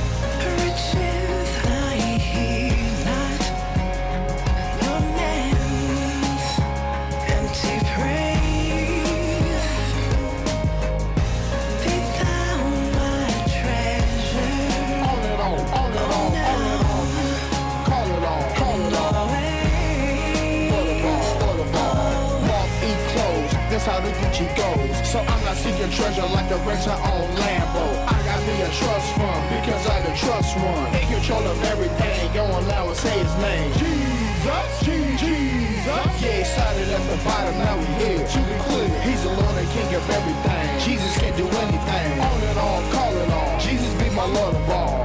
she 24.35 24.43
goes. 24.51 24.91
So 25.07 25.19
I'm 25.19 25.43
not 25.47 25.55
seeking 25.55 25.89
treasure 25.95 26.27
like 26.35 26.49
the 26.49 26.59
rich 26.67 26.83
I 26.91 26.97
own 27.07 27.29
Lambo. 27.39 27.85
I 28.03 28.17
got 28.27 28.39
me 28.43 28.55
a 28.67 28.69
trust 28.75 29.07
fund 29.15 29.43
because 29.55 29.87
I 29.87 29.97
can 30.03 30.15
trust 30.17 30.51
one. 30.59 30.91
In 30.91 31.07
control 31.07 31.43
of 31.47 31.63
everything, 31.71 32.33
go 32.33 32.43
now 32.67 32.89
and 32.91 32.97
say 32.97 33.15
his 33.15 33.35
name. 33.39 33.71
Jesus, 33.79 34.71
Jesus. 34.83 35.87
Yeah, 36.19 36.43
excited 36.43 36.89
at 36.89 37.03
the 37.07 37.17
bottom, 37.23 37.55
now 37.63 37.77
we 37.79 37.85
here. 38.03 38.27
To 38.27 38.39
be 38.43 38.55
clear, 38.67 38.89
he's 39.07 39.23
alone 39.23 39.55
and 39.55 39.69
king 39.71 39.95
of 39.95 40.03
everything. 40.03 40.67
Jesus 40.83 41.17
can 41.17 41.31
do 41.37 41.47
anything. 41.47 42.19
On 42.19 42.39
it 42.43 42.57
all, 42.57 42.81
call 42.91 43.15
it 43.15 43.31
all. 43.31 43.59
Jesus 43.59 43.93
be 44.03 44.09
my 44.09 44.25
Lord 44.25 44.55
of 44.55 44.69
all. 44.69 45.04